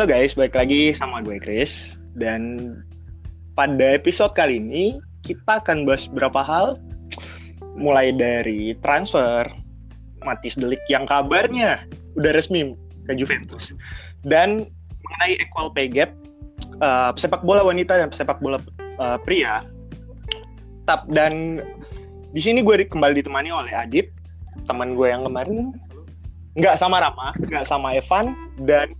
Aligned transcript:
Halo 0.00 0.16
guys, 0.16 0.32
balik 0.32 0.56
lagi 0.56 0.96
sama 0.96 1.20
gue 1.20 1.36
Chris. 1.36 2.00
Dan 2.16 2.72
pada 3.52 3.92
episode 3.92 4.32
kali 4.32 4.56
ini 4.56 4.96
kita 5.28 5.60
akan 5.60 5.84
bahas 5.84 6.08
beberapa 6.08 6.40
hal. 6.40 6.80
Mulai 7.76 8.16
dari 8.16 8.72
transfer 8.80 9.44
Matis 10.24 10.56
Delik 10.56 10.80
yang 10.88 11.04
kabarnya 11.04 11.84
udah 12.16 12.32
resmi 12.32 12.72
ke 13.04 13.12
Juventus. 13.12 13.76
Dan 14.24 14.64
mengenai 15.04 15.36
equal 15.36 15.68
pay 15.76 15.84
gap 15.92 16.16
uh, 16.80 17.12
sepak 17.20 17.44
bola 17.44 17.60
wanita 17.60 18.00
dan 18.00 18.08
sepak 18.08 18.40
bola 18.40 18.56
uh, 18.96 19.20
pria. 19.20 19.68
Tap 20.88 21.12
dan 21.12 21.60
di 22.32 22.40
sini 22.40 22.64
gue 22.64 22.88
kembali 22.88 23.20
ditemani 23.20 23.52
oleh 23.52 23.76
Adit, 23.76 24.08
teman 24.64 24.96
gue 24.96 25.12
yang 25.12 25.28
kemarin. 25.28 25.76
Nggak 26.56 26.80
sama 26.80 27.04
Rama, 27.04 27.36
nggak 27.36 27.68
sama 27.68 28.00
Evan, 28.00 28.32
dan 28.64 28.96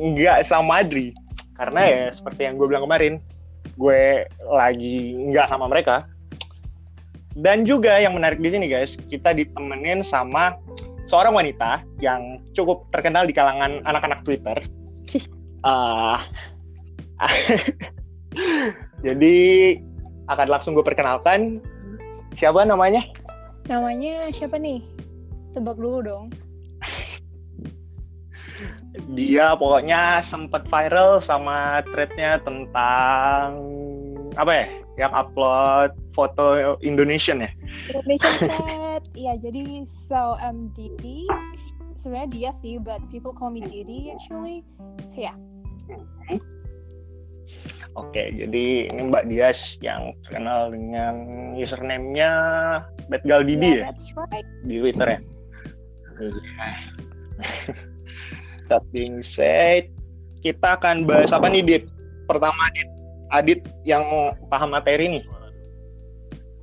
nggak 0.00 0.48
sama 0.48 0.80
Adri. 0.80 1.12
Karena 1.60 1.80
ya 1.84 2.02
seperti 2.08 2.48
yang 2.48 2.56
gue 2.56 2.66
bilang 2.66 2.88
kemarin, 2.88 3.20
gue 3.76 4.24
lagi 4.48 5.20
nggak 5.28 5.52
sama 5.52 5.68
mereka. 5.68 6.08
Dan 7.36 7.62
juga 7.68 8.00
yang 8.00 8.16
menarik 8.16 8.42
di 8.42 8.50
sini 8.50 8.66
guys, 8.66 8.98
kita 9.12 9.36
ditemenin 9.36 10.02
sama 10.02 10.58
seorang 11.06 11.36
wanita 11.36 11.84
yang 12.02 12.42
cukup 12.56 12.88
terkenal 12.90 13.28
di 13.28 13.34
kalangan 13.36 13.84
anak-anak 13.86 14.24
Twitter. 14.26 14.58
Uh, 15.60 16.18
jadi 19.06 19.38
akan 20.30 20.48
langsung 20.48 20.72
gue 20.72 20.86
perkenalkan 20.86 21.60
siapa 22.38 22.64
namanya? 22.64 23.04
Namanya 23.66 24.30
siapa 24.32 24.56
nih? 24.56 24.82
Tebak 25.52 25.76
dulu 25.76 26.02
dong. 26.02 26.24
Dia 29.14 29.54
pokoknya 29.54 30.26
sempat 30.26 30.66
viral 30.66 31.22
sama 31.22 31.82
threadnya 31.94 32.42
tentang 32.42 33.62
apa 34.34 34.50
ya? 34.50 34.66
Yang 34.98 35.12
upload 35.14 35.90
foto 36.12 36.76
Indonesian 36.82 37.46
ya? 37.46 37.50
Indonesian 37.94 38.34
thread, 38.42 39.02
iya 39.14 39.38
jadi 39.38 39.86
so 39.86 40.34
um, 40.42 40.74
Didi 40.74 41.30
sebenarnya 42.00 42.30
dia 42.32 42.50
sih, 42.56 42.80
but 42.82 42.98
people 43.12 43.30
call 43.30 43.52
me 43.54 43.62
Didi 43.62 44.10
actually. 44.10 44.66
So 45.12 45.22
ya. 45.22 45.36
Yeah. 45.86 46.40
Oke, 47.98 48.30
jadi 48.30 48.86
ini 48.86 49.10
Mbak 49.10 49.26
Dias 49.26 49.74
yang 49.82 50.14
terkenal 50.22 50.70
dengan 50.70 51.14
username-nya 51.58 52.30
Betgal 53.10 53.42
Didi 53.42 53.82
yeah, 53.82 53.90
ya? 53.90 53.90
That's 53.90 54.14
right. 54.14 54.46
Di 54.62 54.78
Twitter 54.78 55.18
ya? 55.18 55.20
That 58.70 58.86
being 58.94 59.18
said, 59.18 59.90
kita 60.46 60.78
akan 60.78 61.02
bahas 61.02 61.34
apa 61.34 61.50
nih, 61.50 61.66
Dit? 61.66 61.84
Pertama, 62.30 62.70
Dit. 62.70 62.86
Adit 63.30 63.60
yang 63.82 64.02
paham 64.46 64.74
materi 64.74 65.18
nih. 65.18 65.24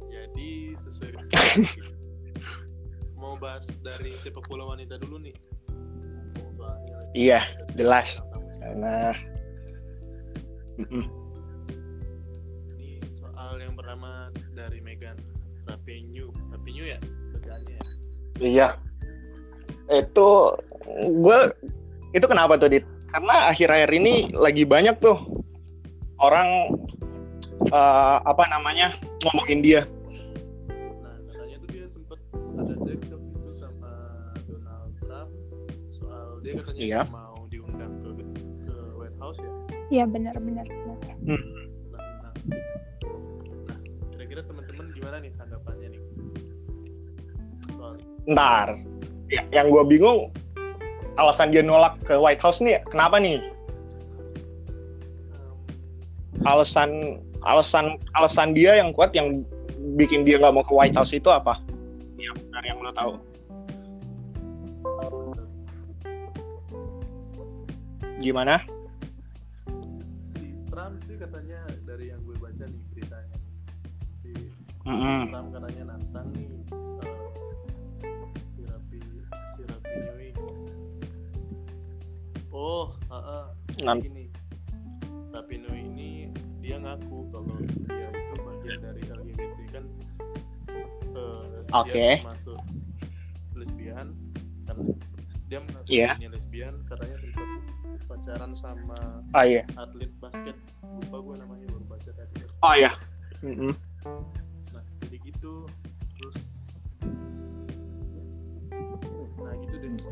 Jadi, 0.07 0.51
sesuai 0.87 1.11
mau 3.21 3.35
bahas 3.35 3.67
dari 3.83 4.15
sepak 4.23 4.47
bola 4.47 4.71
wanita 4.71 4.95
dulu 5.03 5.19
nih. 5.19 5.35
Iya, 7.15 7.41
jelas. 7.73 8.19
Karena 8.61 9.15
ini 12.77 13.01
soal 13.15 13.57
yang 13.57 13.73
pertama 13.73 14.29
dari 14.53 14.83
Megan 14.83 15.17
Rapinoe, 15.65 16.29
Rapinoe 16.53 16.93
ya 16.93 16.99
kerjaannya 17.33 17.73
ya. 17.73 17.85
Iya. 18.37 18.67
Itu 19.87 20.53
gue 20.99 21.39
itu 22.15 22.25
kenapa 22.27 22.55
tuh 22.55 22.71
dit? 22.71 22.85
Karena 23.11 23.51
akhir-akhir 23.51 23.89
ini 23.95 24.31
lagi 24.35 24.63
banyak 24.67 24.99
tuh 24.99 25.17
orang 26.19 26.71
uh, 27.71 28.17
apa 28.23 28.43
namanya 28.51 28.95
ngomongin 29.23 29.59
dia. 29.63 29.81
Nah 31.03 31.15
katanya 31.27 31.55
tuh 31.63 31.69
dia 31.71 31.85
sempet 31.91 32.19
ada 32.35 32.73
cekcok 32.83 33.21
itu 33.21 33.51
sama 33.59 33.91
Donald 34.47 34.91
Trump 35.03 35.31
soal 35.95 36.27
dia 36.43 36.53
katanya 36.59 36.79
iya. 36.83 37.01
mau 37.07 37.47
diundang 37.51 37.93
ke 38.03 38.09
ke 38.67 38.75
White 38.95 39.17
House 39.19 39.39
ya. 39.39 39.51
Iya 39.87 40.03
benar-benar. 40.03 40.67
Hmm. 41.23 41.43
Nah, 41.95 42.03
nah, 42.27 42.33
nah 43.71 43.77
kira-kira 44.15 44.41
teman-teman 44.43 44.85
gimana 44.91 45.17
nih 45.23 45.31
tanggapannya 45.39 45.87
nih? 45.95 46.01
Soal 47.71 47.95
Ntar, 48.27 48.75
ya, 49.31 49.41
yang 49.55 49.71
gue 49.71 49.83
bingung 49.87 50.27
alasan 51.17 51.49
dia 51.49 51.65
nolak 51.65 51.97
ke 52.05 52.13
White 52.13 52.41
House 52.41 52.61
nih 52.61 52.77
kenapa 52.93 53.17
nih? 53.17 53.41
Alasan 56.45 57.19
alasan 57.43 57.97
alasan 58.13 58.53
dia 58.53 58.77
yang 58.77 58.93
kuat 58.93 59.11
yang 59.17 59.41
bikin 59.97 60.23
dia 60.23 60.37
nggak 60.37 60.53
mau 60.53 60.65
ke 60.65 60.73
White 60.73 60.95
House 60.95 61.11
itu 61.13 61.27
apa? 61.27 61.57
Ya, 62.17 62.33
dari 62.53 62.67
yang 62.69 62.79
lo 62.81 62.93
tahu. 62.93 63.13
Gimana? 68.17 68.61
si 70.33 70.57
Trump 70.73 70.97
sih 71.05 71.17
katanya 71.21 71.61
dari 71.85 72.09
yang 72.09 72.21
gue 72.25 72.33
baca 72.41 72.65
nih 72.65 72.81
beritanya 72.93 73.37
si 74.25 74.33
Mm 74.87 74.97
-hmm. 74.97 75.21
Trump 75.29 75.49
katanya 75.51 75.83
nantang 75.93 76.27
nih 76.33 76.56
oh 82.57 82.97
uh, 83.07 83.13
uh, 83.13 83.45
Nan- 83.85 84.01
gini 84.01 84.25
Rapinoe 85.29 85.77
ini 85.77 86.33
dia 86.57 86.81
ngaku 86.81 87.29
kalau 87.29 87.53
dia 87.61 88.09
itu 88.09 88.35
bagian 88.41 88.79
dari 88.81 89.01
LGBT 89.05 89.57
kan 89.71 89.83
uh, 91.13 91.45
Oke. 91.75 91.93
dia 91.93 92.17
termasuk 92.19 92.57
lesbian 93.53 94.07
karena 94.65 94.83
dia 95.47 95.59
mengaku 95.61 95.87
Iya. 95.87 96.09
dirinya 96.11 96.29
lesbian 96.33 96.73
katanya 96.83 97.17
sempat 97.21 97.47
pacaran 98.07 98.51
sama 98.51 98.99
Oh 99.31 99.45
iya. 99.45 99.63
atlet 99.77 100.11
basket 100.17 100.57
lupa 100.83 101.17
gue 101.21 101.35
namanya 101.37 101.65
baru 101.69 101.85
baca 101.87 102.09
tadi 102.11 102.35
Oh 102.59 102.73
iya. 102.73 102.91
Mm-mm. 103.39 103.69
nah 103.71 103.86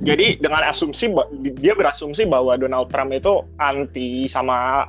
Jadi 0.05 0.37
dengan 0.37 0.61
asumsi 0.69 1.09
dia 1.57 1.73
berasumsi 1.73 2.29
bahwa 2.29 2.53
Donald 2.61 2.93
Trump 2.93 3.09
itu 3.09 3.41
anti 3.57 4.29
sama 4.29 4.85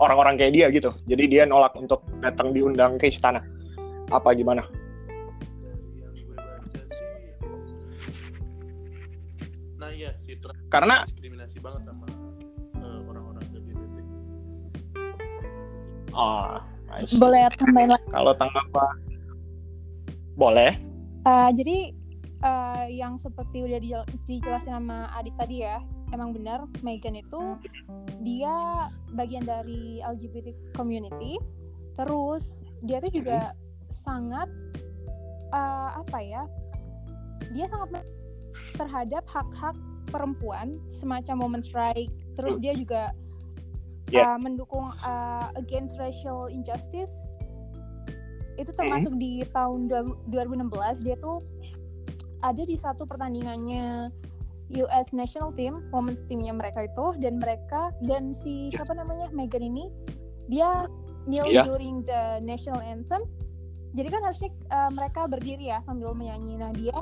orang-orang 0.00 0.40
kayak 0.40 0.52
dia 0.56 0.66
gitu. 0.72 0.96
Jadi 1.04 1.28
dia 1.28 1.44
nolak 1.44 1.76
untuk 1.76 2.00
datang 2.24 2.56
diundang 2.56 2.96
ke 2.96 3.12
istana. 3.12 3.44
Apa 4.08 4.32
gimana? 4.32 4.64
sih 6.16 6.24
nah 9.76 9.92
iya 9.92 10.16
si 10.24 10.32
Trump 10.40 10.56
Karena 10.72 11.04
diskriminasi 11.04 11.60
banget 11.60 11.84
sama 11.84 12.08
orang-orang 13.12 13.44
LGBT 13.52 13.94
oh, 16.16 16.56
see. 17.04 17.20
Boleh 17.20 17.52
tambahin 17.60 17.92
lagi. 17.92 18.06
kalau 18.08 18.32
tanggapan 18.40 18.96
boleh. 20.36 20.76
Uh, 21.24 21.48
jadi 21.56 21.96
uh, 22.42 22.86
yang 22.90 23.16
seperti 23.16 23.64
udah 23.64 23.80
dijel- 23.80 24.08
dijelasin 24.26 24.72
sama 24.76 25.08
Adit 25.16 25.32
tadi 25.38 25.64
ya, 25.64 25.80
emang 26.12 26.36
benar 26.36 26.64
Megan 26.84 27.16
itu 27.16 27.56
dia 28.20 28.88
bagian 29.14 29.46
dari 29.46 30.02
LGBT 30.02 30.52
community. 30.76 31.38
Terus 31.96 32.60
dia 32.84 33.00
tuh 33.00 33.12
juga 33.12 33.56
sangat 34.04 34.50
uh, 35.54 36.00
apa 36.02 36.18
ya? 36.20 36.42
Dia 37.56 37.70
sangat 37.70 38.04
terhadap 38.76 39.24
hak-hak 39.30 39.76
perempuan 40.12 40.80
semacam 40.92 41.40
women's 41.48 41.72
right. 41.72 42.10
Terus 42.36 42.60
dia 42.60 42.76
juga 42.76 43.12
Yeah. 44.06 44.38
uh, 44.38 44.38
mendukung 44.38 44.94
uh, 45.02 45.50
against 45.58 45.98
racial 45.98 46.46
injustice. 46.46 47.10
Itu 48.54 48.70
termasuk 48.70 49.18
di 49.18 49.42
tahun 49.50 49.90
dua- 49.90 50.14
2016 50.30 51.02
dia 51.02 51.18
tuh 51.18 51.42
ada 52.46 52.62
di 52.62 52.78
satu 52.78 53.02
pertandingannya 53.04 54.14
US 54.86 55.10
national 55.14 55.50
team, 55.54 55.82
women's 55.90 56.22
teamnya 56.26 56.54
mereka 56.54 56.86
itu 56.86 57.18
dan 57.22 57.42
mereka 57.42 57.90
dan 58.06 58.30
si 58.34 58.70
siapa 58.74 58.94
namanya 58.94 59.30
Megan 59.34 59.62
ini 59.62 59.90
dia 60.46 60.86
kneel 61.26 61.46
Iya. 61.50 61.66
during 61.66 62.06
the 62.06 62.38
national 62.42 62.78
anthem. 62.82 63.26
Jadi 63.98 64.08
kan 64.12 64.22
harusnya 64.22 64.50
uh, 64.70 64.90
mereka 64.94 65.26
berdiri 65.26 65.70
ya 65.70 65.82
sambil 65.86 66.14
menyanyi. 66.14 66.54
Nah 66.58 66.70
dia 66.74 66.98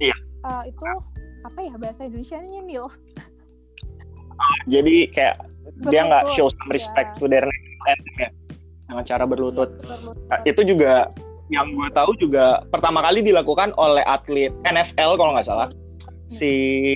Iya. 0.00 0.16
uh, 0.48 0.62
itu 0.64 0.84
apa 1.44 1.58
ya 1.60 1.74
bahasa 1.76 2.08
Indonesia-nya 2.08 2.60
kneel. 2.64 2.88
Jadi 4.68 5.10
kayak 5.12 5.36
dia 5.88 6.00
nggak 6.04 6.32
show 6.36 6.48
some 6.48 6.70
respect 6.72 7.16
ya. 7.16 7.18
to 7.20 7.24
their 7.28 7.44
national 7.44 7.86
anthem 7.88 8.16
ya 8.16 8.30
dengan 8.88 9.04
cara 9.04 9.24
berlutut. 9.28 9.70
Berlutut. 9.84 10.16
Nah, 10.32 10.40
itu 10.48 10.60
juga 10.64 11.12
yang 11.48 11.72
gue 11.72 11.88
tahu 11.96 12.12
juga 12.20 12.60
pertama 12.68 13.00
kali 13.00 13.24
dilakukan 13.24 13.72
oleh 13.80 14.04
atlet 14.04 14.52
NFL 14.68 15.16
kalau 15.16 15.32
nggak 15.32 15.48
salah 15.48 15.68
si 16.28 16.92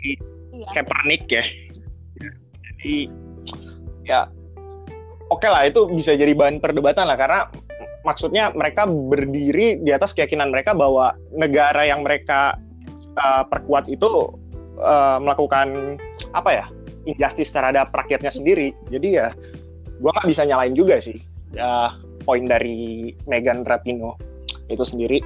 Iya. 0.52 0.66
Kaepernick 0.76 1.22
ya. 1.32 1.44
Jadi 2.20 2.96
ya 4.04 4.20
oke 5.32 5.46
lah 5.48 5.66
itu 5.66 5.88
bisa 5.88 6.12
jadi 6.12 6.36
bahan 6.36 6.60
perdebatan 6.60 7.08
lah 7.08 7.16
karena 7.16 7.40
maksudnya 8.02 8.50
mereka 8.52 8.84
berdiri 8.84 9.80
di 9.80 9.90
atas 9.94 10.12
keyakinan 10.12 10.50
mereka 10.50 10.74
bahwa 10.74 11.14
negara 11.30 11.86
yang 11.86 12.02
mereka 12.02 12.58
uh, 13.16 13.46
perkuat 13.46 13.86
itu 13.86 14.34
uh, 14.82 15.22
melakukan 15.22 15.96
apa 16.34 16.50
ya 16.50 16.66
injustice 17.06 17.54
terhadap 17.54 17.94
rakyatnya 17.94 18.34
sendiri 18.34 18.74
jadi 18.90 19.08
ya 19.08 19.28
gue 20.02 20.10
nggak 20.10 20.28
bisa 20.28 20.42
nyalain 20.42 20.74
juga 20.74 20.98
sih 20.98 21.22
ya 21.54 21.94
poin 22.26 22.42
dari 22.42 23.14
Megan 23.30 23.62
Rapino 23.62 24.18
itu 24.72 24.84
sendiri 24.84 25.20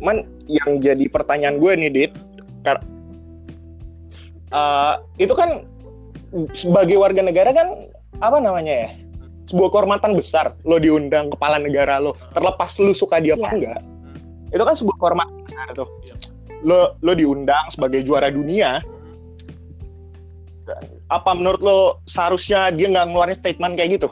cuman 0.00 0.24
yang 0.48 0.80
jadi 0.80 1.04
pertanyaan 1.12 1.60
gue 1.60 1.72
nih 1.76 1.90
dit 1.92 2.12
uh, 4.50 5.04
itu 5.20 5.32
kan 5.36 5.64
sebagai 6.54 6.96
warga 6.98 7.20
negara 7.20 7.50
kan 7.50 7.90
apa 8.22 8.38
namanya 8.38 8.88
ya 8.88 8.90
sebuah 9.50 9.68
kehormatan 9.74 10.14
besar 10.14 10.54
lo 10.62 10.78
diundang 10.78 11.28
kepala 11.34 11.58
negara 11.58 11.98
lo 11.98 12.14
terlepas 12.32 12.78
lu 12.78 12.94
suka 12.94 13.18
dia 13.18 13.34
apa 13.34 13.50
yeah. 13.50 13.54
enggak 13.58 13.80
itu 14.54 14.62
kan 14.62 14.74
sebuah 14.78 14.96
kehormatan 15.02 15.36
besar 15.42 15.66
tuh 15.74 15.88
yeah. 16.06 16.18
lo 16.62 16.94
lo 17.02 17.12
diundang 17.18 17.66
sebagai 17.74 18.06
juara 18.06 18.30
dunia 18.30 18.78
apa 21.10 21.30
menurut 21.34 21.58
lo 21.58 21.78
seharusnya 22.06 22.70
dia 22.70 22.86
nggak 22.86 23.10
ngeluarin 23.10 23.34
statement 23.34 23.74
kayak 23.74 23.98
gitu 23.98 24.08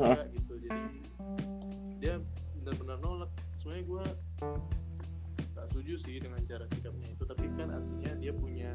enggak 0.00 0.08
ya 0.08 0.24
enggak 0.24 0.28
gitu 0.32 0.52
dia 2.00 2.14
benar-benar 2.60 2.96
nolak. 3.04 3.30
Sebenarnya 3.60 3.84
gue 3.84 4.04
gak 5.52 5.66
setuju 5.68 5.94
sih 6.00 6.16
dengan 6.16 6.40
cara 6.48 6.64
sikapnya 6.72 7.08
itu 7.12 7.22
tapi 7.28 7.44
kan 7.60 7.68
artinya 7.68 8.12
dia 8.16 8.32
punya 8.32 8.70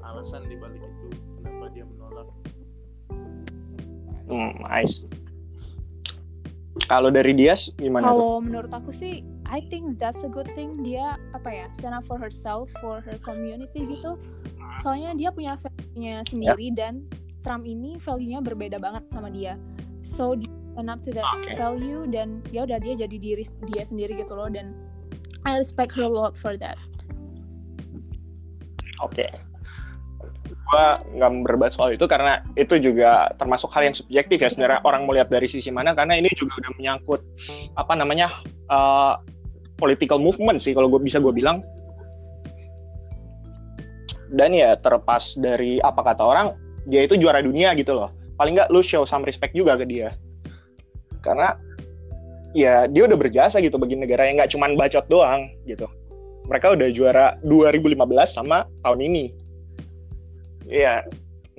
alasan 0.00 0.48
di 0.48 0.56
balik 0.56 0.80
itu 0.80 1.08
kenapa 1.36 1.64
dia 1.76 1.84
menolak. 1.84 2.26
Hmm 4.30 4.56
nice 4.64 5.04
kalau 6.86 7.10
dari 7.10 7.34
dia 7.34 7.54
gimana 7.78 8.10
kalau 8.10 8.40
menurut 8.40 8.72
aku 8.72 8.90
sih 8.90 9.22
I 9.50 9.62
think 9.66 9.98
that's 9.98 10.22
a 10.22 10.30
good 10.30 10.46
thing. 10.54 10.78
Dia 10.86 11.18
apa 11.34 11.50
ya 11.50 11.66
stand 11.74 11.94
up 11.98 12.06
for 12.06 12.14
herself 12.14 12.70
for 12.78 13.02
her 13.02 13.18
community 13.26 13.82
gitu. 13.82 14.14
Soalnya 14.86 15.18
dia 15.18 15.34
punya 15.34 15.58
value-nya 15.58 16.22
sendiri 16.30 16.70
yeah. 16.70 16.78
dan 16.78 16.94
Trump 17.42 17.66
ini 17.66 17.98
value-nya 17.98 18.38
berbeda 18.46 18.78
banget 18.78 19.02
sama 19.10 19.26
dia 19.26 19.58
so 20.02 20.36
stand 20.80 20.88
up 20.88 21.00
to 21.04 21.10
that 21.12 21.26
okay. 21.36 21.56
value 21.60 22.08
dan 22.08 22.40
ya 22.54 22.64
udah 22.64 22.80
dia 22.80 22.96
jadi 22.96 23.16
diri 23.20 23.44
dia 23.68 23.84
sendiri 23.84 24.16
gitu 24.16 24.32
loh 24.32 24.48
dan 24.48 24.72
I 25.44 25.56
respect 25.56 25.92
her 25.96 26.04
a 26.04 26.12
lot 26.12 26.36
for 26.36 26.56
that. 26.60 26.76
Oke. 29.00 29.24
Okay. 29.24 29.30
Gua 30.70 30.94
nggak 31.16 31.30
berbahas 31.50 31.74
soal 31.74 31.98
itu 31.98 32.06
karena 32.06 32.44
itu 32.54 32.78
juga 32.78 33.32
termasuk 33.40 33.72
hal 33.74 33.90
yang 33.90 33.96
subjektif 33.96 34.38
ya 34.38 34.48
sebenarnya 34.52 34.80
orang 34.86 35.02
melihat 35.08 35.32
dari 35.32 35.50
sisi 35.50 35.72
mana 35.72 35.96
karena 35.96 36.14
ini 36.20 36.30
juga 36.36 36.62
udah 36.62 36.72
menyangkut 36.78 37.20
apa 37.74 37.92
namanya 37.98 38.28
uh, 38.70 39.18
political 39.80 40.22
movement 40.22 40.62
sih 40.62 40.76
kalau 40.76 40.86
gue 40.92 41.02
bisa 41.02 41.18
gue 41.18 41.32
bilang 41.32 41.64
dan 44.30 44.54
ya 44.54 44.78
terlepas 44.78 45.34
dari 45.42 45.82
apa 45.82 46.06
kata 46.06 46.22
orang 46.22 46.54
dia 46.86 47.02
itu 47.02 47.18
juara 47.18 47.42
dunia 47.42 47.74
gitu 47.74 47.98
loh 47.98 48.14
paling 48.40 48.56
nggak 48.56 48.72
lu 48.72 48.80
show 48.80 49.04
some 49.04 49.20
respect 49.28 49.52
juga 49.52 49.76
ke 49.76 49.84
dia. 49.84 50.16
Karena 51.20 51.52
ya 52.56 52.88
dia 52.88 53.04
udah 53.04 53.20
berjasa 53.20 53.60
gitu 53.60 53.76
bagi 53.76 54.00
negara 54.00 54.24
yang 54.24 54.40
nggak 54.40 54.56
cuman 54.56 54.80
bacot 54.80 55.04
doang 55.12 55.52
gitu. 55.68 55.84
Mereka 56.48 56.72
udah 56.72 56.88
juara 56.88 57.36
2015 57.44 58.00
sama 58.24 58.64
tahun 58.80 59.04
ini. 59.04 59.24
Ya 60.64 61.04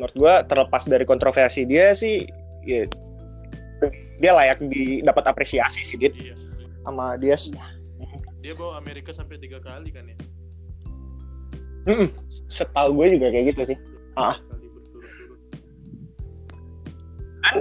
menurut 0.01 0.15
gue 0.17 0.33
terlepas 0.49 0.89
dari 0.89 1.05
kontroversi 1.05 1.69
dia 1.69 1.93
sih 1.93 2.25
ya, 2.65 2.89
dia 4.17 4.31
layak 4.33 4.65
di 4.65 5.05
dapat 5.05 5.29
apresiasi 5.29 5.85
sih 5.85 6.01
dit. 6.01 6.17
Iya. 6.17 6.33
sama 6.81 7.13
dia 7.13 7.37
dia 8.41 8.57
bawa 8.57 8.81
Amerika 8.81 9.13
sampai 9.13 9.37
tiga 9.37 9.61
kali 9.61 9.93
kan 9.93 10.01
ya? 10.09 10.17
Mm 11.85 11.93
-mm, 11.93 12.07
setahu 12.49 12.97
gue 12.97 13.21
juga 13.21 13.29
kayak 13.29 13.53
gitu 13.53 13.61
sih. 13.69 13.77
Ah 14.17 14.41
kan 17.41 17.57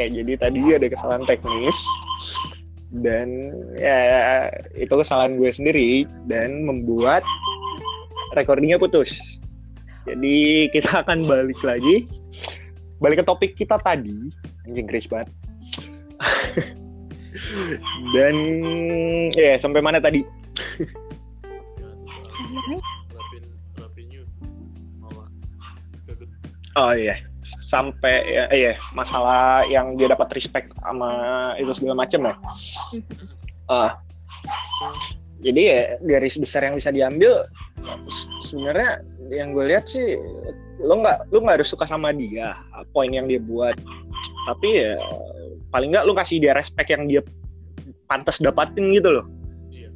Oke, 0.00 0.16
jadi 0.16 0.32
tadi 0.40 0.64
ada 0.72 0.88
kesalahan 0.88 1.28
teknis 1.28 1.76
dan 3.04 3.52
ya 3.76 4.48
itu 4.72 4.88
kesalahan 4.96 5.36
gue 5.36 5.52
sendiri 5.52 6.08
dan 6.24 6.64
membuat 6.64 7.20
recordingnya 8.32 8.80
putus. 8.80 9.12
Jadi 10.08 10.68
kita 10.72 10.90
akan 11.04 11.28
balik 11.28 11.60
lagi, 11.60 12.08
balik 13.00 13.20
ke 13.20 13.24
topik 13.26 13.52
kita 13.56 13.76
tadi, 13.80 14.32
anjing 14.68 14.88
Chris 14.88 15.08
banget. 15.08 15.28
dan 18.14 18.36
ya 19.32 19.56
sampai 19.56 19.80
mana 19.80 20.00
tadi? 20.00 20.24
oh 26.78 26.94
iya 26.94 27.18
sampai 27.66 28.22
ya 28.26 28.44
iya 28.50 28.72
masalah 28.94 29.66
yang 29.66 29.98
dia 29.98 30.10
dapat 30.10 30.30
respect 30.34 30.70
sama 30.82 31.54
itu 31.58 31.70
segala 31.74 32.06
macam 32.06 32.20
ya. 32.30 32.34
Uh, 33.70 33.90
jadi 35.40 35.60
ya 35.62 35.80
garis 36.02 36.36
besar 36.36 36.66
yang 36.66 36.74
bisa 36.74 36.90
diambil 36.90 37.46
sebenarnya 38.42 39.00
yang 39.30 39.54
gue 39.54 39.64
lihat 39.70 39.86
sih 39.86 40.18
lo 40.82 41.00
nggak 41.00 41.30
lo 41.30 41.38
nggak 41.44 41.62
harus 41.62 41.70
suka 41.70 41.86
sama 41.86 42.10
dia 42.10 42.58
poin 42.90 43.10
yang 43.10 43.30
dia 43.30 43.38
buat 43.38 43.78
tapi 44.50 44.82
ya 44.82 44.98
paling 45.70 45.94
nggak 45.94 46.04
lo 46.06 46.12
kasih 46.18 46.42
dia 46.42 46.52
respect 46.56 46.90
yang 46.90 47.06
dia 47.06 47.22
pantas 48.10 48.42
dapatin 48.42 48.90
gitu 48.90 49.22
loh 49.22 49.26
iya. 49.70 49.88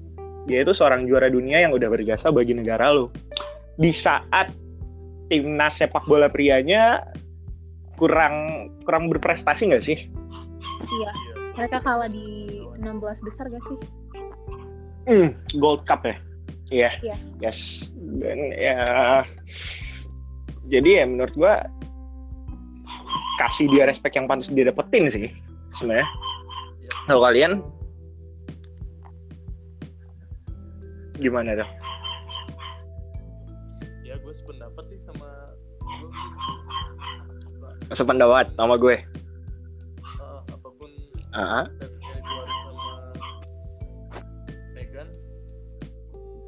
dia 0.46 0.62
itu 0.62 0.70
seorang 0.70 1.10
juara 1.10 1.26
dunia 1.26 1.66
yang 1.66 1.74
udah 1.74 1.90
berjasa 1.90 2.30
bagi 2.30 2.54
negara 2.54 2.94
lo 2.94 3.10
di 3.74 3.90
saat 3.90 4.54
timnas 5.32 5.74
sepak 5.80 6.06
bola 6.06 6.30
prianya 6.30 7.02
kurang 7.98 8.68
kurang 8.82 9.06
berprestasi 9.10 9.70
nggak 9.70 9.84
sih? 9.84 9.98
Iya. 10.84 11.10
Mereka 11.54 11.78
kalah 11.86 12.10
di 12.10 12.58
16 12.82 13.26
besar 13.26 13.46
gak 13.46 13.62
sih? 13.62 13.78
Hmm, 15.06 15.38
Gold 15.62 15.86
Cup 15.86 16.02
ya. 16.02 16.18
Iya. 16.74 16.90
Yeah. 16.98 17.18
Yes. 17.38 17.90
Dan 18.18 18.50
ya 18.50 18.82
jadi 20.66 20.90
ya 20.98 21.04
menurut 21.06 21.34
gua 21.38 21.62
kasih 23.38 23.70
dia 23.70 23.86
respect 23.86 24.18
yang 24.18 24.26
pantas 24.26 24.50
dia 24.50 24.66
dapetin 24.66 25.06
sih 25.06 25.30
sebenarnya. 25.78 26.08
Kalau 27.06 27.22
kalian 27.22 27.62
gimana 31.22 31.54
tuh? 31.54 31.70
sependapat 37.94 38.50
sama 38.58 38.74
gue 38.80 38.96
uh, 40.18 40.40
apa 40.50 40.68
pun 40.80 40.90
uh 41.30 41.38
-huh. 41.38 41.64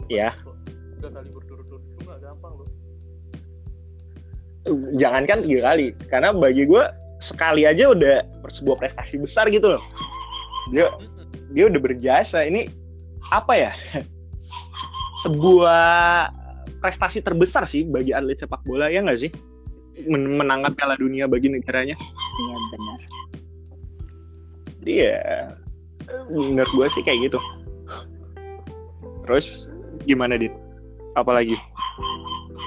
Iya. 0.09 0.35
Udah 0.99 1.11
kali 1.13 1.29
berturut-turut 1.33 1.83
itu 1.83 2.01
nggak 2.05 2.21
gampang 2.25 2.53
loh. 2.57 2.69
Jangankan 4.99 5.47
tiga 5.47 5.61
kali 5.73 5.95
karena 6.11 6.35
bagi 6.35 6.67
gue 6.67 6.85
sekali 7.23 7.63
aja 7.65 7.95
udah 7.95 8.27
sebuah 8.51 8.77
prestasi 8.83 9.23
besar 9.23 9.47
gitu 9.51 9.79
loh. 9.79 9.83
Dia 10.75 10.91
dia 11.55 11.71
udah 11.71 11.81
berjasa. 11.81 12.43
Ini 12.43 12.67
apa 13.31 13.53
ya? 13.55 13.73
Sebuah 15.23 16.31
prestasi 16.83 17.23
terbesar 17.23 17.67
sih 17.67 17.87
bagi 17.87 18.11
atlet 18.11 18.39
sepak 18.39 18.63
bola 18.67 18.91
ya 18.91 19.03
nggak 19.07 19.21
sih? 19.23 19.31
Menangkan 20.07 20.77
Piala 20.77 20.99
Dunia 20.99 21.25
bagi 21.31 21.49
negaranya. 21.49 21.97
Iya 22.37 22.57
benar. 22.75 23.01
Iya, 24.87 25.19
menurut 26.31 26.71
gue 26.71 26.89
sih 26.95 27.03
kayak 27.03 27.27
gitu. 27.27 27.41
Terus 29.27 29.67
gimana 30.07 30.39
dit? 30.39 30.55
Apalagi? 31.13 31.59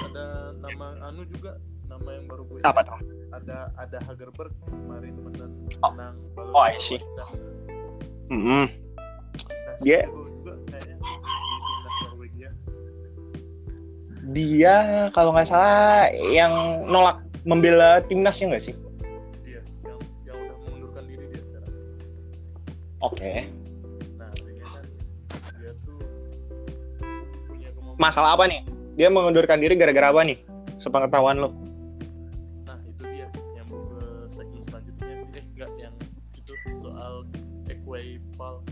Ada 0.04 0.54
nama 0.58 0.86
Anu 1.08 1.24
juga, 1.26 1.56
nama 1.86 2.08
yang 2.12 2.24
Apa 2.62 2.80
tuh? 2.84 2.98
ada 3.30 3.70
ada 3.78 3.98
Hagerberg 4.04 4.50
kemarin 4.66 5.14
menang 5.22 5.52
Oh. 5.80 5.90
menang 5.94 6.14
Oh, 6.50 6.60
I 6.60 6.74
see. 6.78 6.98
Mm-mm. 8.28 8.66
Nah, 8.66 9.74
Dia- 9.80 10.06
Dia 14.30 14.74
kalau 15.10 15.34
nggak 15.34 15.48
salah 15.48 16.06
yang 16.12 16.52
nolak 16.86 17.18
membela 17.42 17.98
timnasnya 18.06 18.52
nggak 18.52 18.62
sih? 18.62 18.74
dia 19.42 19.58
yang 19.82 19.98
yang 20.22 20.36
udah 20.38 20.56
mengundurkan 20.60 21.02
diri 21.08 21.24
dia 21.32 21.42
sekarang 21.42 21.72
Oke. 23.00 23.32
nah 23.42 23.59
Masalah 28.00 28.32
apa 28.32 28.48
nih? 28.48 28.64
Dia 28.96 29.12
mengundurkan 29.12 29.60
diri 29.60 29.76
gara-gara 29.76 30.08
apa 30.08 30.24
nih? 30.24 30.40
Sepengetahuan 30.80 31.36
lo? 31.36 31.52
nah 32.64 32.80
itu 32.82 33.04
dia 33.06 33.28
nyambung 33.54 33.84
ke 33.92 34.00
segmen 34.32 34.60
selanjutnya 34.64 35.06
eh 35.30 35.44
enggak 35.44 35.70
yang 35.76 35.94
itu 36.32 36.52
soal 36.80 37.14
equipal 37.68 38.64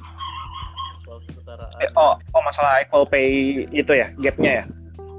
soal 1.04 1.18
kesetaraan 1.22 1.68
Eh, 1.78 1.90
oh, 1.92 2.16
oh 2.32 2.42
masalah 2.42 2.80
equal 2.80 3.04
pay 3.04 3.28
itu 3.68 3.92
ya, 3.92 4.08
gapnya 4.16 4.64
ya? 4.64 4.64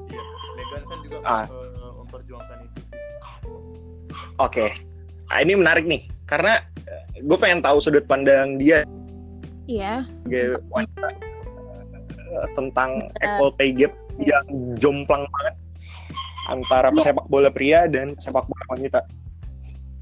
iya 0.09 0.23
Megan 0.57 0.81
kan 0.83 0.97
juga 1.05 1.17
Ah. 1.21 1.45
eh, 1.45 1.91
memperjuangkan 1.95 2.57
itu 2.65 2.79
sih 2.81 2.97
Oke. 4.39 4.65
Nah, 5.29 5.37
ini 5.39 5.53
menarik 5.53 5.85
nih, 5.85 6.01
karena 6.25 6.65
gue 7.19 7.37
pengen 7.37 7.61
tahu 7.61 7.77
sudut 7.77 8.09
pandang 8.09 8.57
dia 8.57 8.81
Iya. 9.69 10.01
sebagai 10.25 10.57
wanita 10.73 11.05
eh, 11.05 11.28
tentang 12.57 13.09
equal 13.21 13.51
pay 13.55 13.71
gap 13.73 13.93
yang 14.19 14.45
jomplang 14.77 15.23
banget 15.25 15.55
antara 16.49 16.89
Iya. 16.89 16.97
pesepak 16.97 17.25
bola 17.29 17.49
pria 17.53 17.85
dan 17.85 18.09
pesepak 18.09 18.45
bola 18.49 18.63
wanita. 18.73 18.99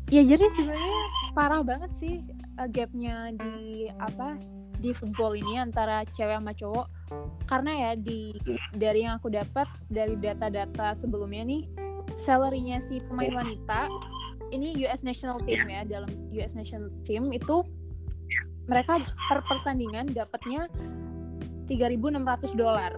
Ya 0.07 0.23
jadi 0.23 0.47
sebenarnya 0.55 0.99
parah 1.35 1.61
banget 1.67 1.91
sih 1.99 2.23
uh, 2.55 2.67
gapnya 2.71 3.35
di 3.35 3.91
apa 3.99 4.39
di 4.79 4.95
football 4.95 5.35
ini 5.35 5.59
antara 5.59 6.07
cewek 6.15 6.39
sama 6.39 6.55
cowok. 6.55 6.87
Karena 7.51 7.71
ya 7.75 7.91
di 7.99 8.31
dari 8.75 9.03
yang 9.03 9.19
aku 9.19 9.27
dapat 9.27 9.67
dari 9.91 10.15
data-data 10.15 10.95
sebelumnya 10.95 11.43
nih 11.43 11.63
salary-nya 12.23 12.79
si 12.87 13.03
pemain 13.03 13.43
wanita 13.43 13.91
ini 14.55 14.71
US 14.87 15.03
national 15.03 15.37
team 15.43 15.67
ya 15.67 15.83
dalam 15.83 16.07
US 16.31 16.55
national 16.55 16.87
team 17.03 17.35
itu 17.35 17.67
mereka 18.67 18.99
per 19.31 19.39
pertandingan 19.47 20.11
dapatnya 20.11 20.67
3.600 21.67 22.55
dolar 22.55 22.91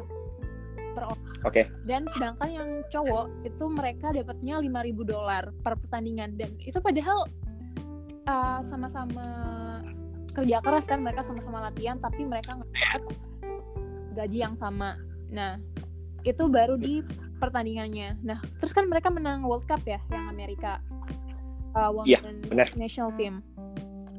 per 0.94 1.04
orang. 1.10 1.26
Oke. 1.46 1.62
Dan 1.88 2.04
sedangkan 2.14 2.50
yang 2.50 2.70
cowok 2.92 3.32
itu 3.48 3.66
mereka 3.70 4.12
dapatnya 4.12 4.60
5.000 4.60 5.14
dolar 5.14 5.44
per 5.64 5.74
pertandingan 5.80 6.36
dan 6.36 6.52
itu 6.60 6.78
padahal 6.82 7.26
uh, 8.28 8.60
sama-sama 8.68 9.26
kerja 10.36 10.62
keras 10.62 10.86
kan 10.86 11.02
mereka 11.02 11.26
sama-sama 11.26 11.68
latihan 11.68 11.98
tapi 12.00 12.24
mereka 12.24 12.56
dapat 12.60 13.04
gaji 14.16 14.38
yang 14.44 14.56
sama. 14.60 15.00
Nah, 15.32 15.58
itu 16.28 16.44
baru 16.52 16.76
di 16.76 17.02
pertandingannya. 17.40 18.20
Nah, 18.22 18.40
terus 18.60 18.76
kan 18.76 18.86
mereka 18.92 19.08
menang 19.08 19.48
World 19.48 19.66
Cup 19.66 19.82
ya 19.88 20.00
yang 20.12 20.28
Amerika 20.28 20.84
uh, 21.74 21.92
Women's 21.94 22.46
benar. 22.52 22.68
National 22.76 23.16
Team. 23.16 23.40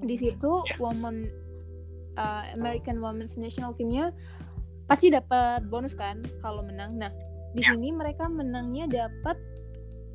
Di 0.01 0.17
situ 0.17 0.65
woman 0.81 1.29
uh, 2.17 2.49
American 2.57 3.05
Women's 3.05 3.37
National 3.37 3.77
Teamnya 3.77 4.17
pasti 4.91 5.07
dapat 5.15 5.71
bonus 5.71 5.95
kan 5.95 6.19
kalau 6.43 6.67
menang. 6.67 6.99
Nah, 6.99 7.15
di 7.55 7.63
sini 7.63 7.95
mereka 7.95 8.27
menangnya 8.27 8.91
dapat 8.91 9.39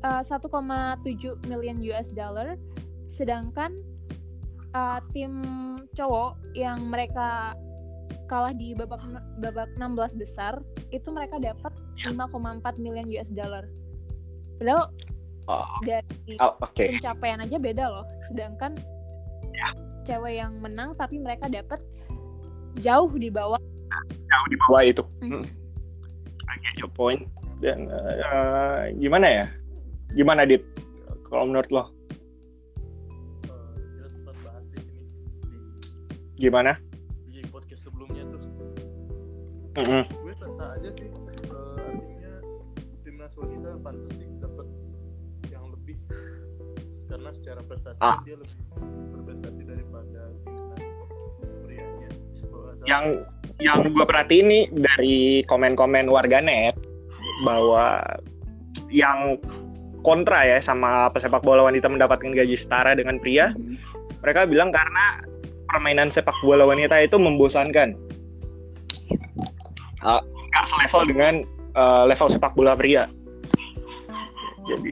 uh, 0.04 0.20
1,7 0.20 1.48
million 1.48 1.80
US 1.88 2.12
dollar, 2.12 2.60
sedangkan 3.08 3.72
uh, 4.76 5.00
tim 5.16 5.32
cowok 5.96 6.36
yang 6.52 6.92
mereka 6.92 7.56
kalah 8.28 8.52
di 8.52 8.76
babak 8.76 9.00
babak 9.40 9.70
16 9.80 10.20
besar 10.20 10.60
itu 10.92 11.08
mereka 11.08 11.40
dapat 11.40 11.72
5,4 12.04 12.76
million 12.76 13.08
US 13.16 13.32
dollar. 13.32 13.64
Padahal 14.60 14.92
Oh, 15.46 15.62
dari 15.86 16.34
oh, 16.42 16.58
Oke. 16.58 16.90
pencapaian 16.90 17.38
aja 17.38 17.56
beda 17.62 17.86
loh. 17.86 18.06
Sedangkan 18.26 18.82
cewek 20.02 20.42
yang 20.42 20.58
menang 20.58 20.90
tapi 20.98 21.22
mereka 21.22 21.46
dapat 21.46 21.78
jauh 22.82 23.10
di 23.14 23.30
bawah. 23.30 23.58
Jauh 24.06 24.46
di 24.46 24.56
bawah 24.58 24.82
itu. 24.82 25.02
Hmm. 25.22 25.44
I 26.46 26.54
get 26.60 26.76
your 26.78 26.90
point. 26.90 27.26
Dan 27.58 27.88
eh, 27.88 28.92
gimana 28.96 29.26
ya? 29.26 29.46
Gimana 30.12 30.44
dit? 30.44 30.60
Kalau 31.24 31.44
menurut 31.44 31.68
lo, 31.68 31.84
Eh, 33.46 34.08
gimana? 36.36 36.76
di 37.26 37.40
podcast 37.46 37.84
sebelumnya 37.84 38.24
tuh 38.28 38.42
Mm-mm. 39.76 40.04
gue 40.08 40.32
rasa 40.34 40.64
aja 40.72 40.88
sih 40.94 41.08
eh, 41.08 41.12
artinya 41.76 42.32
timnas 43.02 43.32
wanita 43.34 43.70
pantas 43.80 44.12
sih 44.14 44.28
dapat 44.38 44.66
yang 45.46 45.64
lebih 45.68 45.96
karena 47.06 47.28
secara 47.30 47.60
prestasi 47.62 48.00
Ah. 48.00 48.16
dia 48.24 48.36
lebih 48.36 48.56
berprestasi 49.10 49.62
daripada 49.64 50.22
timnas 50.44 51.50
prianya 51.60 52.08
Yang 52.86 53.04
yang 53.56 53.88
gue 53.88 54.04
perhatiin 54.04 54.46
nih 54.52 54.64
dari 54.72 55.16
komen-komen 55.48 56.12
warganet 56.12 56.76
bahwa 57.44 58.00
yang 58.92 59.40
kontra 60.04 60.46
ya 60.46 60.58
sama 60.62 61.10
pesepak 61.10 61.42
bola 61.42 61.66
wanita 61.66 61.88
mendapatkan 61.88 62.30
gaji 62.30 62.54
setara 62.54 62.94
dengan 62.94 63.18
pria, 63.18 63.56
mereka 64.22 64.46
bilang 64.46 64.70
karena 64.70 65.24
permainan 65.72 66.12
sepak 66.12 66.36
bola 66.44 66.68
wanita 66.68 66.94
itu 67.02 67.18
membosankan. 67.18 67.96
Nggak 70.04 70.64
selevel 70.70 71.02
dengan 71.10 71.34
eh, 71.74 72.04
level 72.06 72.28
sepak 72.30 72.54
bola 72.54 72.78
pria. 72.78 73.10
Jadi, 74.66 74.90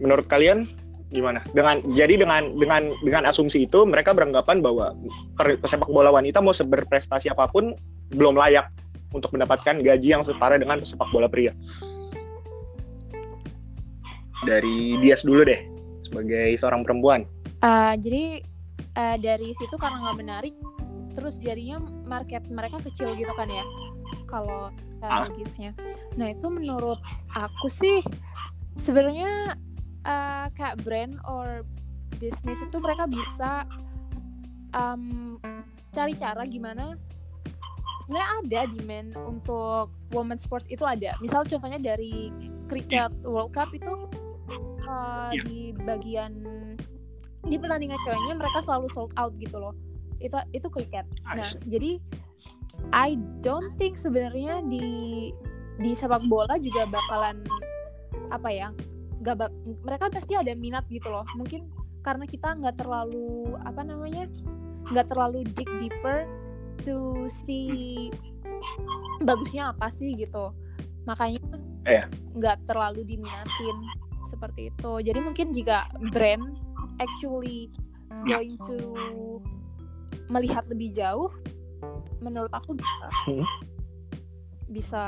menurut 0.00 0.24
kalian 0.30 0.68
gimana? 1.08 1.40
Dengan 1.56 1.80
jadi 1.96 2.20
dengan 2.20 2.56
dengan 2.56 2.92
dengan 3.00 3.22
asumsi 3.28 3.64
itu 3.64 3.84
mereka 3.88 4.12
beranggapan 4.12 4.60
bahwa 4.60 4.92
pesepak 5.38 5.88
bola 5.88 6.12
wanita 6.12 6.40
mau 6.44 6.52
berprestasi 6.52 7.32
apa 7.32 7.48
pun 7.48 7.76
belum 8.12 8.36
layak 8.36 8.68
untuk 9.16 9.32
mendapatkan 9.32 9.80
gaji 9.80 10.08
yang 10.12 10.22
setara 10.24 10.60
dengan 10.60 10.84
sepak 10.84 11.08
bola 11.12 11.28
pria. 11.28 11.52
Dari 14.46 15.00
Dias 15.02 15.26
dulu 15.26 15.42
deh 15.42 15.60
sebagai 16.06 16.56
seorang 16.60 16.86
perempuan. 16.86 17.26
Uh, 17.58 17.98
jadi 17.98 18.44
uh, 18.94 19.16
dari 19.18 19.50
situ 19.56 19.74
karena 19.80 19.98
nggak 20.08 20.18
menarik, 20.22 20.54
terus 21.18 21.36
jadinya 21.42 21.82
market 22.06 22.46
mereka 22.46 22.78
kecil 22.84 23.18
gitu 23.18 23.32
kan 23.34 23.50
ya. 23.50 23.64
Kalau 24.28 24.70
Ah. 25.02 25.30
logisnya. 25.30 25.70
Nah 26.18 26.34
itu 26.34 26.46
menurut 26.50 26.98
aku 27.30 27.70
sih 27.70 28.02
sebenarnya 28.82 29.54
uh, 30.04 30.46
kayak 30.54 30.78
brand 30.84 31.16
or 31.26 31.64
bisnis 32.18 32.58
itu 32.58 32.76
mereka 32.82 33.06
bisa 33.06 33.66
um, 34.74 35.38
cari 35.94 36.14
cara 36.18 36.42
gimana 36.44 36.98
sebenarnya 38.08 38.28
ada 38.40 38.60
demand 38.72 39.10
untuk 39.20 39.92
women 40.16 40.40
sport 40.40 40.64
itu 40.72 40.80
ada. 40.80 41.12
Misal 41.20 41.44
contohnya 41.44 41.76
dari 41.76 42.32
cricket 42.64 43.12
World 43.20 43.52
Cup 43.52 43.68
itu 43.76 44.08
uh, 44.88 45.32
di 45.44 45.76
bagian 45.84 46.32
di 47.44 47.56
pertandingan 47.60 48.00
ceweknya 48.08 48.34
mereka 48.40 48.64
selalu 48.64 48.88
sold 48.96 49.12
out 49.20 49.36
gitu 49.36 49.60
loh. 49.60 49.76
Itu 50.24 50.40
itu 50.56 50.72
cricket. 50.72 51.04
Nah, 51.28 51.52
jadi 51.68 52.00
I 52.96 53.20
don't 53.44 53.76
think 53.76 54.00
sebenarnya 54.00 54.64
di 54.64 55.28
di 55.78 55.90
sepak 55.92 56.24
bola 56.32 56.56
juga 56.56 56.88
bakalan 56.88 57.44
apa 58.32 58.48
ya? 58.48 58.68
Gak 59.20 59.36
bak- 59.36 59.54
mereka 59.82 60.08
pasti 60.08 60.34
ada 60.34 60.52
minat 60.52 60.86
gitu 60.88 61.08
loh. 61.08 61.26
Mungkin 61.34 61.66
karena 62.00 62.24
kita 62.24 62.54
nggak 62.54 62.78
terlalu 62.78 63.54
apa 63.62 63.82
namanya? 63.82 64.26
nggak 64.88 65.12
terlalu 65.12 65.44
dig 65.52 65.68
deeper 65.76 66.24
to 66.80 67.28
see 67.28 68.08
bagusnya 69.20 69.76
apa 69.76 69.92
sih 69.92 70.16
gitu. 70.16 70.48
Makanya 71.04 71.44
Iya. 71.84 72.04
nggak 72.32 72.64
terlalu 72.64 73.04
diminatin 73.04 73.76
seperti 74.24 74.72
itu. 74.72 74.92
Jadi 75.04 75.18
mungkin 75.20 75.52
jika 75.52 75.92
brand 76.08 76.56
actually 76.96 77.68
going 78.24 78.56
to 78.64 78.76
melihat 80.28 80.64
lebih 80.68 80.92
jauh, 80.92 81.28
menurut 82.20 82.52
aku 82.52 82.72
bisa 82.72 83.06
Hmm. 83.28 83.44
bisa 84.68 85.02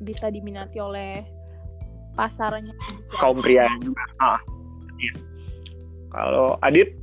bisa 0.00 0.28
diminati 0.28 0.80
oleh 0.80 1.24
pasarnya. 2.14 2.74
kaum 3.16 3.38
pria 3.38 3.66
juga. 3.78 4.02
Ah. 4.18 4.40
Iya. 4.96 5.12
Kalau 6.08 6.54
Adit 6.60 6.94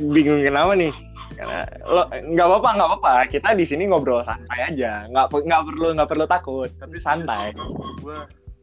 bingung 0.00 0.40
kenapa 0.40 0.72
nih? 0.74 0.92
karena 1.30 1.64
lo 1.88 2.04
nggak 2.12 2.46
apa-apa 2.52 2.68
nggak 2.76 2.88
apa-apa 2.90 3.12
kita 3.32 3.48
di 3.56 3.64
sini 3.64 3.88
ngobrol 3.88 4.20
santai 4.22 4.60
aja 4.66 5.08
nggak 5.08 5.32
nggak 5.32 5.62
perlu 5.64 5.88
nggak 5.96 6.08
perlu 6.10 6.24
takut 6.26 6.68
tapi 6.76 7.00
santai 7.00 7.56
gue 7.56 8.18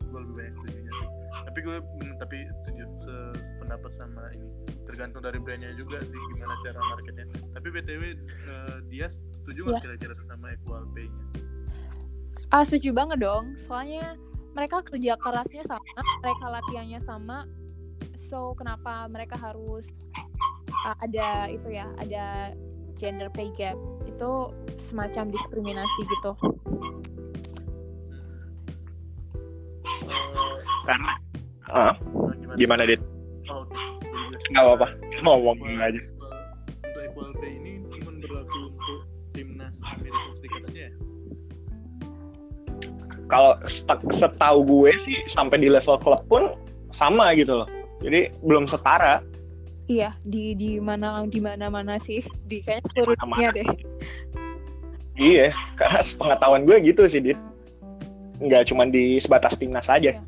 gue 0.05 0.19
lebih 0.21 0.33
banyak 0.36 0.53
setuju 0.53 0.77
sih 0.86 1.07
tapi 1.41 1.59
gue 1.59 1.77
mm, 1.81 2.13
tapi 2.21 2.38
setuju 2.53 2.83
se- 3.01 3.33
sependapat 3.50 3.91
sama 3.97 4.29
ini 4.29 4.45
tergantung 4.86 5.25
dari 5.25 5.41
brandnya 5.41 5.74
juga 5.74 5.97
sih 6.05 6.21
gimana 6.29 6.53
cara 6.62 6.77
marketnya 6.86 7.25
tapi 7.50 7.67
btw 7.71 8.03
eh, 8.45 8.77
dia 8.93 9.07
setuju 9.09 9.59
nggak 9.65 9.74
Iya. 9.74 9.86
kira-kira 9.97 10.13
sama 10.29 10.47
equal 10.53 10.86
pay-nya 10.93 11.25
Ah, 12.48 12.63
setuju 12.63 12.96
banget 12.96 13.20
dong. 13.20 13.60
Soalnya 13.68 14.16
mereka 14.56 14.80
kerja 14.82 15.20
kerasnya 15.20 15.68
sama, 15.68 16.01
mereka 16.24 16.46
latihannya 16.48 17.00
sama. 17.04 17.44
So, 18.32 18.56
kenapa 18.56 19.08
mereka 19.12 19.36
harus 19.36 19.88
ah, 20.88 20.96
ada 21.04 21.51
itu 21.51 21.68
ya, 21.75 21.92
ada 22.00 22.56
gender 22.96 23.27
pay 23.36 23.51
gap? 23.51 23.75
Itu 24.08 24.56
semacam 24.80 25.27
diskriminasi 25.27 26.01
gitu. 26.08 26.32
Eh, 30.08 30.56
karena 30.88 31.12
ah, 31.68 31.94
nah, 32.00 32.56
gimana 32.56 32.88
dit 32.88 33.01
oh, 33.51 33.68
nggak 34.56 34.63
apa-apa 34.63 34.88
Eh, 35.12 35.20
ngomong 35.20 35.60
aja 35.84 36.00
untuk 36.00 37.01
equal 37.04 37.30
pay 37.44 37.51
ini 37.60 37.84
cuma 37.92 38.12
berlaku 38.24 38.72
untuk 38.72 39.00
timnas 39.36 39.84
Amerika 39.84 40.32
kalau 43.27 43.60
set- 43.67 44.07
setahu 44.12 44.63
gue 44.63 44.91
sih 45.03 45.17
sampai 45.27 45.60
di 45.60 45.67
level 45.67 46.00
klub 46.00 46.19
pun 46.31 46.55
sama 46.96 47.36
gitu 47.36 47.63
loh. 47.63 47.69
Jadi 48.00 48.31
belum 48.43 48.67
setara. 48.67 49.19
Iya, 49.88 50.15
di 50.27 50.51
di 50.55 50.84
mana 50.84 51.24
di 51.27 51.39
mana-mana 51.39 51.96
sih, 51.96 52.19
di 52.48 52.60
kayaknya 52.60 52.91
seluruh 52.91 53.15
dunia 53.24 53.50
deh. 53.55 53.67
iya 55.17 55.50
karena 55.79 56.03
pengetahuan 56.19 56.63
gue 56.67 56.77
gitu 56.84 57.07
sih 57.07 57.24
dit. 57.24 57.39
Nggak 58.43 58.69
cuma 58.72 58.88
di 58.88 59.19
sebatas 59.19 59.55
timnas 59.60 59.88
aja. 59.91 60.15
Iya. 60.15 60.24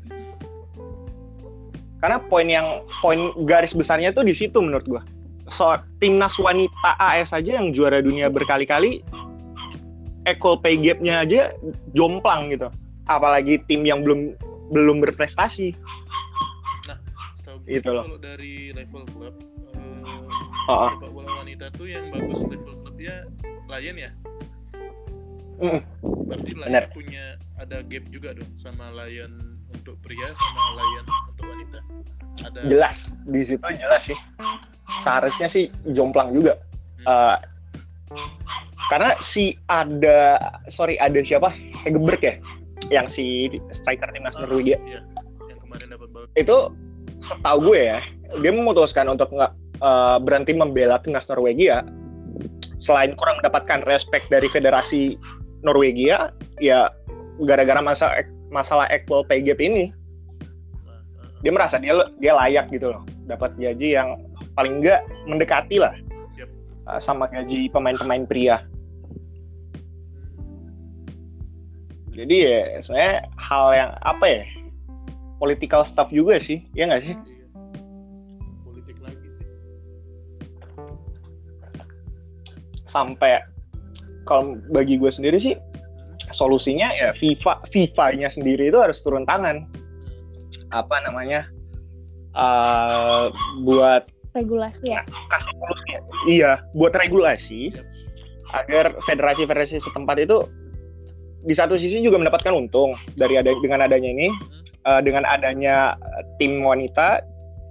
karena 2.00 2.16
poin 2.32 2.48
yang 2.48 2.80
poin 3.04 3.28
garis 3.44 3.76
besarnya 3.76 4.08
tuh 4.16 4.24
di 4.24 4.32
situ 4.32 4.56
menurut 4.56 4.88
gua. 4.88 5.02
So 5.52 5.76
timnas 6.00 6.32
wanita 6.40 6.96
AS 6.96 7.28
aja 7.28 7.60
yang 7.60 7.76
juara 7.76 8.00
dunia 8.00 8.32
berkali-kali 8.32 9.04
equal 10.24 10.56
pay 10.60 10.80
gap-nya 10.80 11.24
aja 11.24 11.52
jomplang 11.92 12.48
gitu 12.52 12.72
apalagi 13.10 13.58
tim 13.66 13.82
yang 13.82 14.06
belum 14.06 14.38
belum 14.70 15.02
berprestasi. 15.02 15.74
Setahu 17.36 17.58
gue 17.66 17.70
Gitu 17.74 17.90
loh. 17.90 18.06
kalau 18.06 18.20
dari 18.22 18.70
level 18.70 19.02
klub 19.10 19.34
eh, 19.74 20.02
Heeh. 20.70 20.90
sepak 20.94 21.10
bola 21.10 21.30
wanita 21.42 21.66
tuh 21.74 21.90
yang 21.90 22.06
bagus 22.08 22.40
level 22.46 22.74
klubnya 22.80 23.26
Lion 23.66 23.96
ya? 23.98 24.10
Mm, 25.60 25.80
berarti 26.24 26.50
Lion 26.54 26.68
Benar. 26.70 26.84
punya 26.94 27.24
ada 27.58 27.82
gap 27.84 28.04
juga 28.08 28.32
dong 28.32 28.48
sama 28.56 28.88
Lion 28.94 29.58
untuk 29.68 29.98
pria 30.00 30.30
sama 30.32 30.62
Lion 30.78 31.04
untuk 31.28 31.44
wanita? 31.44 31.78
Ada 32.40 32.58
jelas 32.64 32.96
di 33.26 33.42
situ 33.44 33.60
jelas 33.76 34.02
sih. 34.06 34.18
Seharusnya 35.02 35.50
sih 35.50 35.66
jomplang 35.90 36.30
juga. 36.32 36.54
Eh, 37.02 37.36
karena 38.88 39.14
si 39.20 39.54
ada 39.66 40.38
sorry 40.68 40.94
ada 40.96 41.20
siapa? 41.20 41.50
Hegeberg 41.82 42.20
ya 42.20 42.34
yang 42.88 43.04
si 43.04 43.52
striker 43.76 44.08
timnas 44.10 44.40
Ah, 44.40 44.48
Norwegia 44.48 44.80
iya, 44.88 45.04
yang 45.52 45.58
kemarin 45.60 45.86
dapat 45.92 46.08
itu 46.40 46.56
setahu 47.20 47.58
gue 47.72 47.80
ya 47.92 48.00
dia 48.40 48.52
memutuskan 48.54 49.12
untuk 49.12 49.28
nggak 49.28 49.52
eh, 49.84 50.18
berhenti 50.24 50.56
membela 50.56 50.96
timnas 51.04 51.28
Norwegia 51.28 51.84
selain 52.80 53.12
kurang 53.20 53.44
mendapatkan 53.44 53.84
respect 53.84 54.32
dari 54.32 54.48
federasi 54.48 55.20
Norwegia 55.60 56.32
ya 56.64 56.88
gara-gara 57.44 57.84
masa 57.84 58.24
masalah 58.48 58.88
equal 58.88 59.20
pay 59.28 59.44
gap 59.44 59.60
ini 59.60 59.92
eh, 59.92 61.00
dia 61.44 61.52
merasa 61.52 61.76
dia 61.76 61.92
dia 62.16 62.32
layak 62.32 62.72
gitu 62.72 62.96
loh 62.96 63.04
dapat 63.28 63.52
gaji 63.60 64.00
yang 64.00 64.16
paling 64.56 64.82
enggak 64.82 65.04
mendekati 65.28 65.78
lah 65.78 65.94
uh, 66.90 66.98
sama 66.98 67.30
gaji 67.30 67.70
pemain-pemain 67.70 68.26
pria 68.26 68.64
jadi 72.20 72.36
ya 72.36 72.60
sebenarnya 72.84 73.16
hal 73.40 73.66
yang 73.72 73.90
apa 74.04 74.24
ya 74.28 74.42
political 75.40 75.80
stuff 75.80 76.12
juga 76.12 76.36
sih 76.36 76.60
ya 76.76 76.84
nggak 76.84 77.02
sih 77.08 77.14
iya. 77.16 77.24
politik 78.60 78.96
lagi 79.00 79.24
sih 79.24 79.46
sampai 82.92 83.40
kalau 84.28 84.60
bagi 84.68 85.00
gue 85.00 85.08
sendiri 85.08 85.40
sih 85.40 85.56
solusinya 86.30 86.92
ya 86.94 87.10
FIFA 87.16 87.64
FIFA-nya 87.72 88.28
sendiri 88.30 88.68
itu 88.70 88.78
harus 88.78 89.00
turun 89.00 89.24
tangan 89.24 89.66
apa 90.70 90.96
namanya 91.02 91.48
uh, 92.36 93.32
buat 93.64 94.06
Regulasi 94.30 94.94
ya. 94.94 95.02
kasih 95.34 95.54
solusi 95.58 95.90
iya 96.30 96.62
buat 96.78 96.94
regulasi 96.94 97.74
Yap. 97.74 97.82
agar 98.62 98.86
federasi-federasi 99.10 99.82
setempat 99.82 100.22
itu 100.22 100.46
di 101.40 101.54
satu 101.56 101.76
sisi 101.76 102.04
juga 102.04 102.20
mendapatkan 102.20 102.52
untung 102.52 102.92
dari 103.16 103.40
ada 103.40 103.52
dengan 103.64 103.80
adanya 103.84 104.10
ini 104.12 104.28
eh, 104.84 105.00
dengan 105.00 105.24
adanya 105.24 105.96
eh, 105.96 106.22
tim 106.36 106.60
wanita. 106.60 107.24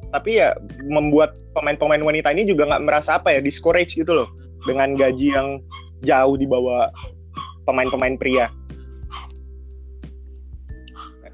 Tapi 0.09 0.41
ya 0.41 0.57
membuat 0.89 1.37
pemain-pemain 1.53 2.01
wanita 2.01 2.33
ini 2.33 2.49
juga 2.49 2.65
nggak 2.65 2.81
merasa 2.81 3.21
apa 3.21 3.37
ya 3.37 3.39
discourage 3.45 3.93
gitu 3.93 4.09
loh. 4.09 4.29
Dengan 4.65 4.97
gaji 4.97 5.37
yang 5.37 5.61
jauh 6.01 6.33
di 6.33 6.49
bawah 6.49 6.89
pemain-pemain 7.69 8.17
pria. 8.17 8.49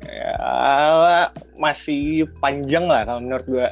Ya 0.06 1.32
masih 1.56 2.28
panjang 2.44 2.86
lah 2.86 3.08
kalau 3.08 3.24
menurut 3.24 3.46
gue 3.48 3.68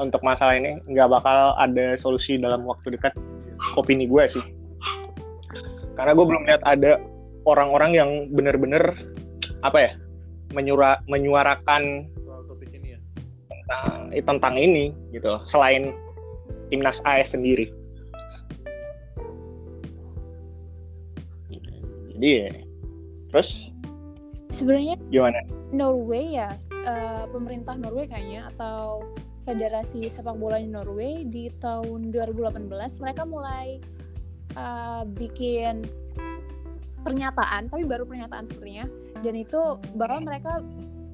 untuk 0.00 0.24
masalah 0.24 0.56
ini. 0.56 0.80
Nggak 0.88 1.20
bakal 1.20 1.52
ada 1.60 1.92
solusi 2.00 2.40
dalam 2.40 2.64
waktu 2.64 2.96
dekat 2.96 3.12
opini 3.76 4.08
gue 4.08 4.24
sih. 4.24 4.44
Karena 6.00 6.16
gue 6.16 6.24
belum 6.24 6.48
lihat 6.48 6.64
ada 6.64 6.96
orang-orang 7.46 7.90
yang 7.94 8.10
benar-benar 8.34 8.92
apa 9.62 9.78
ya 9.78 9.92
menyura, 10.52 11.00
menyuarakan 11.06 12.10
soal 12.26 12.42
topik 12.50 12.70
ini 12.74 12.98
ya? 12.98 13.00
tentang, 13.48 13.90
tentang 14.12 14.54
ini 14.58 14.90
gitu. 15.14 15.38
Selain 15.48 15.94
timnas 16.68 16.98
AS 17.06 17.32
sendiri. 17.32 17.70
Jadi 22.16 22.48
ya, 22.48 22.50
terus? 23.28 23.70
Sebenarnya 24.48 24.96
gimana? 25.12 25.44
Norway 25.68 26.40
ya, 26.40 26.56
eh, 26.72 27.24
pemerintah 27.28 27.76
Norway 27.76 28.08
kayaknya 28.08 28.48
atau 28.56 29.04
Federasi 29.44 30.08
Sepak 30.08 30.40
Bola 30.40 30.58
di 30.58 30.66
Norway 30.72 31.22
di 31.28 31.52
tahun 31.60 32.10
2018 32.10 32.72
mereka 33.04 33.28
mulai 33.28 33.78
eh, 34.56 35.02
bikin 35.12 35.84
pernyataan, 37.06 37.70
tapi 37.70 37.86
baru 37.86 38.02
pernyataan 38.02 38.50
sebenarnya, 38.50 38.90
dan 39.22 39.34
itu 39.38 39.78
bahwa 39.94 40.18
mereka 40.26 40.58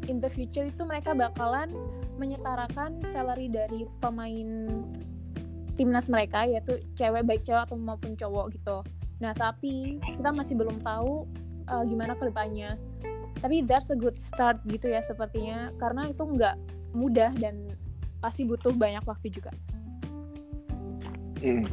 in 0.09 0.19
the 0.25 0.33
future 0.33 0.65
itu 0.65 0.83
mereka 0.89 1.13
bakalan 1.13 1.69
menyetarakan 2.17 3.05
salary 3.13 3.53
dari 3.53 3.85
pemain 4.01 4.69
timnas 5.77 6.09
mereka 6.09 6.49
yaitu 6.49 6.81
cewek 6.97 7.25
baik 7.25 7.45
cewek 7.45 7.69
atau 7.69 7.77
maupun 7.77 8.17
cowok 8.17 8.53
gitu. 8.57 8.81
Nah 9.21 9.33
tapi 9.37 10.01
kita 10.01 10.33
masih 10.33 10.57
belum 10.57 10.81
tahu 10.81 11.29
eh, 11.69 11.85
gimana 11.89 12.17
ke 12.17 12.29
depannya 12.29 12.77
tapi 13.43 13.67
that's 13.67 13.91
a 13.91 13.99
good 13.99 14.17
start 14.23 14.63
gitu 14.71 14.87
ya 14.87 15.03
sepertinya 15.03 15.75
karena 15.83 16.07
itu 16.09 16.23
nggak 16.23 16.55
mudah 16.95 17.35
dan 17.43 17.75
pasti 18.23 18.47
butuh 18.47 18.71
banyak 18.73 19.03
waktu 19.05 19.29
juga 19.29 19.51
Hmm. 21.43 21.67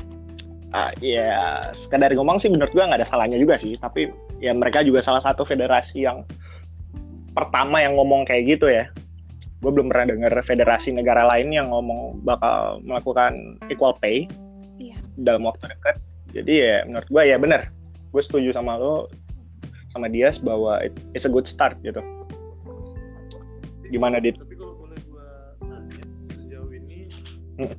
Ah, 0.69 0.93
ya 1.01 1.33
sekadar 1.73 2.13
ngomong 2.13 2.37
sih 2.37 2.45
menurut 2.45 2.69
gua 2.77 2.85
nggak 2.85 3.01
ada 3.01 3.09
salahnya 3.09 3.41
juga 3.41 3.57
sih 3.57 3.73
tapi 3.81 4.13
ya 4.37 4.53
mereka 4.53 4.85
juga 4.85 5.01
salah 5.01 5.17
satu 5.17 5.41
federasi 5.41 6.05
yang 6.05 6.21
pertama 7.33 7.81
yang 7.81 7.97
ngomong 7.97 8.21
kayak 8.29 8.57
gitu 8.57 8.69
ya 8.69 8.85
gue 9.59 9.71
belum 9.73 9.89
pernah 9.91 10.13
dengar 10.13 10.31
federasi 10.45 10.93
negara 10.93 11.25
lain 11.25 11.51
yang 11.51 11.67
ngomong 11.73 12.21
bakal 12.23 12.77
melakukan 12.85 13.57
equal 13.67 13.97
pay 13.97 14.29
Iya. 14.77 14.95
dalam 15.19 15.43
waktu 15.49 15.73
dekat 15.73 15.95
jadi 16.37 16.53
ya 16.53 16.75
menurut 16.85 17.07
gua 17.09 17.23
ya 17.25 17.35
benar 17.41 17.67
gue 18.13 18.21
setuju 18.21 18.53
sama 18.53 18.77
lo 18.77 19.09
sama 19.89 20.05
Dias 20.05 20.37
bahwa 20.37 20.85
it- 20.85 21.01
it's 21.17 21.25
a 21.25 21.31
good 21.33 21.49
start 21.49 21.75
gitu 21.81 21.99
Gimana, 23.89 24.21
Dit? 24.21 24.37
tapi 24.37 24.53
kalau 24.53 24.77
boleh 24.85 25.01
gua 25.09 25.25
nanya 25.65 26.05
sejauh 26.29 26.69
ini 26.69 27.09
Hmm. 27.57 27.73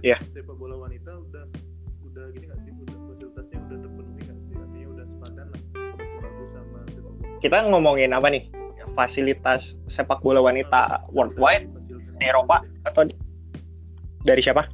Iya. 0.00 0.16
sepak 0.30 0.56
bola 0.56 0.76
wanita 0.78 1.12
udah 1.20 1.44
udah 2.02 2.24
gini 2.32 2.44
nggak 2.44 2.60
sih 2.60 2.72
udah 2.74 2.96
fasilitasnya 3.06 3.58
udah 3.60 3.78
terpenuhi 3.78 4.20
nggak 4.20 4.38
sih 4.40 4.54
artinya 4.56 4.88
udah 4.88 5.04
sepadan 5.06 5.46
lah 5.46 5.60
sebagus 6.06 6.48
sama 6.50 6.78
sepak 6.88 7.12
bola 7.12 7.38
kita 7.38 7.56
ngomongin 7.66 8.10
apa 8.10 8.28
nih 8.28 8.44
fasilitas 8.90 9.62
sepak 9.86 10.18
bola 10.20 10.40
wanita 10.40 10.80
worldwide 11.10 11.68
di 12.18 12.24
Eropa 12.26 12.60
atau 12.84 13.06
dari 14.20 14.38
siapa? 14.38 14.68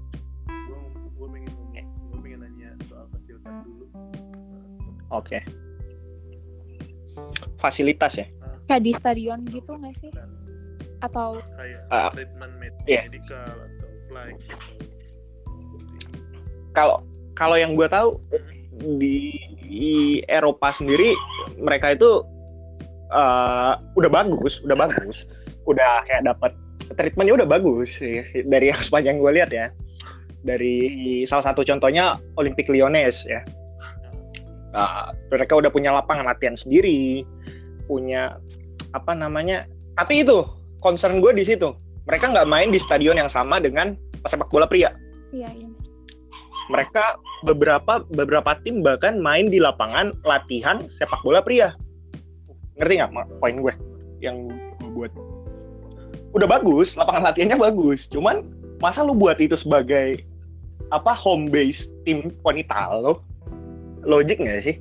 gue 1.12 1.28
pengen 1.28 1.52
ngomong 1.52 1.74
gue 2.10 2.18
pengen 2.20 2.38
nanya 2.40 2.70
soal 2.84 3.06
fasilitas 3.08 3.54
dulu 3.62 3.84
Oke. 5.08 5.38
Fasilitas 7.56 8.12
ya. 8.16 8.26
kayak 8.66 8.82
di 8.82 8.92
stadion 8.92 9.40
gitu 9.44 9.70
nggak 9.72 9.94
sih 9.96 10.10
atau 10.98 11.38
kayak 11.54 11.80
Ah, 11.88 12.10
treatment 12.10 12.52
med- 12.58 12.74
iya. 12.84 13.06
medical 13.06 13.46
atau 13.46 13.88
flight 14.08 14.38
Kalau 16.76 17.00
kalau 17.32 17.56
yang 17.56 17.72
gue 17.72 17.88
tahu 17.88 18.20
di, 19.00 19.32
di 19.64 20.20
Eropa 20.28 20.68
sendiri 20.76 21.16
mereka 21.56 21.96
itu 21.96 22.20
eh, 23.10 23.72
udah 23.96 24.10
bagus, 24.12 24.60
udah 24.60 24.76
bagus, 24.76 25.24
udah 25.64 26.04
kayak 26.04 26.28
dapat 26.28 26.52
treatmentnya 26.94 27.42
udah 27.42 27.48
bagus 27.48 27.98
sih 27.98 28.22
dari 28.46 28.70
yang 28.70 28.80
sepanjang 28.84 29.16
gue 29.18 29.32
lihat 29.32 29.50
ya. 29.50 29.72
Dari 30.46 31.26
salah 31.26 31.50
satu 31.50 31.66
contohnya 31.66 32.22
Olympic 32.38 32.70
Lyonnais 32.70 33.26
ya. 33.26 33.42
Nah, 34.70 35.10
mereka 35.32 35.58
udah 35.58 35.72
punya 35.72 35.90
lapangan 35.90 36.28
latihan 36.28 36.54
sendiri, 36.54 37.26
punya 37.90 38.38
apa 38.94 39.16
namanya. 39.16 39.66
Tapi 39.98 40.22
itu 40.22 40.46
concern 40.84 41.18
gue 41.18 41.32
di 41.34 41.42
situ. 41.42 41.74
Mereka 42.06 42.30
nggak 42.30 42.46
main 42.46 42.70
di 42.70 42.78
stadion 42.78 43.18
yang 43.18 43.32
sama 43.32 43.58
dengan 43.58 43.98
sepak 44.28 44.46
bola 44.52 44.70
pria. 44.70 44.94
iya 45.34 45.50
iya 45.50 45.65
Mereka 46.66 47.22
beberapa 47.46 48.02
beberapa 48.10 48.58
tim 48.66 48.82
bahkan 48.82 49.22
main 49.22 49.46
di 49.46 49.62
lapangan 49.62 50.10
latihan 50.26 50.90
sepak 50.90 51.22
bola 51.22 51.38
pria. 51.38 51.70
Ngerti 52.76 52.94
nggak 52.98 53.28
poin 53.38 53.56
gue 53.62 53.74
yang 54.18 54.50
gue 54.82 54.90
buat? 54.90 55.12
Udah 56.34 56.48
bagus, 56.50 56.98
lapangan 56.98 57.30
latihannya 57.30 57.56
bagus. 57.56 58.10
Cuman 58.10 58.42
masa 58.82 59.06
lu 59.06 59.14
buat 59.14 59.38
itu 59.38 59.54
sebagai 59.54 60.26
apa 60.90 61.14
home 61.14 61.48
base 61.48 61.86
tim 62.02 62.34
wanita 62.42 62.90
lo? 62.98 63.22
Logik 64.02 64.42
nggak 64.42 64.66
sih? 64.66 64.76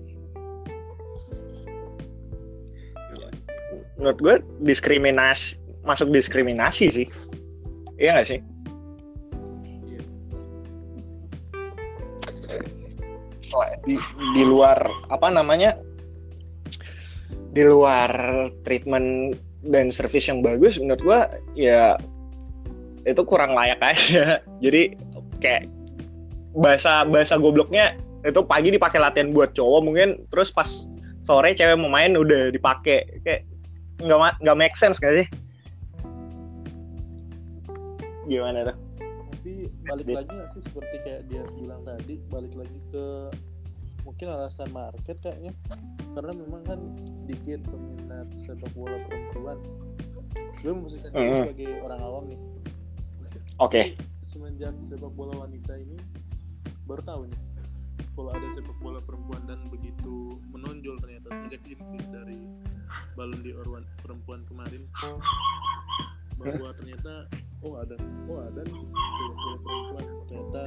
Menurut 4.02 4.18
gue 4.20 4.36
diskriminasi 4.66 5.62
masuk 5.86 6.10
diskriminasi 6.10 6.90
sih. 6.90 7.08
Iya 8.02 8.20
nggak 8.20 8.28
sih? 8.28 8.40
Di, 13.86 13.96
di 14.36 14.44
luar 14.44 14.78
apa 15.10 15.28
namanya? 15.30 15.78
Di 17.56 17.64
luar 17.64 18.12
treatment 18.68 19.40
dan 19.66 19.90
service 19.90 20.30
yang 20.30 20.46
bagus 20.46 20.78
menurut 20.78 21.02
gua 21.02 21.20
ya 21.58 21.98
itu 23.06 23.22
kurang 23.26 23.54
layak 23.58 23.82
aja. 23.82 24.40
Jadi 24.64 24.98
kayak 25.42 25.70
bahasa 26.56 27.04
bahasa 27.08 27.36
gobloknya 27.36 27.98
itu 28.26 28.42
pagi 28.42 28.74
dipakai 28.74 28.98
latihan 28.98 29.36
buat 29.36 29.54
cowok 29.54 29.82
mungkin 29.86 30.26
terus 30.34 30.50
pas 30.50 30.68
sore 31.26 31.54
cewek 31.54 31.78
mau 31.78 31.90
main 31.90 32.14
udah 32.14 32.54
dipakai. 32.54 33.06
Kayak 33.26 33.42
nggak 34.04 34.42
nggak 34.44 34.58
make 34.60 34.76
sense 34.76 35.00
gak 35.00 35.24
sih? 35.24 35.28
Gimana 38.26 38.74
tuh 38.74 38.85
balik 39.86 40.06
Di- 40.06 40.16
lagi 40.16 40.30
nggak 40.30 40.50
sih 40.52 40.62
seperti 40.62 40.96
kayak 41.00 41.22
dia 41.28 41.42
bilang 41.54 41.82
tadi? 41.82 42.18
Balik 42.28 42.54
lagi 42.54 42.80
ke 42.90 43.06
mungkin 44.02 44.28
alasan 44.28 44.70
market 44.72 45.18
kayaknya. 45.20 45.54
Karena 46.12 46.32
memang 46.32 46.62
kan 46.64 46.80
sedikit 47.16 47.60
peminat 47.66 48.28
sepak 48.40 48.72
bola 48.72 48.98
perempuan. 49.04 49.58
Gue 50.58 50.72
memposisikan 50.72 51.12
Mm. 51.14 51.44
sebagai 51.46 51.72
orang 51.82 52.00
awam 52.02 52.24
nih. 52.26 52.40
Oke. 53.58 53.82
Semenjak 54.24 54.74
sepak 54.86 55.12
bola 55.12 55.34
wanita 55.40 55.76
ini 55.76 55.96
baru 56.84 57.02
tahu 57.02 57.22
nih 57.26 57.42
kalau 58.12 58.30
ada 58.30 58.48
sepak 58.54 58.78
bola 58.78 59.00
perempuan 59.00 59.42
dan 59.44 59.68
begitu 59.68 60.16
menonjol 60.48 60.96
ternyata 61.00 61.28
sejak 61.42 61.62
ini 61.66 61.84
sih 61.84 62.02
dari 62.08 62.38
Ballon 63.12 63.42
d'Or 63.42 63.68
wan- 63.70 63.90
perempuan 63.98 64.46
kemarin. 64.46 64.86
Bahwa 66.36 66.70
ternyata 66.74 67.28
oh 67.66 67.74
ada. 67.82 67.96
Oh 68.30 68.40
ada 68.46 68.62
nih. 68.62 68.84
Bola 68.86 69.58
perempuan. 69.58 70.06
Ternyata 70.30 70.64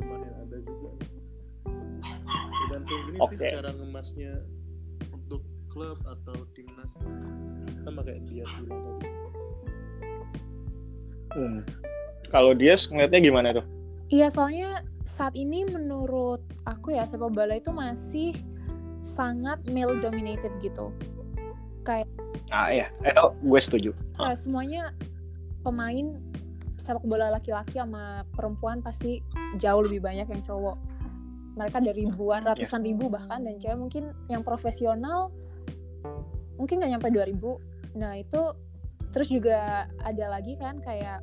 lumayan 0.00 0.34
ada 0.40 0.56
juga 0.64 0.88
tergantung 2.60 3.00
ini 3.10 3.16
sih 3.18 3.36
Oke. 3.36 3.48
cara 3.52 3.70
ngemasnya 3.76 4.32
untuk 5.12 5.42
klub 5.68 5.98
atau 6.08 6.36
timnas. 6.56 7.04
Sama 7.84 8.00
kayak 8.02 8.24
dia 8.26 8.44
bilang 8.64 8.80
tadi. 8.80 9.08
Hmm. 11.30 11.62
kalau 12.26 12.58
dia 12.58 12.74
ngeliatnya 12.90 13.20
gimana 13.22 13.48
tuh? 13.54 13.66
Iya, 14.10 14.34
soalnya 14.34 14.82
saat 15.06 15.38
ini 15.38 15.62
menurut 15.62 16.42
aku 16.66 16.90
ya 16.98 17.06
sepak 17.06 17.30
bola 17.30 17.54
itu 17.54 17.70
masih 17.70 18.34
sangat 19.06 19.62
male 19.70 19.98
dominated 20.02 20.50
gitu. 20.58 20.90
ah 22.50 22.70
iya. 22.70 22.90
Itu 23.06 23.34
gue 23.46 23.60
setuju. 23.62 23.90
Kayak 24.18 24.38
semuanya 24.42 24.82
pemain 25.60 26.16
sepak 26.80 27.04
bola 27.04 27.30
laki-laki 27.30 27.76
sama 27.76 28.24
perempuan 28.32 28.80
pasti 28.80 29.20
jauh 29.60 29.84
lebih 29.84 30.00
banyak 30.00 30.26
yang 30.26 30.42
cowok. 30.42 30.76
Mereka 31.54 31.78
dari 31.84 32.08
ribuan, 32.08 32.42
ratusan 32.42 32.80
ribu 32.80 33.12
bahkan 33.12 33.44
dan 33.44 33.60
cewek 33.60 33.78
mungkin 33.78 34.04
yang 34.32 34.40
profesional 34.40 35.28
mungkin 36.56 36.80
nggak 36.80 36.92
nyampe 36.96 37.08
2000. 37.12 38.00
Nah, 38.00 38.12
itu 38.16 38.42
terus 39.12 39.28
juga 39.28 39.90
ada 40.00 40.26
lagi 40.30 40.56
kan 40.56 40.80
kayak 40.80 41.20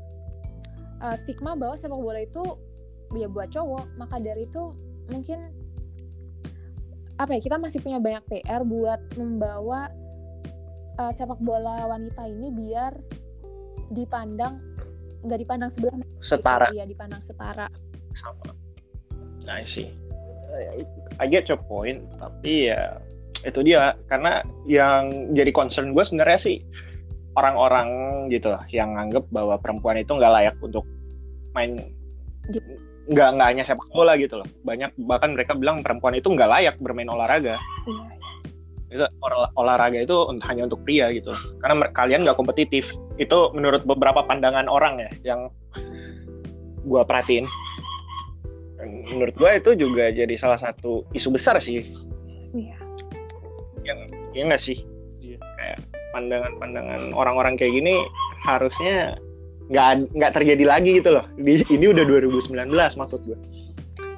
uh, 1.01 1.15
stigma 1.17 1.57
bahwa 1.57 1.73
sepak 1.77 1.97
bola 1.97 2.21
itu 2.21 2.43
ya 3.17 3.25
buat 3.25 3.49
cowok. 3.49 3.97
Maka 3.97 4.21
dari 4.21 4.45
itu 4.45 4.73
mungkin 5.09 5.49
apa 7.17 7.33
ya 7.33 7.41
kita 7.41 7.57
masih 7.57 7.81
punya 7.81 7.97
banyak 7.97 8.21
PR 8.29 8.61
buat 8.61 9.01
membawa 9.17 9.89
uh, 11.01 11.11
sepak 11.13 11.41
bola 11.41 11.89
wanita 11.89 12.29
ini 12.29 12.53
biar 12.53 12.93
dipandang 13.91 14.59
nggak 15.25 15.39
dipandang 15.43 15.69
sebelah 15.73 15.95
mata 15.97 16.13
setara. 16.21 16.67
Iya, 16.71 16.85
dipandang 16.85 17.21
setara. 17.23 17.67
sama. 18.17 18.49
Nah 19.45 19.61
sih 19.61 19.93
I 21.21 21.25
get 21.29 21.45
your 21.45 21.61
point 21.61 22.01
tapi 22.17 22.73
ya 22.73 22.97
itu 23.45 23.61
dia. 23.61 23.93
Karena 24.09 24.41
yang 24.65 25.33
jadi 25.37 25.53
concern 25.53 25.93
gue 25.93 26.01
sebenarnya 26.01 26.39
sih 26.41 26.57
orang-orang 27.37 27.89
gitu 28.33 28.49
lah 28.49 28.65
yang 28.73 28.97
nganggep 28.97 29.29
bahwa 29.29 29.61
perempuan 29.61 30.01
itu 30.01 30.17
nggak 30.17 30.33
layak 30.33 30.55
untuk 30.57 30.85
main 31.53 31.77
nggak 33.07 33.29
nggak 33.37 33.47
hanya 33.53 33.63
sepak 33.63 33.85
bola 33.93 34.17
gitu 34.17 34.41
loh. 34.41 34.47
Banyak 34.65 34.97
bahkan 35.05 35.37
mereka 35.37 35.53
bilang 35.53 35.85
perempuan 35.85 36.17
itu 36.17 36.33
nggak 36.33 36.49
layak 36.49 36.75
bermain 36.81 37.09
olahraga. 37.11 37.61
Iya. 37.85 38.16
Itu 38.87 39.03
olah- 39.03 39.51
olahraga 39.59 39.99
itu 39.99 40.15
hanya 40.47 40.67
untuk 40.67 40.79
pria 40.87 41.11
gitu. 41.11 41.35
Karena 41.59 41.87
kalian 41.91 42.23
nggak 42.23 42.37
kompetitif. 42.39 42.87
Itu 43.19 43.51
menurut 43.51 43.83
beberapa 43.83 44.23
pandangan 44.23 44.71
orang 44.71 45.03
ya 45.03 45.11
yang 45.35 45.51
gua 46.87 47.03
perhatiin. 47.03 47.47
Dan 48.79 49.03
menurut 49.11 49.35
gua 49.35 49.59
itu 49.59 49.75
juga 49.75 50.13
jadi 50.13 50.31
salah 50.39 50.59
satu 50.59 51.03
isu 51.11 51.35
besar 51.35 51.59
sih. 51.59 51.83
Iya. 52.55 52.77
yang 53.87 53.99
ya 54.35 54.43
nggak 54.47 54.59
sih? 54.59 54.83
Iya. 55.23 55.39
kayak 55.39 55.79
pandangan-pandangan 56.11 57.15
orang-orang 57.15 57.55
kayak 57.55 57.75
gini 57.75 58.03
harusnya 58.43 59.15
nggak 59.71 60.11
nggak 60.15 60.31
terjadi 60.35 60.63
lagi 60.63 60.99
gitu 60.99 61.15
loh. 61.15 61.23
Di 61.39 61.63
ini 61.71 61.85
udah 61.91 62.03
2019 62.03 62.71
maksud 62.71 63.19
gue 63.23 63.39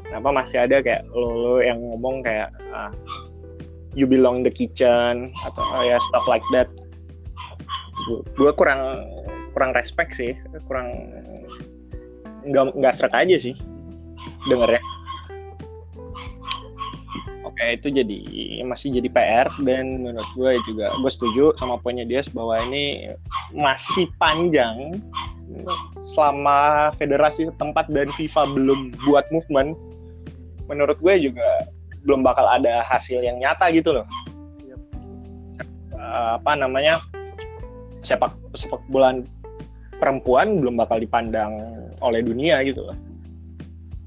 kenapa 0.09 0.29
masih 0.33 0.57
ada 0.65 0.81
kayak 0.81 1.05
lo, 1.13 1.29
lo 1.37 1.55
yang 1.61 1.77
ngomong 1.77 2.25
kayak 2.25 2.49
ah, 2.73 2.89
you 3.97 4.05
belong 4.05 4.41
in 4.41 4.45
the 4.45 4.53
kitchen 4.53 5.33
atau 5.45 5.63
ah, 5.63 5.83
ya 5.85 5.97
stuff 6.09 6.25
like 6.29 6.45
that. 6.53 6.69
Gue 8.37 8.51
kurang 8.53 9.05
kurang 9.53 9.73
respect 9.75 10.15
sih 10.15 10.37
kurang 10.69 10.93
nggak 12.47 12.71
nggak 12.77 12.93
seret 12.95 13.13
aja 13.13 13.35
sih 13.37 13.55
dengernya. 14.47 14.81
Oke 17.43 17.75
itu 17.75 17.91
jadi 17.91 18.19
masih 18.63 18.93
jadi 18.93 19.09
PR 19.11 19.47
dan 19.65 20.05
menurut 20.05 20.31
gue 20.37 20.51
juga 20.69 20.93
gue 20.95 21.11
setuju 21.11 21.51
sama 21.59 21.81
poinnya 21.81 22.07
dia 22.07 22.23
bahwa 22.31 22.55
ini 22.69 23.11
masih 23.51 24.07
panjang 24.21 25.01
selama 26.13 26.93
federasi 26.95 27.49
setempat 27.49 27.89
dan 27.91 28.13
FIFA 28.15 28.53
belum 28.53 28.79
buat 29.03 29.25
movement. 29.33 29.75
Menurut 30.69 31.01
gue 31.01 31.33
juga 31.33 31.67
belum 32.03 32.23
bakal 32.23 32.47
ada 32.47 32.83
hasil 32.87 33.19
yang 33.19 33.39
nyata 33.39 33.71
gitu 33.75 33.91
loh. 33.95 34.05
Yap. 34.67 34.79
Eh, 35.95 36.31
apa 36.39 36.51
namanya 36.55 37.03
sepak 38.03 38.31
sepak 38.55 38.79
bola 38.87 39.19
perempuan 39.99 40.63
belum 40.63 40.79
bakal 40.79 40.99
dipandang 41.03 41.59
oleh 41.99 42.23
dunia 42.23 42.63
gitu 42.63 42.87
loh. 42.87 42.97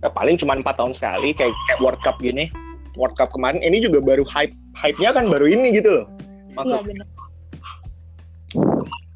Ya, 0.02 0.10
paling 0.10 0.34
cuma 0.40 0.58
empat 0.58 0.80
tahun 0.80 0.96
sekali 0.96 1.36
kayak 1.36 1.52
kayak 1.68 1.80
World 1.84 2.00
Cup 2.00 2.16
gini. 2.18 2.48
World 2.96 3.14
Cup 3.16 3.30
kemarin 3.32 3.60
ini 3.60 3.80
juga 3.80 4.00
baru 4.02 4.24
hype 4.26 4.52
hype-nya 4.76 5.14
kan 5.14 5.28
baru 5.28 5.46
ini 5.46 5.72
gitu 5.76 6.02
loh. 6.02 6.06
Iya 6.08 6.56
Maksud 6.56 6.80
benar. 6.84 7.06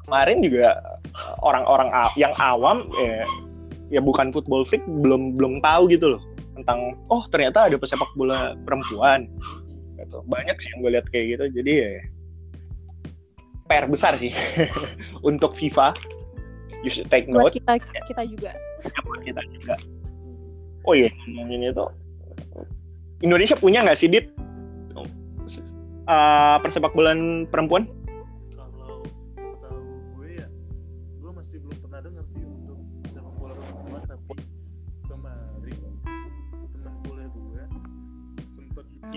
kemarin 0.07 0.37
juga 0.39 0.67
eh, 1.03 1.35
orang-orang 1.43 1.89
yang 2.15 2.33
awam 2.39 2.87
ya, 2.95 3.27
ya 3.91 4.01
bukan 4.01 4.31
football 4.31 4.63
freak 4.63 4.81
belum 5.03 5.35
belum 5.35 5.59
tahu 5.61 5.91
gitu 5.91 6.15
loh 6.15 6.21
tentang 6.57 6.97
oh 7.13 7.23
ternyata 7.29 7.69
ada 7.69 7.77
pesepak 7.77 8.09
bola 8.17 8.57
perempuan 8.65 9.29
gitu. 9.97 10.21
Banyak 10.25 10.57
sih 10.61 10.69
yang 10.73 10.79
gue 10.85 10.91
lihat 10.97 11.07
kayak 11.09 11.37
gitu. 11.37 11.45
Jadi 11.61 11.71
ya 11.73 11.89
PR 13.67 13.85
besar 13.85 14.15
sih 14.17 14.31
untuk 15.29 15.53
FIFA. 15.57 15.93
You 16.85 16.93
should 16.93 17.09
take 17.09 17.25
Buat 17.29 17.51
note 17.51 17.55
kita 17.57 17.73
kita 18.05 18.21
juga. 18.29 18.51
ya, 18.85 18.99
buat 19.03 19.21
kita 19.25 19.41
juga. 19.49 19.75
Oh 20.87 20.93
iya, 20.93 21.09
ngomongin 21.27 21.73
itu. 21.73 21.85
Indonesia 23.25 23.57
punya 23.57 23.81
nggak 23.81 23.97
sih 23.97 24.07
dit 24.07 24.29
uh, 26.07 26.57
persepak 26.61 26.93
bolaan 26.93 27.49
perempuan? 27.49 27.89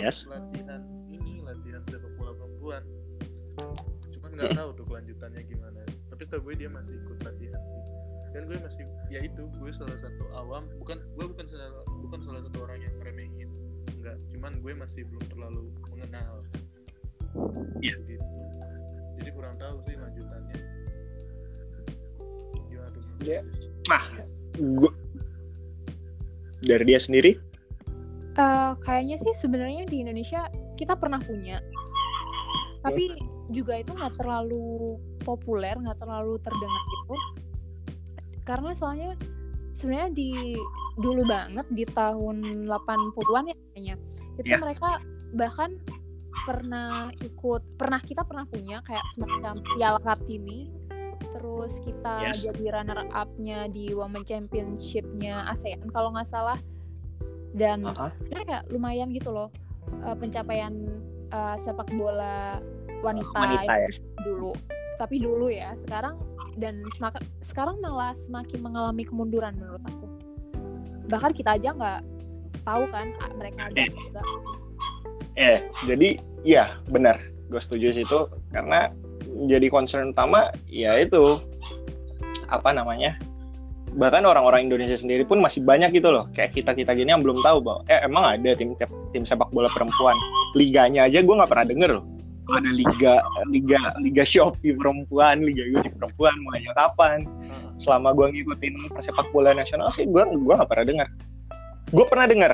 Yes. 0.00 0.24
latihan 0.24 0.80
ini 1.06 1.40
latihan 1.40 1.82
sepak 1.84 2.12
bola 2.14 2.32
perempuan 2.34 2.82
cuman 4.10 4.30
nggak 4.32 4.48
Hmm. 4.48 4.58
tahu 4.58 4.70
tuh 4.74 4.84
kelanjutannya 4.86 5.42
gimana 5.44 5.80
tapi 6.08 6.22
setahu 6.24 6.42
gue 6.46 6.54
dia 6.56 6.68
masih 6.68 6.94
ikut 6.96 7.18
latihan 7.20 7.60
sih 7.60 7.82
dan 8.30 8.42
gue 8.46 8.58
masih 8.58 8.84
ya 9.08 9.20
itu 9.20 9.42
gue 9.50 9.70
salah 9.70 9.96
satu 9.96 10.24
awam 10.32 10.64
bukan 10.78 10.98
gue 11.14 11.26
bukan 11.26 11.46
salah 11.46 11.68
bukan 12.00 12.20
salah 12.22 12.40
satu 12.40 12.58
orang 12.62 12.78
yang 12.78 12.94
meremehin 12.96 13.50
enggak 13.92 14.16
cuman 14.30 14.52
gue 14.58 14.72
masih 14.72 15.02
belum 15.04 15.24
terlalu 15.28 15.62
mengenal 15.88 16.34
Iya. 17.78 17.94
gitu 18.06 18.26
jadi 19.16 19.30
kurang 19.30 19.54
tahu 19.56 19.76
sih 19.84 19.94
lanjutannya 19.94 20.58
gimana 22.64 22.88
tuh 22.90 23.02
Iya. 23.20 23.40
Chris? 23.42 23.58
Nah. 23.86 24.02
Gua 24.56 24.92
dari 26.60 26.84
dia 26.84 26.98
sendiri 26.98 27.38
Eh, 28.30 28.72
kayaknya 28.86 29.16
sih 29.18 29.34
sebenarnya 29.34 29.90
di 29.90 30.06
Indonesia 30.06 30.46
kita 30.78 30.94
pernah 30.94 31.18
punya, 31.18 31.58
tapi 32.80 33.18
juga 33.50 33.82
itu 33.82 33.90
nggak 33.90 34.14
terlalu 34.16 34.96
populer, 35.20 35.74
nggak 35.74 35.98
terlalu 35.98 36.38
terdengar 36.38 36.82
gitu. 36.86 37.14
Karena 38.46 38.70
soalnya 38.72 39.18
sebenarnya 39.74 40.10
di 40.14 40.30
dulu 40.94 41.22
banget 41.26 41.66
di 41.74 41.84
tahun 41.88 42.68
80-an 42.68 43.44
ya 43.48 43.56
kayaknya 43.72 43.94
itu 44.36 44.48
Ya. 44.48 44.58
mereka 44.60 45.00
bahkan 45.32 45.80
pernah 46.44 47.08
ikut 47.20 47.62
pernah 47.76 48.00
kita 48.00 48.22
pernah 48.24 48.44
punya 48.44 48.80
kayak 48.84 49.04
semacam 49.12 49.60
Piala 49.76 50.00
Kartini 50.00 50.68
terus 51.32 51.78
kita 51.80 52.32
Yes. 52.32 52.42
jadi 52.44 52.80
runner 52.80 53.08
up-nya 53.12 53.70
di 53.70 53.94
Women 53.94 54.24
Championship-nya 54.26 55.48
ASEAN 55.48 55.88
kalau 55.88 56.12
nggak 56.12 56.28
salah 56.28 56.58
dan 57.54 57.82
Aha. 57.84 58.14
sebenarnya 58.20 58.46
kayak 58.46 58.64
lumayan 58.70 59.08
gitu 59.10 59.30
loh 59.30 59.48
eh, 60.06 60.16
pencapaian 60.16 60.72
eh, 61.30 61.56
sepak 61.58 61.88
bola 61.96 62.58
wanita, 63.00 63.32
Wanita 63.32 63.72
ya. 63.76 63.88
Dulu 64.22 64.52
tapi 65.00 65.16
dulu 65.16 65.48
ya 65.48 65.72
sekarang 65.80 66.20
dan 66.60 66.84
semaka- 66.92 67.24
sekarang 67.40 67.80
malah 67.80 68.12
semakin 68.28 68.60
mengalami 68.60 69.08
kemunduran 69.08 69.56
menurut 69.56 69.80
aku 69.80 70.06
bahkan 71.08 71.32
kita 71.32 71.56
aja 71.56 71.72
nggak 71.72 72.00
tahu 72.62 72.84
kan 72.92 73.08
mereka 73.34 73.72
ada 73.72 73.80
Eh. 73.80 73.88
Eh, 75.40 75.58
jadi 75.88 76.20
ya 76.44 76.76
benar, 76.92 77.16
gue 77.48 77.56
setuju 77.56 77.96
sih 77.96 78.04
itu 78.04 78.20
karena 78.52 78.92
jadi 79.48 79.72
concern 79.72 80.12
utama 80.12 80.52
ya 80.68 81.00
itu 81.00 81.40
apa 82.50 82.74
namanya 82.74 83.16
bahkan 83.98 84.22
orang-orang 84.22 84.70
Indonesia 84.70 84.94
sendiri 84.94 85.26
pun 85.26 85.42
masih 85.42 85.66
banyak 85.66 85.90
gitu 85.96 86.14
loh 86.14 86.30
kayak 86.36 86.54
kita 86.54 86.74
kita 86.74 86.94
gini 86.94 87.10
yang 87.10 87.22
belum 87.24 87.42
tahu 87.42 87.58
bahwa 87.64 87.80
eh 87.90 88.00
emang 88.06 88.38
ada 88.38 88.54
tim 88.54 88.78
tim 89.10 89.24
sepak 89.26 89.50
bola 89.50 89.70
perempuan. 89.72 90.14
Liganya 90.54 91.06
aja 91.10 91.22
gue 91.22 91.34
nggak 91.34 91.50
pernah 91.50 91.66
denger 91.66 91.90
loh. 91.98 92.04
Ada 92.50 92.70
liga 92.74 93.22
liga 93.46 93.78
liga 94.02 94.24
Shopee 94.26 94.74
perempuan 94.74 95.46
liga 95.46 95.62
Gojek 95.70 95.94
perempuan 95.94 96.34
mulainya 96.42 96.74
kapan 96.74 97.22
Ah, 97.46 97.70
selama 97.78 98.10
gue 98.18 98.26
ngikutin 98.34 98.90
persepak 98.90 99.30
bola 99.30 99.54
nasional 99.54 99.86
sih 99.94 100.02
gue 100.02 100.22
gua 100.42 100.58
nggak 100.58 100.70
pernah 100.70 100.86
dengar 100.86 101.08
gue 101.94 102.04
pernah 102.10 102.26
dengar 102.26 102.52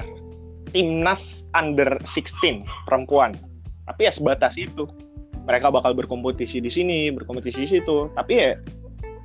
timnas 0.76 1.40
under 1.56 1.88
16 2.04 2.60
perempuan. 2.84 3.32
Tapi 3.88 4.08
ya 4.08 4.12
sebatas 4.12 4.60
itu. 4.60 4.84
Mereka 5.46 5.70
bakal 5.70 5.94
berkompetisi 5.94 6.58
di 6.58 6.68
sini 6.68 7.08
berkompetisi 7.14 7.64
di 7.64 7.70
situ. 7.78 8.10
Tapi 8.12 8.32
ya 8.34 8.58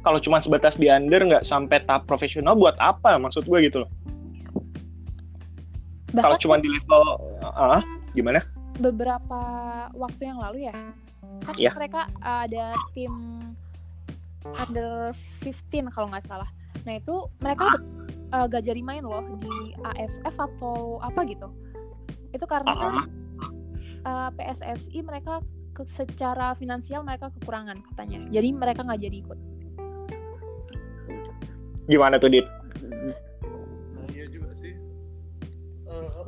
kalau 0.01 0.17
cuma 0.17 0.41
sebatas 0.41 0.73
di 0.77 0.89
under 0.89 1.21
nggak 1.21 1.45
sampai 1.45 1.81
tahap 1.85 2.09
profesional 2.09 2.57
buat 2.57 2.73
apa 2.81 3.21
maksud 3.21 3.45
gue 3.45 3.59
gitu 3.69 3.85
loh. 3.85 3.89
Kalau 6.11 6.35
cuma 6.41 6.59
di 6.59 6.67
level 6.67 7.03
ah 7.55 7.79
gimana? 8.17 8.43
Beberapa 8.81 9.39
waktu 9.95 10.27
yang 10.27 10.41
lalu 10.41 10.67
ya 10.67 10.75
kan 11.41 11.55
Iya. 11.57 11.73
mereka 11.73 12.05
ada 12.21 12.77
tim 12.93 13.13
under 14.45 15.13
15 15.45 15.89
kalau 15.93 16.09
nggak 16.11 16.25
salah. 16.27 16.49
Nah 16.83 16.97
itu 16.97 17.29
mereka 17.39 17.77
uh, 18.33 18.45
gak 18.49 18.65
jadi 18.65 18.81
main 18.81 19.05
loh 19.05 19.23
di 19.39 19.77
AFF 19.85 20.35
atau 20.35 20.97
apa 20.99 21.21
gitu. 21.29 21.47
Itu 22.33 22.45
karena 22.49 22.73
Ah. 22.73 23.05
uh, 24.05 24.29
PSSI 24.33 25.05
mereka 25.05 25.45
ke, 25.71 25.85
secara 25.93 26.57
finansial 26.57 27.05
mereka 27.05 27.29
kekurangan 27.39 27.79
katanya. 27.93 28.27
Jadi 28.33 28.49
mereka 28.51 28.81
nggak 28.83 29.01
jadi 29.01 29.17
ikut 29.23 29.39
gimana 31.91 32.15
tuh 32.15 32.31
dit? 32.31 32.47
Nah 32.87 34.07
iya 34.15 34.25
juga 34.31 34.55
sih. 34.55 34.71
Eh, 35.91 36.25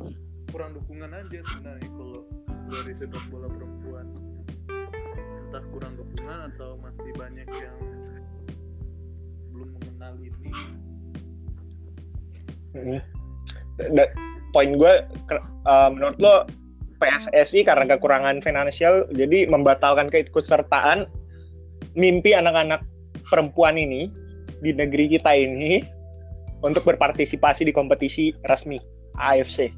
kurang 0.52 0.76
dukungan 0.76 1.08
aja 1.08 1.38
sebenarnya 1.40 1.88
kalau 1.88 2.20
dari 2.68 2.92
sepak 2.92 3.24
bola 3.32 3.48
perempuan. 3.48 4.06
Entah 5.48 5.64
kurang 5.72 5.96
dukungan 5.96 6.38
atau 6.52 6.76
masih 6.84 7.08
banyak 7.16 7.48
yang 7.48 7.78
belum 9.56 9.68
mengenal 9.80 10.14
ini. 10.20 10.52
Hmm. 12.76 13.00
Da- 13.96 14.12
poin 14.54 14.70
gue 14.78 14.94
uh, 15.66 15.90
menurut 15.90 16.18
lo 16.22 16.34
PSSI 17.02 17.66
karena 17.66 17.90
kekurangan 17.90 18.38
finansial 18.38 19.10
jadi 19.10 19.50
membatalkan 19.50 20.06
keikutsertaan 20.14 21.10
mimpi 21.98 22.38
anak-anak 22.38 22.86
perempuan 23.26 23.74
ini 23.74 24.06
di 24.64 24.72
negeri 24.72 25.12
kita 25.12 25.36
ini 25.36 25.84
untuk 26.64 26.88
berpartisipasi 26.88 27.68
di 27.68 27.72
kompetisi 27.76 28.32
resmi 28.48 28.80
AFC. 29.20 29.68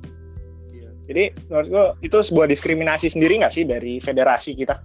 iya 0.71 0.89
Jadi 1.11 1.25
menurut 1.51 1.69
gue 1.69 1.85
itu 2.07 2.17
sebuah 2.23 2.47
diskriminasi 2.47 3.11
sendiri 3.11 3.43
nggak 3.43 3.51
sih 3.51 3.67
dari 3.67 3.99
federasi 3.99 4.55
kita? 4.55 4.79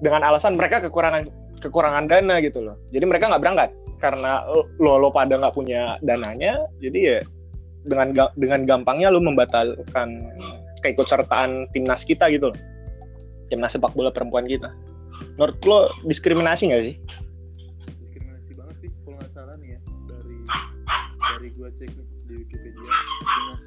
Dengan 0.00 0.22
alasan 0.22 0.54
mereka 0.54 0.78
kekurangan 0.80 1.26
kekurangan 1.58 2.06
dana 2.06 2.38
gitu 2.38 2.62
loh. 2.62 2.78
Jadi 2.94 3.04
mereka 3.04 3.28
nggak 3.28 3.42
berangkat 3.42 3.70
karena 4.00 4.46
lo 4.80 4.96
lo 4.96 5.10
pada 5.10 5.36
nggak 5.36 5.52
punya 5.52 5.98
dananya. 6.06 6.64
Jadi 6.78 6.98
ya 7.02 7.18
dengan 7.84 8.14
ga- 8.14 8.32
dengan 8.38 8.64
gampangnya 8.64 9.10
lo 9.12 9.20
membatalkan 9.20 10.24
keikutsertaan 10.86 11.68
timnas 11.74 12.06
kita 12.06 12.30
gitu 12.32 12.54
loh. 12.54 12.60
Timnas 13.52 13.74
sepak 13.74 13.92
bola 13.92 14.14
perempuan 14.14 14.46
kita. 14.46 14.70
Menurut 15.36 15.58
lo 15.66 15.78
diskriminasi 16.08 16.72
nggak 16.72 16.84
sih? 16.86 16.96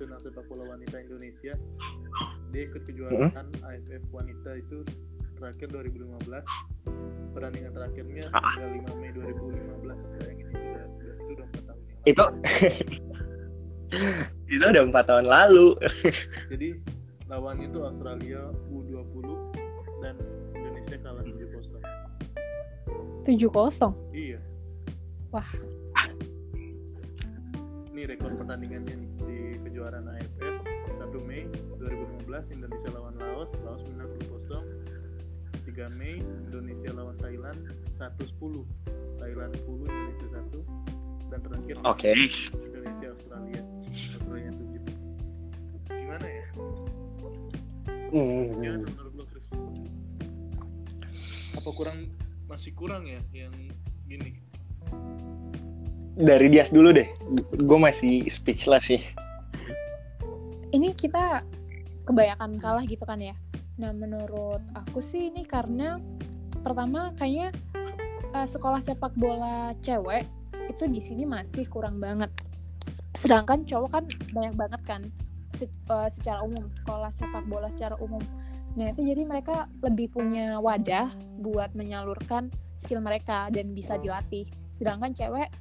Nasional 0.04 0.20
sepak 0.20 0.44
bola 0.52 0.68
wanita 0.76 1.00
Indonesia. 1.00 1.56
Dia 2.52 2.62
ikut 2.68 2.84
kejuaraan 2.84 3.48
AFF 3.63 4.04
wanita 4.12 4.60
itu 4.60 4.84
terakhir 5.39 5.72
2015 5.72 6.44
pertandingan 7.32 7.72
terakhirnya 7.72 8.28
Ah. 8.36 8.44
tanggal 8.60 8.84
5 8.84 9.00
Mei 9.00 9.12
2015 9.16 10.04
bayangin 10.12 10.46
itu 10.52 10.60
udah, 10.60 10.86
itu 10.92 11.32
udah 11.39 11.46
4 11.48 11.63
tahun 11.63 11.82
yang 11.88 11.96
lalu. 11.96 12.04
Itu 12.04 12.24
itu 14.60 14.63
udah 14.68 14.84
empat 14.84 15.04
tahun 15.08 15.26
lalu. 15.26 15.68
jadi 16.52 16.68
lawannya 17.32 17.66
itu 17.72 17.80
Australia 17.80 18.42
U20 18.68 19.28
dan 20.04 20.16
Indonesia 20.52 20.96
kalah 21.00 21.24
7-0 21.24 21.80
7-0 23.24 23.96
iya. 24.12 24.39
Wah. 25.32 25.48
Ini 27.94 28.10
rekor 28.10 28.34
pertandingannya 28.34 29.06
nih, 29.06 29.10
kejuaraan 29.73 30.05
AFF 30.05 30.38
1 31.01 31.17
Mei 31.25 31.49
2015 31.81 32.29
Indonesia 32.53 32.93
lawan 32.93 33.17
Laos, 33.17 33.49
Laos 33.65 33.81
menang 33.89 34.13
2-0. 34.21 34.62
3 35.65 35.89
Mei 35.97 36.21
Indonesia 36.21 36.93
lawan 36.93 37.17
Thailand 37.17 37.57
1-10. 37.97 38.69
Thailand 39.17 39.53
10, 39.65 39.89
Indonesia 39.89 40.27
1. 40.29 41.33
Dan 41.33 41.39
terakhir 41.41 41.75
Oke. 41.89 42.13
Indonesia 42.53 43.07
Australia. 43.17 43.62
Australia 44.13 44.51
7. 45.89 45.89
Gimana 45.89 46.27
ya? 46.29 46.45
Hmm. 48.13 48.45
Gimana 48.53 48.86
menurut 48.93 49.13
lo 49.17 49.25
Chris? 49.25 49.49
apa 51.57 51.69
kurang 51.73 52.13
masih 52.45 52.77
kurang 52.77 53.09
ya 53.09 53.21
yang 53.33 53.53
gini 54.05 54.38
Dari 56.13 56.45
Dias 56.53 56.69
dulu 56.69 56.93
deh. 56.93 57.09
Gue 57.57 57.79
masih 57.81 58.29
speechless 58.29 58.86
sih. 58.86 59.01
Ini 60.73 60.91
kita 60.97 61.45
kebanyakan 62.03 62.57
kalah 62.57 62.83
gitu 62.83 63.05
kan 63.05 63.21
ya. 63.21 63.38
Nah, 63.77 63.93
menurut 63.93 64.59
aku 64.73 64.99
sih 64.99 65.29
ini 65.29 65.45
karena 65.45 66.01
pertama 66.65 67.13
kayaknya 67.15 67.53
eh, 68.33 68.47
sekolah 68.49 68.81
sepak 68.81 69.13
bola 69.15 69.77
cewek 69.86 70.25
itu 70.67 70.83
di 70.89 70.99
sini 70.99 71.23
masih 71.29 71.69
kurang 71.69 72.01
banget. 72.01 72.33
Sedangkan 73.13 73.63
cowok 73.63 73.89
kan 73.93 74.03
banyak 74.33 74.55
banget 74.57 74.81
kan 74.83 75.01
se- 75.55 75.69
eh, 75.69 76.09
secara 76.09 76.41
umum 76.41 76.65
sekolah 76.81 77.13
sepak 77.13 77.45
bola 77.45 77.69
secara 77.69 77.95
umum. 78.01 78.21
Nah, 78.73 78.89
itu 78.89 79.05
jadi 79.05 79.21
mereka 79.21 79.69
lebih 79.86 80.09
punya 80.09 80.57
wadah 80.57 81.13
buat 81.38 81.77
menyalurkan 81.77 82.49
skill 82.81 83.05
mereka 83.05 83.53
dan 83.53 83.77
bisa 83.77 84.01
dilatih. 84.01 84.49
Sedangkan 84.81 85.13
cewek 85.13 85.53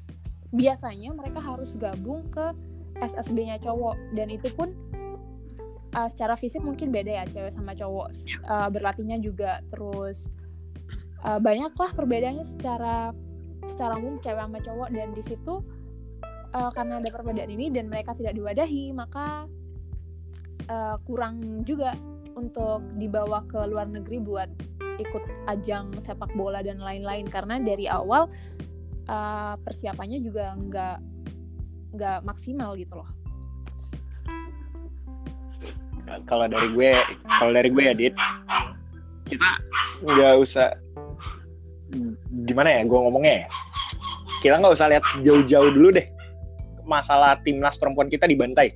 biasanya 0.53 1.12
mereka 1.12 1.44
harus 1.44 1.77
gabung 1.77 2.25
ke 2.33 2.57
SSB-nya 3.01 3.61
cowok 3.61 3.96
dan 4.16 4.29
itu 4.33 4.48
pun 4.53 4.72
uh, 5.97 6.09
secara 6.09 6.35
fisik 6.35 6.65
mungkin 6.65 6.91
beda 6.91 7.23
ya 7.23 7.25
cewek 7.29 7.53
sama 7.53 7.77
cowok. 7.77 8.09
Uh, 8.49 8.69
berlatihnya 8.73 9.21
juga 9.21 9.61
terus 9.69 10.29
uh, 11.25 11.39
banyak 11.39 11.73
lah 11.77 11.91
perbedaannya 11.93 12.45
secara 12.45 13.13
secara 13.69 13.97
umum 14.01 14.19
cewek 14.21 14.43
sama 14.43 14.59
cowok. 14.61 14.89
Dan 14.91 15.09
di 15.13 15.23
situ 15.23 15.55
uh, 16.57 16.71
karena 16.73 16.99
ada 16.99 17.11
perbedaan 17.13 17.51
ini 17.53 17.69
dan 17.69 17.89
mereka 17.93 18.17
tidak 18.17 18.37
diwadahi 18.37 18.93
maka 18.97 19.47
uh, 20.69 20.97
kurang 21.05 21.65
juga 21.69 21.95
untuk 22.33 22.81
dibawa 22.97 23.45
ke 23.45 23.61
luar 23.69 23.93
negeri 23.93 24.17
buat 24.17 24.49
ikut 24.97 25.25
ajang 25.49 25.93
sepak 26.01 26.33
bola 26.33 26.65
dan 26.65 26.81
lain-lain. 26.81 27.29
Karena 27.29 27.61
dari 27.61 27.85
awal 27.85 28.29
uh, 29.09 29.55
persiapannya 29.61 30.25
juga 30.25 30.57
nggak 30.57 30.97
nggak 31.93 32.19
maksimal 32.25 32.73
gitu 32.81 32.97
loh 32.97 33.22
Kalau 36.29 36.46
dari 36.48 36.68
gue, 36.72 36.90
kalau 37.40 37.53
dari 37.53 37.68
gue 37.72 37.83
ya 37.85 37.94
Dit, 37.94 38.14
kita 39.29 39.48
nggak 40.05 40.35
usah 40.40 40.77
gimana 42.48 42.81
ya 42.81 42.81
gue 42.85 42.98
ngomongnya 42.98 43.44
ya. 43.44 43.46
Kita 44.42 44.59
nggak 44.59 44.75
usah 44.75 44.90
lihat 44.90 45.05
jauh-jauh 45.22 45.70
dulu 45.70 45.94
deh 45.94 46.07
masalah 46.87 47.38
timnas 47.46 47.79
perempuan 47.79 48.11
kita 48.11 48.27
dibantai. 48.27 48.70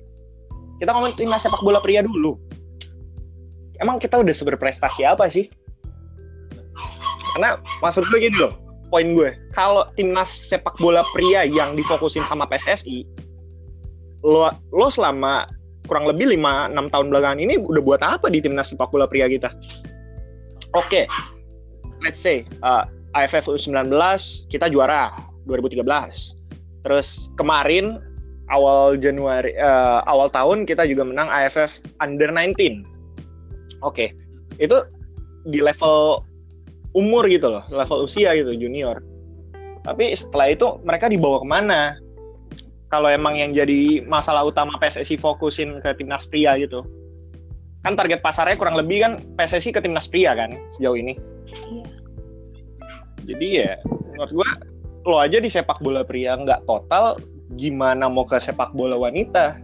Kita 0.77 0.93
ngomong 0.93 1.17
timnas 1.17 1.43
sepak 1.43 1.61
bola 1.63 1.81
pria 1.81 2.05
dulu. 2.05 2.37
Emang 3.77 4.01
kita 4.01 4.17
udah 4.17 4.33
seberprestasi 4.33 5.05
apa 5.05 5.29
sih? 5.29 5.49
Karena 7.35 7.61
maksud 7.85 8.09
gue 8.09 8.19
gitu 8.25 8.49
loh, 8.49 8.53
poin 8.89 9.13
gue. 9.13 9.29
Kalau 9.53 9.85
timnas 9.93 10.29
sepak 10.29 10.73
bola 10.81 11.05
pria 11.13 11.45
yang 11.45 11.77
difokusin 11.77 12.25
sama 12.25 12.49
PSSI, 12.49 13.05
lo, 14.25 14.49
lo 14.73 14.87
selama 14.89 15.45
kurang 15.87 16.05
lebih 16.05 16.29
5-6 16.35 16.93
tahun 16.93 17.05
belakangan 17.09 17.39
ini 17.39 17.55
udah 17.57 17.81
buat 17.81 18.01
apa 18.03 18.27
di 18.27 18.43
timnas 18.43 18.69
sepak 18.69 18.91
bola 18.91 19.07
pria 19.07 19.25
kita? 19.31 19.49
Oke, 20.75 21.07
let's 22.03 22.19
say 22.19 22.43
uh, 22.61 22.85
AFF 23.15 23.47
U19 23.47 23.89
kita 24.51 24.67
juara 24.69 25.15
2013. 25.47 25.81
Terus 26.85 27.31
kemarin 27.39 28.03
awal 28.51 28.99
Januari 28.99 29.55
uh, 29.59 30.03
awal 30.07 30.31
tahun 30.31 30.67
kita 30.67 30.87
juga 30.87 31.07
menang 31.07 31.27
AFF 31.31 31.79
Under 32.03 32.29
19. 32.31 32.83
Oke, 33.83 34.11
itu 34.59 34.77
di 35.47 35.63
level 35.63 36.21
umur 36.95 37.27
gitu 37.29 37.47
loh, 37.51 37.63
level 37.71 38.07
usia 38.07 38.35
gitu 38.35 38.55
junior. 38.55 38.99
Tapi 39.87 40.11
setelah 40.15 40.51
itu 40.51 40.67
mereka 40.83 41.07
dibawa 41.07 41.39
ke 41.39 41.47
mana? 41.47 41.81
Kalau 42.87 43.11
emang 43.11 43.35
yang 43.35 43.51
jadi 43.51 44.03
masalah 44.07 44.47
utama 44.47 44.79
PSSI 44.79 45.19
fokusin 45.19 45.83
ke 45.83 45.91
timnas 45.99 46.23
pria 46.31 46.55
gitu, 46.55 46.87
kan 47.83 47.99
target 47.99 48.23
pasarnya 48.23 48.55
kurang 48.55 48.79
lebih 48.79 49.03
kan 49.03 49.11
PSSI 49.35 49.75
ke 49.75 49.79
timnas 49.83 50.07
pria 50.07 50.31
kan 50.35 50.55
sejauh 50.79 50.95
ini. 50.95 51.19
Iya. 51.67 51.85
Jadi 53.27 53.47
ya 53.59 53.75
menurut 54.15 54.31
gua 54.31 54.49
lo 55.07 55.19
aja 55.19 55.39
di 55.39 55.51
sepak 55.51 55.83
bola 55.83 56.03
pria 56.07 56.39
nggak 56.39 56.63
total, 56.63 57.19
gimana 57.59 58.07
mau 58.07 58.23
ke 58.23 58.39
sepak 58.39 58.71
bola 58.71 58.95
wanita 58.95 59.59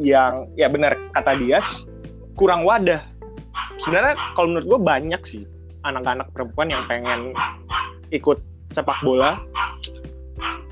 yang 0.00 0.48
ya 0.56 0.68
benar 0.72 0.96
kata 1.12 1.36
Dias 1.40 1.84
kurang 2.40 2.64
wadah. 2.64 3.04
Sebenarnya 3.80 4.16
kalau 4.36 4.52
menurut 4.52 4.66
gue 4.68 4.80
banyak 4.80 5.22
sih 5.24 5.42
anak-anak 5.84 6.28
perempuan 6.36 6.68
yang 6.68 6.84
pengen 6.88 7.32
ikut 8.12 8.40
sepak 8.76 9.00
bola, 9.00 9.40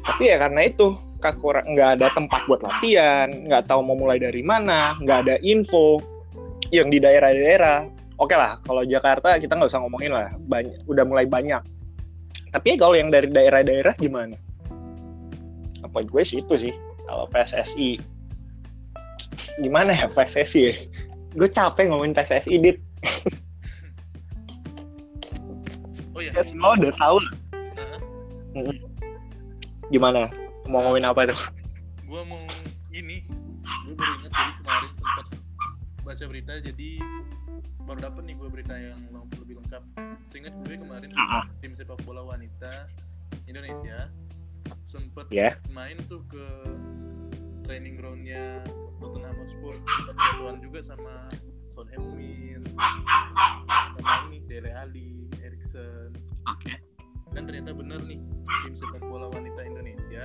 tapi 0.05 0.29
ya 0.29 0.37
karena 0.37 0.69
itu 0.69 0.97
kurang 1.19 1.75
nggak 1.75 1.99
ada 1.99 2.07
tempat 2.15 2.47
buat 2.47 2.63
latihan, 2.63 3.29
nggak 3.31 3.67
tahu 3.67 3.83
mau 3.83 3.99
mulai 3.99 4.23
dari 4.23 4.41
mana, 4.41 4.95
nggak 5.03 5.19
ada 5.27 5.37
info 5.43 5.99
yang 6.71 6.89
di 6.89 7.03
daerah-daerah. 7.03 7.87
Oke 8.19 8.35
lah, 8.35 8.59
kalau 8.67 8.83
Jakarta 8.83 9.39
kita 9.39 9.55
nggak 9.55 9.71
usah 9.71 9.83
ngomongin 9.83 10.15
lah, 10.15 10.35
banyak, 10.47 10.79
udah 10.91 11.05
mulai 11.07 11.27
banyak. 11.27 11.63
Tapi 12.51 12.75
ya 12.75 12.77
kalau 12.81 12.95
yang 12.97 13.11
dari 13.11 13.29
daerah-daerah 13.31 13.95
gimana? 13.99 14.35
Apa 15.87 16.03
gue 16.03 16.23
sih 16.27 16.43
itu 16.43 16.55
sih, 16.59 16.75
kalau 17.07 17.27
PSSI 17.31 18.19
gimana 19.59 19.91
ya 19.95 20.07
PSSI 20.11 20.61
ya? 20.63 20.75
Gue 21.37 21.49
capek 21.51 21.91
ngomongin 21.91 22.15
PSSI, 22.17 22.55
Dit. 22.59 22.79
oh 26.15 26.21
ya 26.23 26.33
Ya 26.35 26.43
semua 26.43 26.75
udah 26.79 26.93
tahu 26.97 27.17
lah. 27.21 27.35
Gimana? 29.93 30.31
Mau 30.69 30.85
ngomongin 30.85 31.07
apa 31.07 31.25
tuh? 31.27 31.41
gue 32.05 32.23
mau 32.25 32.41
gini 32.89 33.21
gue 33.85 33.93
baru 33.93 34.13
inget 34.17 34.33
jadi 34.33 34.53
kemarin 34.57 34.91
sempat 34.97 35.27
baca 36.01 36.25
berita 36.25 36.53
jadi 36.65 36.89
baru 37.85 37.99
dapet 38.01 38.23
nih 38.25 38.35
gue 38.35 38.49
berita 38.49 38.75
yang 38.81 39.01
lebih 39.13 39.61
lengkap 39.61 39.83
seingat 40.33 40.57
gue 40.65 40.77
kemarin 40.81 41.13
Ah. 41.15 41.45
tim 41.61 41.77
sepak 41.77 42.01
bola 42.03 42.25
wanita 42.25 42.89
Indonesia 43.45 44.09
sempet 44.85 45.29
Ya. 45.29 45.61
main 45.69 46.01
tuh 46.09 46.25
ke 46.33 46.45
training 47.65 48.01
groundnya 48.01 48.65
Tottenham 48.97 49.37
Hotspur 49.37 49.77
sempat 49.77 50.17
jatuhan 50.17 50.57
juga 50.65 50.81
sama 50.89 51.15
Son 51.77 51.89
Heung-min 51.93 52.65
sama 52.73 54.33
ini 54.33 54.41
Dele 54.49 54.73
Alli 54.73 55.29
Erikson 55.45 56.17
Oke. 56.49 56.73
dan 57.37 57.45
ternyata 57.45 57.77
bener 57.77 58.01
nih 58.01 58.17
tim 58.65 58.75
sepak 58.75 59.03
bola 59.03 59.27
wanita 59.29 59.61
Indonesia 59.63 60.25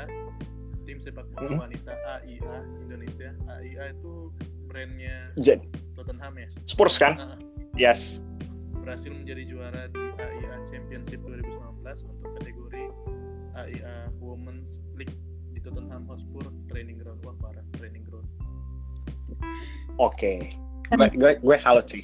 tim 0.84 0.98
sepak 1.00 1.26
bola 1.32 1.48
Hmm. 1.50 1.62
wanita 1.62 1.92
AIA 2.20 2.56
Indonesia 2.80 3.30
AIA 3.48 3.84
itu 3.92 4.32
brandnya 4.68 5.32
Jadi 5.38 5.68
Tottenham 5.94 6.34
ya 6.36 6.48
Spurs 6.66 6.96
kan? 6.98 7.14
Nah, 7.16 7.38
Yes. 7.74 8.20
berhasil 8.76 9.10
menjadi 9.10 9.48
juara 9.48 9.88
di 9.88 10.04
AIA 10.18 10.56
Championship 10.68 11.24
2019 11.24 12.04
untuk 12.06 12.30
kategori 12.36 12.84
AIA 13.54 13.94
Women's 14.18 14.84
League 14.94 15.16
di 15.50 15.60
Tottenham 15.60 16.04
Hotspur 16.06 16.44
Training 16.68 17.00
Ground 17.00 17.22
wah 17.22 17.38
parah 17.38 17.64
Training 17.74 18.04
Ground 18.04 18.28
Oke. 19.96 20.52
Gue, 20.90 21.08
gue, 21.12 21.32
gue 21.38 21.58
salut 21.58 21.86
sih. 21.86 22.02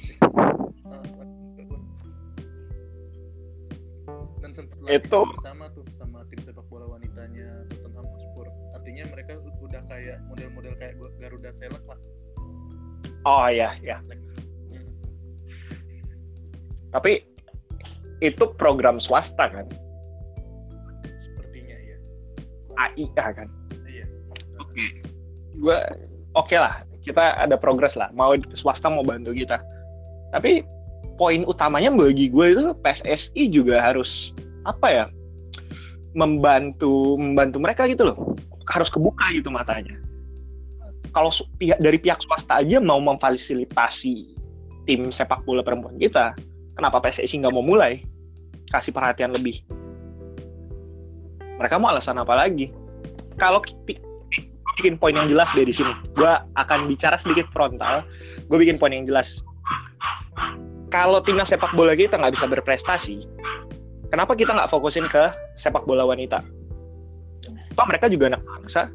Dan 4.40 4.50
sempat 4.50 4.76
Itu- 4.88 5.26
bersama 5.30 5.68
tuh 5.70 5.84
sama 5.94 5.99
tim 6.30 6.40
sepak 6.46 6.64
bola 6.70 6.86
wanitanya 6.86 7.66
Tottenham 7.74 8.06
Hotspur 8.14 8.46
artinya 8.78 9.04
mereka 9.10 9.36
udah 9.60 9.82
kayak 9.90 10.22
model-model 10.30 10.74
kayak 10.78 10.94
Garuda 11.18 11.50
Select 11.50 11.84
lah 11.90 11.98
Oh 13.28 13.46
iya, 13.52 13.76
ya. 13.84 14.00
Hmm. 14.00 14.88
Tapi 16.96 17.20
itu 18.24 18.44
program 18.56 18.96
swasta 19.00 19.48
kan? 19.48 19.66
sepertinya 21.20 21.76
ya 21.80 21.96
AIA 22.76 23.26
kan? 23.32 23.48
iya 23.88 24.04
Gue 25.60 25.76
oke 26.36 26.56
lah. 26.56 26.84
Kita 27.04 27.36
ada 27.36 27.56
progres 27.56 27.96
lah. 27.96 28.12
Mau 28.16 28.32
swasta 28.56 28.88
mau 28.88 29.04
bantu 29.04 29.36
kita. 29.36 29.60
Tapi 30.32 30.64
poin 31.20 31.44
utamanya 31.44 31.92
bagi 31.92 32.32
gue 32.32 32.46
itu 32.56 32.72
PSSI 32.80 33.52
juga 33.52 33.84
harus 33.84 34.32
apa 34.64 34.88
ya? 34.88 35.04
Membantu 36.12 37.14
membantu 37.16 37.58
mereka 37.62 37.86
gitu 37.86 38.10
loh. 38.10 38.38
Harus 38.66 38.90
kebuka 38.90 39.30
gitu 39.34 39.50
matanya. 39.50 39.98
Kalau 41.10 41.30
pihak 41.58 41.82
dari 41.82 41.98
pihak 41.98 42.22
swasta 42.22 42.62
aja 42.62 42.78
mau 42.78 43.02
memfasilitasi 43.02 44.38
tim 44.86 45.10
sepak 45.10 45.42
bola 45.42 45.62
perempuan 45.66 45.98
kita, 45.98 46.38
kenapa 46.78 47.02
PSSI 47.02 47.42
nggak 47.42 47.54
mau 47.54 47.66
mulai? 47.66 48.02
Kasih 48.70 48.94
perhatian 48.94 49.34
lebih. 49.34 49.58
Mereka 51.58 51.76
mau 51.82 51.90
alasan 51.90 52.16
apa 52.22 52.32
lagi? 52.38 52.70
Kalau 53.36 53.58
bikin 54.80 54.96
poin 54.96 55.12
yang 55.12 55.28
jelas 55.28 55.52
di 55.52 55.74
sini. 55.74 55.92
Gue 56.16 56.32
akan 56.56 56.88
bicara 56.88 57.20
sedikit 57.20 57.44
frontal. 57.52 58.06
Gue 58.48 58.64
bikin 58.64 58.80
poin 58.80 58.94
yang 58.94 59.04
jelas. 59.04 59.44
Kalau 60.88 61.22
timnas 61.22 61.52
sepak 61.52 61.76
bola 61.76 61.94
kita 61.94 62.18
nggak 62.18 62.34
bisa 62.34 62.46
berprestasi, 62.48 63.22
kenapa 64.10 64.36
kita 64.36 64.52
nggak 64.52 64.70
fokusin 64.70 65.06
ke 65.06 65.30
sepak 65.56 65.86
bola 65.86 66.04
wanita? 66.04 66.42
Toh 67.78 67.86
mereka 67.86 68.10
juga 68.10 68.34
anak 68.34 68.42
bangsa. 68.44 68.90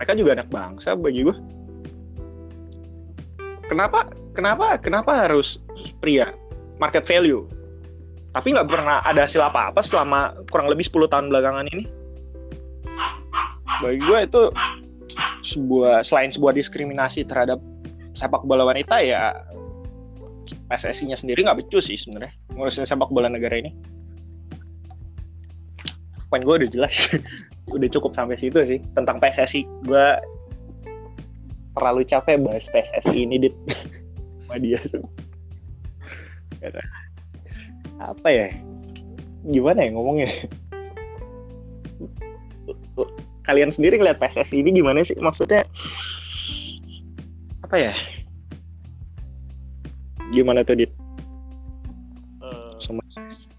Mereka 0.00 0.12
juga 0.18 0.30
anak 0.40 0.48
bangsa 0.50 0.98
bagi 0.98 1.22
gue 1.22 1.36
kenapa 3.68 4.12
kenapa 4.36 4.78
kenapa 4.78 5.26
harus 5.26 5.58
pria? 5.98 6.32
Market 6.78 7.06
value. 7.06 7.46
Tapi 8.34 8.50
nggak 8.50 8.66
pernah 8.66 8.98
ada 9.06 9.26
hasil 9.26 9.38
apa-apa 9.38 9.78
selama 9.78 10.34
kurang 10.50 10.66
lebih 10.66 10.90
10 10.90 11.06
tahun 11.06 11.26
belakangan 11.30 11.70
ini. 11.70 11.86
Bagi 13.78 14.00
gue 14.02 14.18
itu 14.26 14.42
sebuah 15.46 16.02
selain 16.02 16.34
sebuah 16.34 16.58
diskriminasi 16.58 17.26
terhadap 17.30 17.62
sepak 18.14 18.42
bola 18.46 18.66
wanita 18.66 18.98
ya 19.02 19.34
PSSI-nya 20.70 21.14
sendiri 21.14 21.46
nggak 21.46 21.62
becus 21.66 21.86
sih 21.86 21.98
sebenarnya 21.98 22.32
ngurusin 22.56 22.88
sepak 22.88 23.12
bola 23.12 23.28
negara 23.30 23.60
ini 23.60 23.70
poin 26.34 26.42
gue 26.42 26.66
udah 26.66 26.70
jelas. 26.74 26.90
Udah 27.70 27.86
cukup 27.94 28.18
sampai 28.18 28.34
situ 28.34 28.58
sih. 28.66 28.82
Tentang 28.98 29.22
PSSI 29.22 29.62
gue 29.86 30.06
terlalu 31.78 32.02
capek 32.10 32.42
bahas 32.42 32.66
PSSI 32.74 33.22
ini 33.22 33.46
dit. 33.46 33.54
Sama 34.50 34.58
dia. 34.58 34.82
Apa 38.02 38.28
ya? 38.34 38.50
Gimana 39.46 39.86
ya 39.86 39.94
ngomongnya? 39.94 40.26
Kalian 43.46 43.70
sendiri 43.70 44.02
ngeliat 44.02 44.18
PSSI 44.18 44.58
ini 44.58 44.82
gimana 44.82 45.06
sih? 45.06 45.14
Maksudnya 45.14 45.62
apa 47.62 47.76
ya? 47.78 47.94
Gimana 50.34 50.66
tuh 50.66 50.82
dit? 50.82 50.90
Eh, 52.42 52.70
sama 52.82 53.00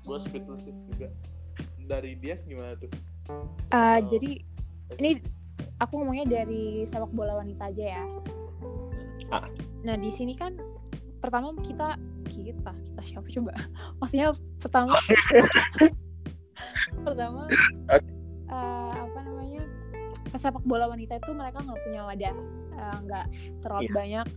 gue 0.06 0.18
speechless 0.22 0.68
juga 0.92 1.08
dari 1.86 2.18
dia 2.18 2.36
gimana 2.40 2.76
tuh 2.76 2.90
Uh, 3.26 3.34
Oh. 3.74 3.98
jadi 4.06 4.38
ini 5.02 5.18
aku 5.82 5.98
ngomongnya 5.98 6.30
dari 6.30 6.86
sepak 6.86 7.10
bola 7.10 7.42
wanita 7.42 7.74
aja 7.74 7.98
ya. 7.98 8.04
Ah. 9.34 9.50
Nah 9.82 9.98
di 9.98 10.14
sini 10.14 10.38
kan 10.38 10.54
pertama 11.18 11.50
kita 11.66 11.98
kita 12.30 12.70
kita 12.70 13.02
siapa 13.02 13.26
coba? 13.26 13.58
Maksudnya 13.98 14.38
pertama 14.62 14.94
pertama 17.06 17.50
uh, 18.46 18.94
apa 18.94 19.20
namanya 19.26 19.66
sepak 20.38 20.62
bola 20.62 20.86
wanita 20.86 21.18
itu 21.18 21.32
mereka 21.34 21.66
nggak 21.66 21.82
punya 21.82 22.02
wadah, 22.06 22.36
uh, 22.78 22.98
nggak 23.10 23.26
terlalu 23.66 23.90
Iya. 23.90 23.96
banyak. 23.98 24.28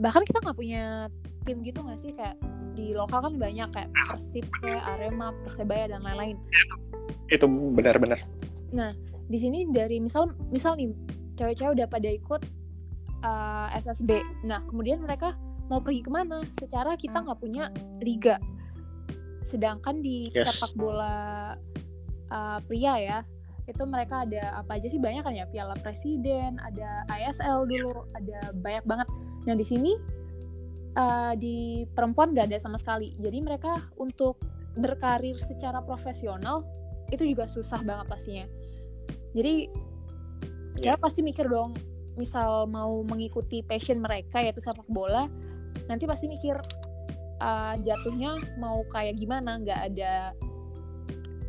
Bahkan 0.00 0.22
kita 0.24 0.38
nggak 0.40 0.56
punya 0.56 0.82
tim 1.48 1.64
gitu 1.64 1.80
nggak 1.80 1.98
sih? 2.04 2.12
Kayak 2.12 2.36
di 2.76 2.92
lokal 2.92 3.24
kan 3.24 3.34
banyak 3.40 3.68
kayak 3.72 3.88
Persib, 4.12 4.44
kayak 4.60 4.84
Arema, 4.84 5.32
Persebaya 5.42 5.88
dan 5.88 6.04
lain-lain. 6.04 6.36
itu 7.28 7.44
benar-benar. 7.48 8.20
Di 9.28 9.38
sini 9.40 9.68
dari 9.68 10.00
misal 10.00 10.32
misal 10.48 10.76
nih 10.76 10.92
cewek-cewek 11.36 11.76
udah 11.76 11.88
pada 11.88 12.08
ikut 12.08 12.40
uh, 13.20 13.68
SSB 13.76 14.20
nah 14.48 14.64
kemudian 14.64 15.04
mereka 15.04 15.36
mau 15.68 15.80
pergi 15.84 16.00
ke 16.00 16.08
mana? 16.08 16.40
Secara 16.56 16.96
kita 16.96 17.20
nggak 17.20 17.40
punya 17.40 17.68
liga. 18.00 18.40
Sedangkan 19.44 20.00
di 20.00 20.32
Yes. 20.32 20.56
sepak 20.56 20.72
bola 20.76 21.52
uh, 22.32 22.58
pria 22.64 22.96
ya 22.96 23.18
itu 23.68 23.84
mereka 23.84 24.24
ada 24.24 24.64
apa 24.64 24.80
aja 24.80 24.88
sih? 24.88 24.96
Banyak 24.96 25.28
kan 25.28 25.36
ya? 25.36 25.44
Piala 25.44 25.76
Presiden 25.84 26.56
ada 26.56 27.04
ISL 27.12 27.68
dulu 27.68 28.08
ada 28.16 28.56
banyak 28.56 28.84
banget. 28.88 29.08
Nah 29.44 29.52
di 29.52 29.64
sini 29.68 29.92
uh, 30.98 31.32
di 31.38 31.86
perempuan 31.94 32.34
nggak 32.34 32.50
ada 32.50 32.58
sama 32.58 32.76
sekali. 32.76 33.14
Jadi 33.22 33.38
mereka 33.38 33.86
untuk 33.96 34.42
berkarir 34.74 35.38
secara 35.38 35.78
profesional 35.80 36.66
itu 37.08 37.24
juga 37.24 37.46
susah 37.46 37.80
banget 37.86 38.06
pastinya. 38.10 38.46
Jadi 39.32 39.70
Iya. 40.78 40.94
cewek 40.94 41.00
pasti 41.02 41.20
mikir 41.26 41.46
dong 41.50 41.74
misal 42.14 42.66
mau 42.70 43.02
mengikuti 43.02 43.66
passion 43.66 43.98
mereka 43.98 44.38
yaitu 44.42 44.62
sepak 44.62 44.86
bola 44.90 45.26
nanti 45.90 46.06
pasti 46.06 46.30
mikir 46.30 46.54
uh, 47.42 47.74
jatuhnya 47.82 48.38
mau 48.62 48.86
kayak 48.94 49.18
gimana? 49.18 49.58
Nggak 49.58 49.80
ada 49.94 50.34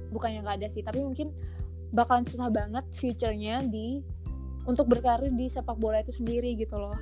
bukannya 0.09 0.41
nggak 0.41 0.57
ada 0.65 0.67
sih 0.69 0.81
tapi 0.81 1.05
mungkin 1.05 1.29
bakalan 1.93 2.25
susah 2.25 2.49
banget 2.49 2.85
future-nya 2.97 3.65
di 3.65 4.01
untuk 4.65 4.89
berkarir 4.89 5.29
di 5.33 5.49
sepak 5.49 5.77
bola 5.77 6.01
itu 6.01 6.13
sendiri 6.13 6.57
gitu 6.57 6.77
loh 6.77 6.97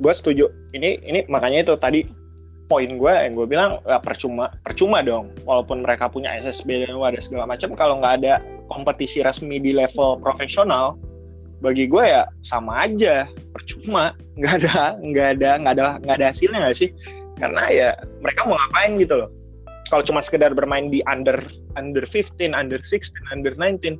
gue 0.00 0.12
setuju. 0.12 0.46
Ini 0.76 1.02
ini 1.04 1.20
makanya 1.28 1.66
itu 1.66 1.74
tadi 1.80 2.00
poin 2.66 2.98
gue 2.98 3.12
yang 3.14 3.32
gue 3.38 3.46
bilang 3.46 3.78
ya 3.86 3.98
percuma 4.02 4.52
percuma 4.66 5.00
dong. 5.00 5.32
Walaupun 5.46 5.86
mereka 5.86 6.10
punya 6.10 6.36
SSB 6.42 6.86
dan 6.86 6.98
ada 6.98 7.20
segala 7.22 7.44
macam 7.48 7.72
kalau 7.78 8.02
nggak 8.02 8.24
ada 8.24 8.42
kompetisi 8.68 9.22
resmi 9.22 9.62
di 9.62 9.72
level 9.72 10.18
profesional 10.20 10.98
bagi 11.64 11.88
gue 11.88 12.04
ya 12.04 12.28
sama 12.44 12.86
aja. 12.88 13.24
Percuma. 13.54 14.12
Nggak 14.36 14.54
ada 14.62 15.00
nggak 15.00 15.28
ada 15.40 15.50
nggak 15.64 15.74
ada 15.80 15.86
nggak 16.04 16.16
ada 16.20 16.26
hasilnya 16.28 16.58
nggak 16.68 16.76
sih? 16.76 16.90
Karena 17.40 17.62
ya 17.72 17.88
mereka 18.20 18.44
mau 18.44 18.56
ngapain 18.60 19.00
gitu 19.00 19.14
loh. 19.24 19.30
Kalau 19.86 20.02
cuma 20.02 20.18
sekedar 20.18 20.50
bermain 20.50 20.90
di 20.90 21.00
under 21.06 21.38
under 21.78 22.02
15 22.02 22.52
under 22.52 22.80
16 22.82 23.14
under 23.30 23.54
19 23.54 23.96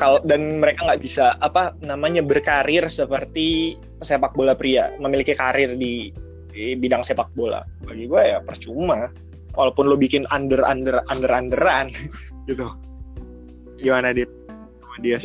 kalau 0.00 0.18
dan 0.24 0.60
mereka 0.60 0.88
nggak 0.88 1.02
bisa 1.04 1.36
apa 1.44 1.76
namanya 1.84 2.24
berkarir 2.24 2.88
seperti 2.88 3.76
sepak 4.00 4.32
bola 4.32 4.56
pria 4.56 4.88
memiliki 4.96 5.36
karir 5.36 5.76
di, 5.76 6.08
di 6.52 6.72
bidang 6.76 7.04
sepak 7.04 7.28
bola. 7.36 7.60
Bagi 7.84 8.08
gue 8.08 8.22
ya 8.24 8.38
percuma 8.40 9.12
walaupun 9.52 9.88
lo 9.88 9.96
bikin 9.96 10.24
under 10.32 10.64
under 10.64 11.04
under 11.12 11.28
underan 11.28 11.92
gitu. 12.48 12.72
Gimana 13.76 14.16
dit? 14.16 14.28
Sama 14.80 14.96
dia. 15.04 15.18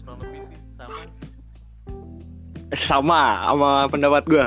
Kurang 0.00 0.18
lebih 0.24 0.42
sih 0.48 0.58
sama. 0.72 1.00
Sih 1.12 1.28
sama 2.78 3.48
sama 3.48 3.70
pendapat 3.88 4.22
gue 4.28 4.46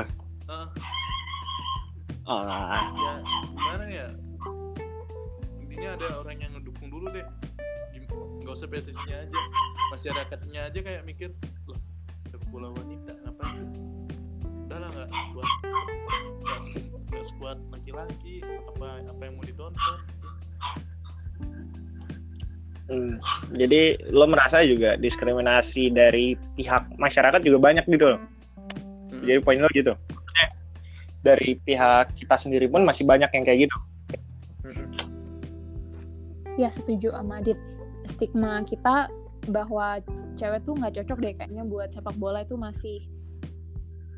Ah, 2.22 2.38
ah 2.38 2.86
ya 2.94 3.31
dulu 7.02 7.18
deh. 7.18 7.26
Nggak 8.46 8.54
usah 8.54 8.68
PSSI-nya 8.70 9.16
aja. 9.26 9.40
Masyarakatnya 9.90 10.60
aja 10.70 10.78
kayak 10.78 11.02
mikir 11.02 11.34
loh 11.66 11.78
sepak 12.30 12.46
bola 12.54 12.70
wanita 12.70 13.18
ngapain 13.26 13.66
sih? 13.74 13.82
Udah 14.70 14.78
lah 14.78 14.88
nggak 14.94 15.08
sekuat 15.10 15.50
nggak 17.10 17.26
sekuat 17.26 17.58
laki-laki 17.74 18.38
apa 18.46 19.02
apa 19.02 19.22
yang 19.26 19.34
mau 19.34 19.42
ditonton. 19.42 19.98
Hmm. 22.92 23.16
jadi 23.56 23.96
lo 24.12 24.28
merasa 24.28 24.60
juga 24.68 25.00
diskriminasi 25.00 25.88
dari 25.96 26.36
pihak 26.60 26.92
masyarakat 27.00 27.40
juga 27.40 27.58
banyak 27.58 27.88
gitu 27.90 28.14
loh. 28.14 28.20
Jadi 29.26 29.38
poin 29.42 29.58
lo 29.58 29.70
gitu. 29.74 29.96
Dari 31.22 31.56
pihak 31.62 32.18
kita 32.18 32.36
sendiri 32.36 32.68
pun 32.68 32.84
masih 32.84 33.06
banyak 33.06 33.30
yang 33.32 33.44
kayak 33.46 33.70
gitu 33.70 33.76
ya 36.60 36.68
setuju 36.68 37.12
sama 37.12 37.40
Adit. 37.40 37.58
Stigma 38.06 38.66
kita 38.66 39.06
bahwa 39.50 40.02
cewek 40.34 40.62
tuh 40.66 40.74
nggak 40.78 41.02
cocok 41.02 41.18
deh 41.22 41.34
kayaknya 41.34 41.62
buat 41.66 41.90
sepak 41.94 42.14
bola 42.18 42.42
itu 42.42 42.54
masih 42.58 43.02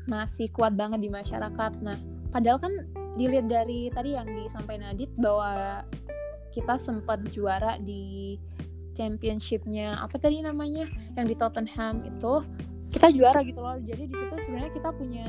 masih 0.05 0.49
kuat 0.53 0.77
banget 0.77 1.01
di 1.01 1.09
masyarakat. 1.09 1.71
Nah 1.81 1.97
padahal 2.29 2.61
kan 2.61 2.73
dilihat 3.15 3.47
dari 3.47 3.89
tadi 3.93 4.17
yang 4.17 4.27
disampaikan 4.27 4.93
Adit 4.93 5.09
bahwa 5.17 5.81
kita 6.53 6.79
sempat 6.79 7.19
juara 7.35 7.77
di 7.81 8.35
championshipnya 8.95 9.99
apa 9.99 10.15
tadi 10.15 10.39
namanya 10.39 10.87
yang 11.19 11.27
di 11.27 11.35
Tottenham 11.35 11.99
itu 12.07 12.33
kita 12.95 13.11
juara 13.11 13.43
gitu 13.43 13.59
loh. 13.59 13.75
Jadi 13.83 14.07
di 14.07 14.15
situ 14.15 14.35
sebenarnya 14.45 14.71
kita 14.71 14.89
punya 14.95 15.27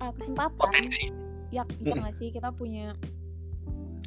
uh, 0.00 0.12
kesempatan. 0.16 0.56
Potensi. 0.56 1.04
Ya 1.52 1.68
kita 1.68 2.00
nggak 2.00 2.16
sih? 2.16 2.28
Kita 2.32 2.48
punya 2.54 2.96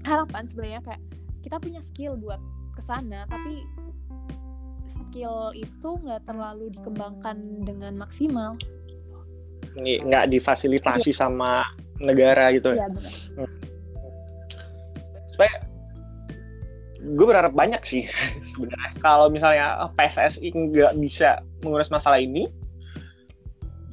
harapan 0.01 0.43
sebenarnya 0.49 0.81
kayak 0.81 1.01
kita 1.45 1.61
punya 1.61 1.81
skill 1.93 2.17
buat 2.17 2.41
ke 2.73 2.81
sana 2.81 3.29
tapi 3.29 3.69
skill 4.89 5.53
itu 5.53 5.89
nggak 6.01 6.25
terlalu 6.25 6.73
dikembangkan 6.73 7.37
dengan 7.61 8.01
maksimal. 8.01 8.57
Nggak 9.77 10.33
difasilitasi 10.33 11.13
sama 11.13 11.61
negara 12.01 12.49
gitu. 12.49 12.73
Ya 12.73 12.89
ya 13.37 13.47
supaya 15.35 15.51
gue 17.03 17.25
berharap 17.27 17.53
banyak 17.53 17.83
sih 17.83 18.07
sebenarnya. 18.55 18.91
Kalau 19.03 19.27
misalnya 19.27 19.85
PSSI 19.99 20.49
nggak 20.49 20.95
bisa 20.97 21.43
mengurus 21.61 21.91
masalah 21.91 22.17
ini 22.17 22.47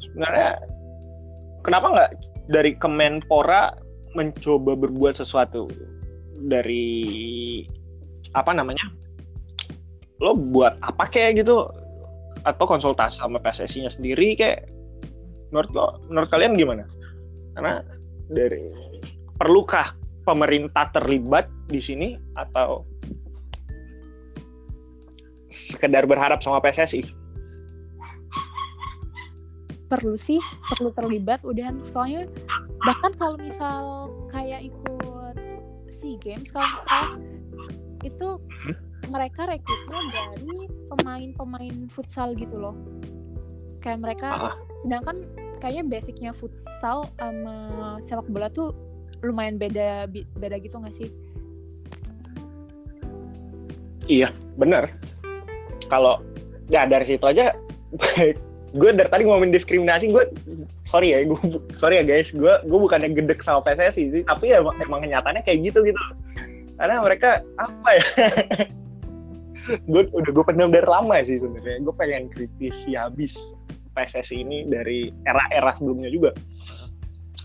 sebenarnya 0.01 0.63
kenapa 1.67 1.87
nggak 1.93 2.11
dari 2.49 2.73
Kemenpora 2.79 3.75
mencoba 4.15 4.77
berbuat 4.77 5.19
sesuatu 5.19 5.67
dari 6.47 7.63
apa 8.33 8.51
namanya 8.57 8.89
lo 10.23 10.39
buat 10.39 10.79
apa 10.83 11.11
kayak 11.11 11.43
gitu? 11.43 11.67
Atau 12.43 12.67
konsultasi 12.67 13.23
sama 13.23 13.39
PSSI-nya 13.39 13.91
sendiri 13.91 14.35
kayak 14.35 14.67
menurut 15.51 15.71
lo 15.75 15.87
menurut 16.11 16.31
kalian 16.31 16.55
gimana? 16.59 16.87
Karena 17.59 17.83
dari 18.31 18.71
perlukah 19.39 19.95
pemerintah 20.23 20.91
terlibat 20.95 21.51
di 21.71 21.83
sini? 21.83 22.09
Atau 22.39 22.87
sekedar 25.53 26.09
berharap 26.09 26.41
sama 26.41 26.63
PSSI 26.65 27.23
perlu 29.93 30.17
sih 30.17 30.41
perlu 30.73 30.89
terlibat 30.97 31.45
udah. 31.45 31.69
Soalnya 31.85 32.25
bahkan 32.81 33.13
kalau 33.21 33.37
misal 33.37 34.09
kayak 34.33 34.73
ikut 34.73 35.12
sea 36.03 36.19
games 36.19 36.51
kalau 36.51 36.67
salah, 36.83 37.15
itu 38.03 38.29
mereka 39.07 39.47
rekrutnya 39.47 40.01
dari 40.11 40.67
pemain-pemain 40.91 41.87
futsal 41.87 42.35
gitu 42.35 42.59
loh 42.59 42.75
kayak 43.79 44.03
mereka 44.03 44.29
Ah. 44.51 44.55
sedangkan 44.83 45.31
kayaknya 45.63 45.85
basicnya 45.87 46.31
futsal 46.35 47.07
sama 47.15 47.71
sepak 48.03 48.27
bola 48.27 48.51
tuh 48.51 48.75
lumayan 49.23 49.55
beda 49.55 50.11
beda 50.11 50.59
gitu 50.59 50.83
nggak 50.83 50.95
sih 50.95 51.11
Iya, 54.03 54.35
bener. 54.59 54.91
Kalau 55.87 56.19
ya 56.67 56.83
dari 56.91 57.07
situ 57.07 57.23
aja, 57.23 57.55
gue 58.73 58.89
dari 58.97 59.09
tadi 59.09 59.23
ngomongin 59.29 59.53
diskriminasi, 59.53 60.09
gue 60.09 60.25
sorry 60.89 61.13
ya, 61.13 61.29
gue 61.29 61.39
sorry 61.77 62.01
ya 62.01 62.05
guys, 62.05 62.33
gue 62.33 62.53
gue 62.65 62.79
bukannya 62.81 63.13
gedek 63.13 63.45
sama 63.45 63.61
PSSI 63.61 64.05
sih, 64.09 64.23
tapi 64.25 64.57
ya 64.57 64.65
emang, 64.65 65.05
kenyataannya 65.05 65.45
kayak 65.45 65.73
gitu 65.73 65.85
gitu. 65.85 66.01
Karena 66.81 67.05
mereka 67.05 67.45
apa 67.61 67.89
ya? 67.93 68.05
gue 69.93 70.03
udah 70.11 70.31
gue 70.33 70.45
pendam 70.49 70.73
dari 70.73 70.89
lama 70.89 71.21
sih 71.21 71.37
sebenarnya. 71.37 71.85
Gue 71.85 71.95
pengen 71.95 72.33
kritisi 72.33 72.97
habis 72.97 73.37
PSSI 73.93 74.41
ini 74.41 74.65
dari 74.67 75.13
era-era 75.29 75.77
sebelumnya 75.77 76.09
juga. 76.09 76.33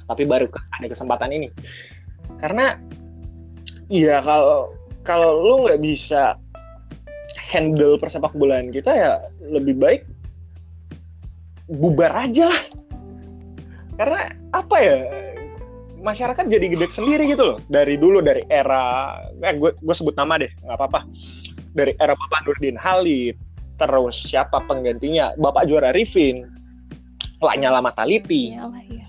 Tapi 0.07 0.23
baru 0.23 0.47
ada 0.47 0.87
kesempatan 0.87 1.35
ini. 1.35 1.51
Karena 2.39 2.79
iya 3.91 4.23
kalau 4.23 4.71
kalau 5.03 5.43
lu 5.43 5.55
nggak 5.67 5.83
bisa 5.83 6.39
handle 7.35 7.95
persepak 7.95 8.35
bolaan 8.35 8.71
kita 8.75 8.91
ya 8.91 9.11
lebih 9.39 9.79
baik 9.79 10.03
bubar 11.71 12.11
aja 12.15 12.51
lah. 12.51 12.61
Karena 13.97 14.19
apa 14.55 14.77
ya 14.79 14.97
masyarakat 15.99 16.45
jadi 16.47 16.65
gede 16.71 16.87
sendiri 16.91 17.27
gitu 17.27 17.43
loh. 17.43 17.57
Dari 17.67 17.99
dulu 17.99 18.23
dari 18.23 18.43
era 18.47 19.15
eh, 19.43 19.55
gue 19.55 19.75
gue 19.75 19.95
sebut 19.95 20.15
nama 20.15 20.39
deh 20.39 20.51
nggak 20.63 20.77
apa-apa. 20.79 21.03
Dari 21.75 21.93
era 22.01 22.17
Bapak 22.17 22.47
Nurdin 22.47 22.79
Halid 22.79 23.35
terus 23.77 24.17
siapa 24.17 24.63
penggantinya? 24.65 25.37
Bapak 25.37 25.69
juara 25.69 25.93
Rifin 25.93 26.47
Lanyala 27.37 27.85
Mataliti 27.85 28.57
ya 28.57 28.65
Allah 28.65 28.81
ya 28.89 29.05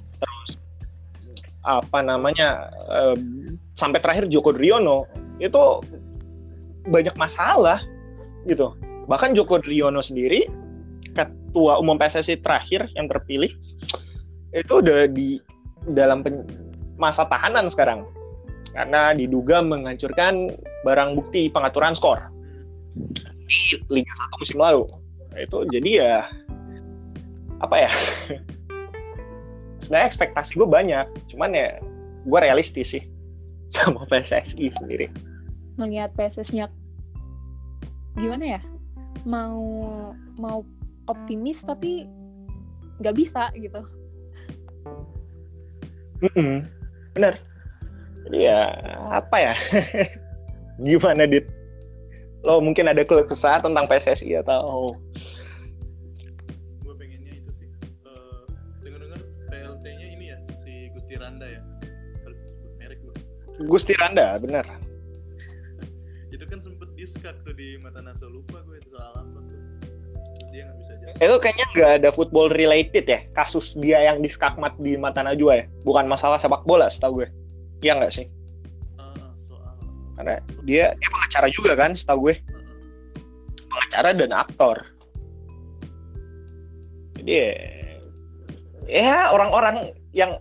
apa 1.68 2.00
namanya 2.00 2.72
em, 2.88 3.54
sampai 3.76 4.00
terakhir 4.00 4.24
Joko 4.32 4.56
Driono 4.56 5.04
itu 5.36 5.84
banyak 6.88 7.12
masalah 7.20 7.84
gitu. 8.48 8.72
Bahkan 9.04 9.36
Joko 9.36 9.60
Driono 9.60 10.00
sendiri 10.00 10.48
ketua 11.58 11.82
umum 11.82 11.98
PSSI 11.98 12.38
terakhir 12.38 12.86
yang 12.94 13.10
terpilih 13.10 13.50
itu 14.54 14.72
udah 14.78 15.10
di 15.10 15.42
dalam 15.90 16.22
pen- 16.22 16.46
masa 16.94 17.26
tahanan 17.26 17.66
sekarang. 17.66 18.06
Karena 18.70 19.10
diduga 19.10 19.58
menghancurkan 19.58 20.54
barang 20.86 21.18
bukti 21.18 21.50
pengaturan 21.50 21.98
skor 21.98 22.30
di 23.50 23.82
Liga 23.90 24.12
1 24.38 24.38
musim 24.38 24.58
lalu. 24.62 24.86
Nah, 25.34 25.40
itu 25.42 25.58
jadi 25.74 25.90
ya 25.98 26.14
apa 27.58 27.74
ya? 27.74 27.90
Sebenarnya 29.82 30.06
ekspektasi 30.14 30.54
gue 30.54 30.68
banyak 30.70 31.06
cuman 31.34 31.58
ya 31.58 31.82
gue 32.22 32.38
realistis 32.38 32.94
sih 32.94 33.02
sama 33.74 34.06
PSSI 34.06 34.70
sendiri. 34.78 35.10
Ngelihat 35.74 36.14
PSS-nya 36.14 36.70
gimana 38.14 38.46
ya? 38.46 38.60
Mau 39.26 39.58
mau 40.38 40.62
optimis 41.08 41.64
tapi 41.64 42.06
nggak 43.00 43.16
bisa 43.16 43.50
gitu. 43.56 43.80
Mm-mm, 46.18 46.66
bener 47.14 47.38
jadi 48.28 48.38
ya 48.50 48.60
apa 49.08 49.36
ya? 49.40 49.54
Gimana 50.86 51.24
dit? 51.24 51.46
Lo 52.46 52.60
mungkin 52.60 52.86
ada 52.90 53.02
keluh 53.02 53.26
kesah 53.26 53.58
tentang 53.58 53.88
PSSI 53.88 54.36
atau 54.44 54.86
gue 56.84 56.94
pengennya 56.94 57.34
itu 57.34 57.50
sih 57.56 57.68
Eh, 57.82 58.42
dengar-dengar 58.84 59.20
PLT-nya 59.48 60.06
ini 60.12 60.24
ya 60.34 60.38
si 60.62 60.92
Gusti 60.94 61.16
Randa 61.18 61.46
ya. 61.48 61.62
Merek 62.78 62.98
gue 63.02 63.14
Gusti 63.66 63.96
Randa 63.98 64.38
bener 64.38 64.62
itu 66.34 66.44
kan 66.46 66.60
sempet 66.62 66.88
diskat 66.94 67.34
tuh 67.42 67.54
di 67.56 67.80
mata 67.80 67.98
Naso 68.04 68.28
lupa 68.28 68.60
gue 68.68 68.76
itu 68.78 68.92
soal 68.92 69.24
apa 69.24 69.38
tuh 69.40 69.58
dia 70.52 70.62
nggak 70.66 70.78
bisa 70.80 70.92
jalan 70.98 71.14
itu 71.18 71.36
kayaknya 71.42 71.66
nggak 71.74 71.90
ada 72.02 72.08
football 72.14 72.48
related 72.52 73.04
ya 73.04 73.20
kasus 73.34 73.76
dia 73.78 73.98
yang 74.12 74.22
diskakmat 74.22 74.72
di 74.80 74.94
mata 74.96 75.20
Najwa 75.24 75.60
ya 75.60 75.64
bukan 75.84 76.06
masalah 76.08 76.38
sepak 76.40 76.64
bola 76.64 76.88
setahu 76.88 77.22
gue 77.24 77.28
Iya 77.78 77.94
nggak 77.94 78.10
sih 78.14 78.26
Ah, 78.98 79.14
soal 79.46 79.78
karena 80.18 80.34
dia 80.66 80.90
dia 80.98 81.08
pengacara 81.14 81.46
juga 81.54 81.72
kan 81.78 81.94
setahu 81.94 82.30
gue 82.30 82.34
ah. 82.34 82.62
pengacara 83.70 84.10
dan 84.18 84.30
aktor. 84.34 84.76
Jadi 87.18 87.32
ya, 87.34 87.50
ya 88.90 89.14
orang-orang 89.30 89.94
yang 90.10 90.38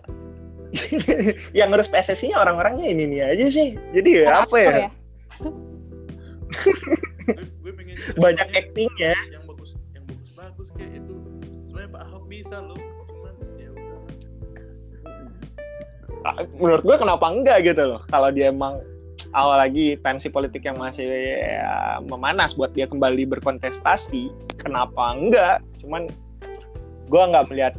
yang 1.58 1.70
ngurus 1.70 1.90
PSSI-nya 1.90 2.38
orang-orangnya 2.38 2.86
ini 2.90 3.06
nih 3.06 3.20
aja 3.34 3.46
sih. 3.50 3.68
Jadi 3.94 4.10
ya 4.26 4.42
apa 4.42 4.56
ya? 4.58 4.68
Aktor 5.30 5.54
gue, 7.28 7.44
gue 7.62 7.72
pengen 7.76 7.96
Banyak 8.18 8.48
actingnya. 8.50 9.14
yang 9.14 9.37
bisa 12.38 12.62
cuman 12.62 13.34
ya 13.58 13.70
Ah, 16.26 16.42
Menurut 16.54 16.82
gue 16.86 16.96
kenapa 16.98 17.26
enggak 17.30 17.66
gitu 17.66 17.82
loh? 17.82 18.00
Kalau 18.10 18.30
dia 18.30 18.50
emang 18.54 18.78
awal 19.34 19.58
lagi 19.58 19.98
tensi 20.02 20.30
politik 20.30 20.66
yang 20.66 20.78
masih 20.78 21.06
ya, 21.06 21.98
memanas 22.02 22.54
buat 22.54 22.74
dia 22.74 22.86
kembali 22.86 23.26
berkontestasi, 23.26 24.30
kenapa 24.58 25.14
enggak? 25.14 25.62
Cuman 25.82 26.10
gue 27.10 27.22
nggak 27.22 27.46
melihat 27.50 27.74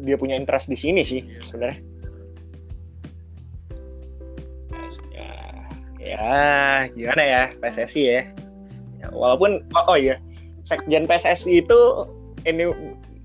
dia 0.00 0.16
punya 0.16 0.36
interest 0.36 0.72
di 0.72 0.76
sini 0.80 1.04
sih 1.04 1.20
sebenarnya. 1.44 1.80
Ya, 6.00 6.88
gimana 6.96 7.22
ya 7.22 7.42
PSSI 7.60 8.02
ya. 8.02 8.22
Ya, 9.00 9.06
walaupun 9.12 9.60
oh, 9.76 9.84
oh 9.92 9.98
iya 10.00 10.16
sekjen 10.64 11.04
PSSI 11.08 11.64
itu 11.64 11.80
any, 12.48 12.68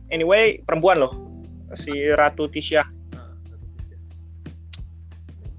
anyway 0.10 0.62
perempuan 0.66 1.02
loh. 1.02 1.14
Si 1.76 1.92
Ratu 2.14 2.48
Tisha. 2.50 2.86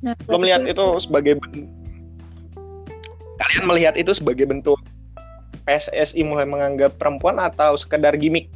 Nah 0.05 0.15
lo 0.31 0.37
melihat 0.39 0.63
itu 0.65 0.87
sebagai 1.03 1.41
ben- 1.41 1.71
kalian 3.37 3.65
melihat 3.67 3.95
itu 3.99 4.13
sebagai 4.15 4.47
bentuk 4.49 4.79
PSSI 5.67 6.23
mulai 6.23 6.47
menganggap 6.47 6.95
perempuan 6.97 7.43
atau 7.43 7.75
sekedar 7.75 8.15
gimmick? 8.15 8.49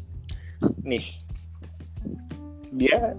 Nih. 0.86 1.02
Dia 2.70 3.18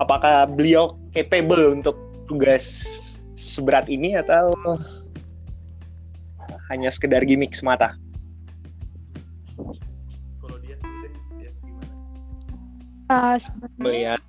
apakah 0.00 0.48
beliau 0.48 0.96
capable 1.12 1.76
untuk 1.76 1.94
tugas 2.24 2.88
seberat 3.36 3.86
ini 3.92 4.16
atau 4.16 4.56
hanya 6.72 6.88
sekedar 6.88 7.24
gimmick 7.24 7.52
semata 7.52 7.96
uh, 13.08 13.36
sebenarnya 13.40 13.78
melihat 13.80 14.20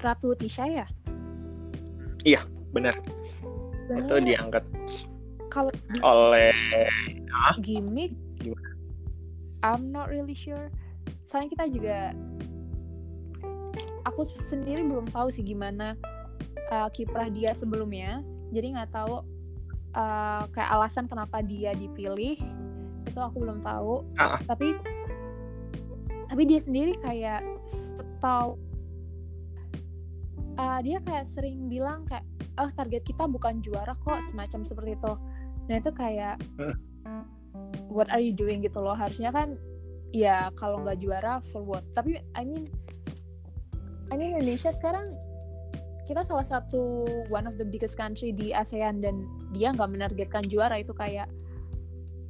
Ratu 0.00 0.38
Tisha 0.38 0.64
ya? 0.70 0.86
Benar. 2.70 2.94
Itu 3.90 4.14
sebenarnya 4.18 4.22
diangkat. 4.22 4.64
Kalau 5.50 5.72
oleh 6.04 6.52
gimmick 7.64 8.12
Gimana? 8.36 8.70
I'm 9.64 9.90
not 9.90 10.12
really 10.12 10.36
sure. 10.36 10.68
Soalnya 11.26 11.48
kita 11.56 11.64
juga 11.72 11.98
aku 14.06 14.30
sendiri 14.46 14.86
belum 14.86 15.10
tahu 15.10 15.32
sih 15.32 15.42
gimana 15.42 15.98
uh, 16.70 16.86
kiprah 16.92 17.32
dia 17.32 17.56
sebelumnya. 17.56 18.22
Jadi 18.54 18.76
nggak 18.78 18.92
tahu 18.94 19.26
uh, 19.96 20.44
kayak 20.54 20.70
alasan 20.70 21.10
kenapa 21.10 21.42
dia 21.42 21.74
dipilih 21.74 22.38
itu 23.06 23.18
aku 23.18 23.36
belum 23.40 23.62
tahu. 23.62 24.02
Ah. 24.18 24.38
tapi 24.44 24.74
tapi 26.26 26.42
dia 26.44 26.60
sendiri 26.60 26.92
kayak 27.00 27.40
setahu 27.70 28.58
uh, 30.58 30.80
dia 30.82 30.98
kayak 31.04 31.26
sering 31.30 31.70
bilang 31.70 32.04
kayak 32.10 32.26
oh 32.56 32.68
target 32.74 33.04
kita 33.04 33.28
bukan 33.28 33.60
juara 33.60 33.94
kok 34.02 34.20
semacam 34.32 34.60
seperti 34.64 34.90
itu. 34.96 35.12
Nah 35.68 35.76
itu 35.78 35.90
kayak 35.92 36.36
Hmm. 37.06 37.22
what 37.86 38.10
are 38.10 38.20
you 38.20 38.34
doing? 38.34 38.64
gitu 38.64 38.82
loh. 38.82 38.96
Harusnya 38.96 39.30
kan 39.30 39.54
ya 40.10 40.50
kalau 40.58 40.82
nggak 40.82 40.98
juara 41.00 41.38
for 41.52 41.62
what? 41.62 41.84
Tapi 41.94 42.18
I 42.34 42.42
mean 42.42 42.66
I 44.10 44.14
mean 44.18 44.34
Indonesia 44.38 44.72
sekarang 44.74 45.14
kita 46.06 46.22
salah 46.22 46.46
satu 46.46 47.06
one 47.30 47.50
of 47.50 47.58
the 47.58 47.66
biggest 47.66 47.98
country 47.98 48.30
di 48.30 48.54
ASEAN 48.54 49.02
dan 49.02 49.26
dia 49.54 49.74
nggak 49.74 49.90
menargetkan 49.90 50.46
juara. 50.46 50.78
Itu 50.80 50.94
kayak 50.94 51.30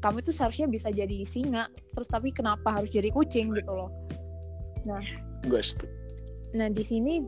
kamu 0.06 0.22
itu 0.22 0.30
seharusnya 0.30 0.70
bisa 0.70 0.88
jadi 0.94 1.26
singa 1.26 1.66
terus 1.90 2.06
tapi 2.06 2.30
kenapa 2.30 2.78
harus 2.78 2.94
jadi 2.94 3.10
kucing 3.10 3.50
gitu 3.50 3.74
loh. 3.74 3.90
Nah 4.86 5.02
gue 5.42 5.60
nah 6.54 6.70
di 6.70 6.86
sini 6.86 7.26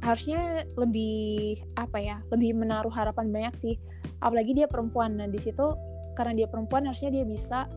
harusnya 0.00 0.64
lebih 0.80 1.60
apa 1.76 2.00
ya 2.00 2.24
lebih 2.32 2.56
menaruh 2.56 2.88
harapan 2.88 3.28
banyak 3.28 3.54
sih. 3.60 3.74
Apalagi 4.24 4.56
dia 4.56 4.64
perempuan. 4.64 5.20
Nah 5.20 5.28
di 5.28 5.36
situ 5.36 5.76
karena 6.16 6.32
dia 6.32 6.48
perempuan 6.48 6.88
harusnya 6.88 7.12
dia 7.12 7.28
bisa 7.28 7.68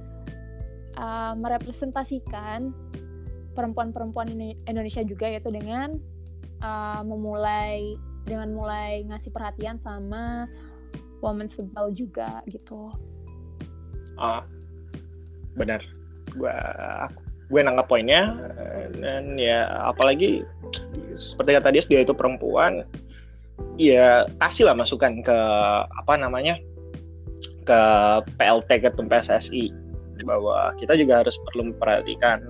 uh, 0.96 1.36
merepresentasikan 1.36 2.72
perempuan-perempuan 3.54 4.32
Indo- 4.32 4.60
Indonesia 4.72 5.04
juga 5.04 5.28
yaitu 5.28 5.52
dengan 5.52 6.00
uh, 6.64 7.04
memulai 7.04 8.00
dengan 8.24 8.56
mulai 8.56 9.04
ngasih 9.04 9.36
perhatian 9.36 9.76
sama 9.84 10.48
women's 11.20 11.60
football 11.60 11.92
juga 11.92 12.40
gitu 12.48 12.88
Ah, 14.18 14.44
benar. 15.58 15.82
Gue 16.34 16.54
gue 17.52 17.62
nangkap 17.62 17.86
poinnya 17.86 18.34
dan 18.98 19.38
ya 19.38 19.70
apalagi 19.86 20.42
seperti 21.14 21.50
kata 21.54 21.70
dia 21.70 21.84
dia 21.86 22.02
itu 22.02 22.16
perempuan 22.16 22.82
ya 23.78 24.26
kasih 24.42 24.66
lah 24.66 24.74
masukan 24.74 25.22
ke 25.22 25.38
apa 25.86 26.14
namanya 26.18 26.58
ke 27.64 27.80
PLT 28.42 28.70
ke 28.82 28.90
PSSI 28.90 29.70
bahwa 30.26 30.74
kita 30.82 30.98
juga 30.98 31.22
harus 31.22 31.36
perlu 31.50 31.70
memperhatikan 31.74 32.42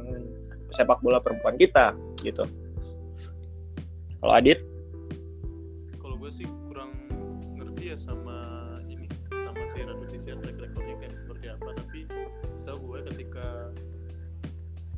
sepak 0.74 1.00
bola 1.06 1.22
perempuan 1.22 1.56
kita 1.56 1.94
gitu. 2.26 2.44
Kalau 4.24 4.34
Adit, 4.34 4.60
kalau 6.00 6.16
gue 6.16 6.32
sih 6.32 6.48
kurang 6.68 6.92
ngerti 7.60 7.94
ya 7.94 7.98
sama 8.00 8.33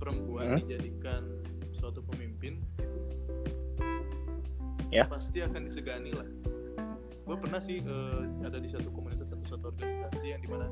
perempuan 0.06 0.46
Hmm. 0.54 0.60
dijadikan 0.62 1.22
suatu 1.74 2.06
pemimpin 2.06 2.62
Ya. 4.94 5.10
pasti 5.10 5.42
akan 5.42 5.66
disegani 5.66 6.14
lah. 6.14 6.30
Gue 7.26 7.36
pernah 7.42 7.58
sih 7.58 7.82
eh, 7.82 8.22
ada 8.46 8.62
di 8.62 8.70
satu 8.70 8.94
komunitas 8.94 9.26
satu 9.28 9.46
satu 9.50 9.66
organisasi 9.74 10.26
yang 10.30 10.40
di 10.40 10.48
mana 10.48 10.70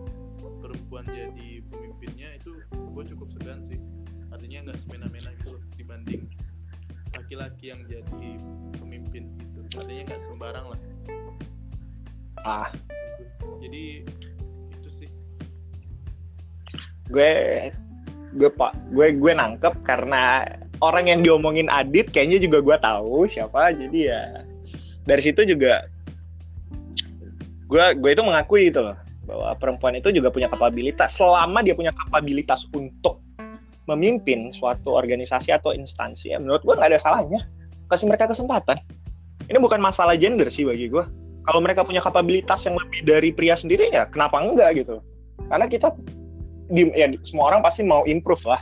perempuan 0.62 1.04
jadi 1.10 1.66
pemimpinnya 1.66 2.38
itu 2.38 2.62
gue 2.72 3.04
cukup 3.10 3.34
segan 3.34 3.66
sih. 3.66 3.82
Artinya 4.30 4.70
nggak 4.70 4.78
semena-mena 4.80 5.34
gitu 5.42 5.58
loh 5.58 5.64
dibanding 5.74 6.30
laki-laki 7.18 7.74
yang 7.74 7.82
jadi 7.90 8.30
pemimpin 8.78 9.34
gitu. 9.42 9.60
Artinya 9.82 10.14
nggak 10.14 10.22
sembarang 10.22 10.66
lah. 10.70 10.80
Ah. 12.46 12.70
Jadi 13.60 14.06
itu 14.78 14.90
sih. 14.94 15.10
Gue 17.10 17.34
gue 18.34 18.50
pak 18.50 18.74
gue 18.92 19.14
gue 19.18 19.32
nangkep 19.34 19.74
karena 19.86 20.48
orang 20.82 21.08
yang 21.08 21.20
diomongin 21.22 21.70
Adit 21.70 22.10
kayaknya 22.10 22.42
juga 22.42 22.60
gue 22.60 22.78
tahu 22.82 23.30
siapa. 23.30 23.72
Jadi 23.74 24.10
ya 24.10 24.44
dari 25.06 25.22
situ 25.22 25.46
juga 25.46 25.86
gue 27.70 27.86
gue 27.98 28.12
itu 28.12 28.24
mengakui 28.26 28.70
gitu 28.70 28.84
loh 28.84 28.98
bahwa 29.24 29.56
perempuan 29.56 29.96
itu 29.96 30.12
juga 30.12 30.34
punya 30.34 30.52
kapabilitas. 30.52 31.16
Selama 31.16 31.64
dia 31.64 31.78
punya 31.78 31.96
kapabilitas 31.96 32.68
untuk 32.76 33.24
memimpin 33.88 34.52
suatu 34.56 34.96
organisasi 34.96 35.52
atau 35.52 35.76
instansi 35.76 36.32
ya 36.32 36.40
menurut 36.40 36.64
gue 36.64 36.72
nggak 36.72 36.96
ada 36.96 37.00
salahnya 37.00 37.42
kasih 37.92 38.08
mereka 38.10 38.32
kesempatan. 38.32 38.76
Ini 39.52 39.60
bukan 39.60 39.84
masalah 39.84 40.16
gender 40.16 40.48
sih 40.48 40.64
bagi 40.64 40.88
gue. 40.88 41.04
Kalau 41.44 41.60
mereka 41.60 41.84
punya 41.84 42.00
kapabilitas 42.00 42.64
yang 42.64 42.80
lebih 42.80 43.04
dari 43.04 43.30
pria 43.36 43.60
sendiri 43.60 43.92
ya 43.92 44.08
kenapa 44.08 44.40
enggak 44.40 44.80
gitu? 44.80 45.04
Karena 45.52 45.68
kita 45.68 45.92
di, 46.72 46.88
ya 46.96 47.12
semua 47.28 47.52
orang 47.52 47.62
pasti 47.66 47.82
mau 47.84 48.06
improve 48.08 48.44
lah. 48.48 48.62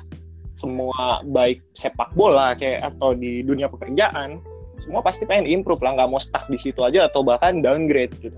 Semua 0.58 1.26
baik 1.26 1.62
sepak 1.74 2.14
bola 2.14 2.54
kayak 2.54 2.93
atau 2.93 3.18
di 3.18 3.41
dunia 3.41 3.66
pekerjaan 3.66 4.41
semua 4.82 5.06
pasti 5.06 5.26
pengen 5.30 5.45
improve 5.49 5.82
lah. 5.86 5.97
Nggak 5.97 6.10
mau 6.10 6.22
stuck 6.22 6.45
di 6.49 6.58
situ 6.58 6.82
aja 6.82 7.06
atau 7.10 7.22
bahkan 7.22 7.62
downgrade 7.62 8.14
gitu. 8.22 8.38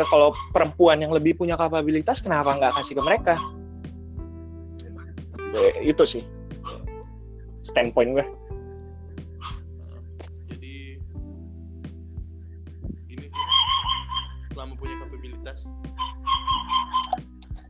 Kalau 0.00 0.32
perempuan 0.56 1.04
yang 1.04 1.12
lebih 1.12 1.36
punya 1.36 1.60
kapabilitas 1.60 2.24
kenapa 2.24 2.56
nggak 2.56 2.72
kasih 2.80 2.96
ke 2.96 3.02
mereka? 3.04 3.34
Eh, 5.52 5.92
itu 5.92 6.04
sih. 6.08 6.24
Standpoint 7.68 8.16
gue 8.16 8.26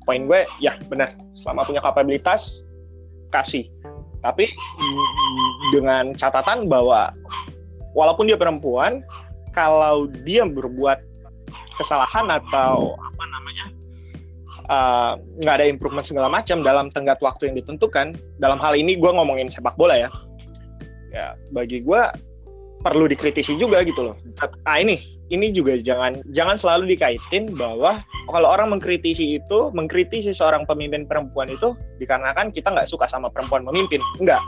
poin 0.04 0.24
gue 0.26 0.44
ya 0.62 0.76
benar. 0.88 1.12
Selama 1.40 1.64
punya 1.68 1.80
kapabilitas 1.80 2.64
kasih. 3.32 3.68
Tapi 4.20 4.48
mm, 4.52 5.72
dengan 5.72 6.04
catatan 6.16 6.68
bahwa 6.68 7.12
walaupun 7.96 8.28
dia 8.28 8.36
perempuan 8.36 9.00
kalau 9.56 10.06
dia 10.22 10.44
berbuat 10.44 11.00
kesalahan 11.80 12.28
atau 12.28 12.94
apa 13.00 13.24
namanya 13.32 13.66
uh, 14.68 15.12
nggak 15.40 15.54
ada 15.62 15.66
improvement 15.66 16.04
segala 16.04 16.28
macam 16.28 16.60
dalam 16.60 16.92
tenggat 16.92 17.16
waktu 17.24 17.48
yang 17.48 17.56
ditentukan 17.56 18.14
dalam 18.36 18.60
hal 18.60 18.76
ini 18.76 19.00
gue 19.00 19.10
ngomongin 19.10 19.48
sepak 19.48 19.74
bola 19.80 19.96
ya. 19.96 20.10
Ya 21.10 21.34
bagi 21.50 21.82
gue 21.82 22.02
perlu 22.80 23.08
dikritisi 23.08 23.56
juga 23.60 23.84
gitu 23.84 24.12
loh. 24.12 24.16
Ah 24.64 24.80
ini 24.80 25.00
ini 25.30 25.52
juga 25.54 25.78
jangan 25.78 26.24
jangan 26.32 26.56
selalu 26.58 26.96
dikaitin 26.96 27.52
bahwa 27.54 28.02
kalau 28.32 28.48
orang 28.50 28.74
mengkritisi 28.74 29.38
itu 29.38 29.70
mengkritisi 29.76 30.32
seorang 30.32 30.66
pemimpin 30.66 31.04
perempuan 31.04 31.46
itu 31.52 31.76
dikarenakan 32.02 32.50
kita 32.50 32.72
nggak 32.72 32.88
suka 32.88 33.06
sama 33.06 33.28
perempuan 33.28 33.62
memimpin. 33.62 34.00
Enggak 34.18 34.40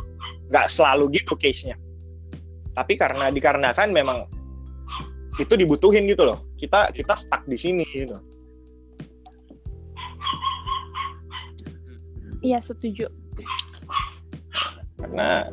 nggak 0.53 0.69
selalu 0.69 1.13
gitu 1.17 1.33
case 1.39 1.65
nya 1.65 1.77
tapi 2.73 2.97
karena 2.97 3.29
dikarenakan 3.29 3.93
memang 3.93 4.25
itu 5.41 5.53
dibutuhin 5.57 6.09
gitu 6.09 6.29
loh. 6.29 6.45
Kita 6.57 6.93
kita 6.93 7.17
stuck 7.17 7.45
di 7.49 7.57
sini 7.57 7.85
gitu. 7.93 8.17
Iya 12.43 12.59
setuju. 12.61 13.09
Karena 14.99 15.47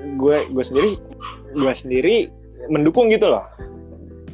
gue 0.00 0.36
gue 0.50 0.64
sendiri 0.64 0.90
gue 1.54 1.72
sendiri 1.74 2.16
mendukung 2.68 3.10
gitu 3.10 3.30
loh. 3.30 3.44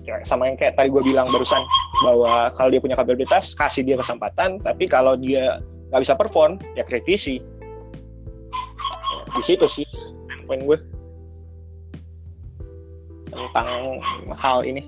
Kayak 0.06 0.22
sama 0.22 0.46
yang 0.46 0.58
kayak 0.58 0.78
tadi 0.78 0.88
gue 0.90 1.02
bilang 1.02 1.32
barusan 1.34 1.62
bahwa 2.06 2.54
kalau 2.54 2.70
dia 2.70 2.80
punya 2.82 2.94
kapabilitas 2.94 3.56
kasih 3.58 3.82
dia 3.82 3.96
kesempatan 3.98 4.62
tapi 4.62 4.86
kalau 4.86 5.18
dia 5.18 5.58
nggak 5.90 6.02
bisa 6.06 6.14
perform 6.14 6.62
ya 6.78 6.86
kritisi. 6.86 7.42
Di 9.34 9.42
situ 9.42 9.66
sih 9.66 9.86
poin 10.46 10.62
gue 10.62 10.78
tentang 13.34 14.00
hal 14.38 14.62
ini 14.64 14.86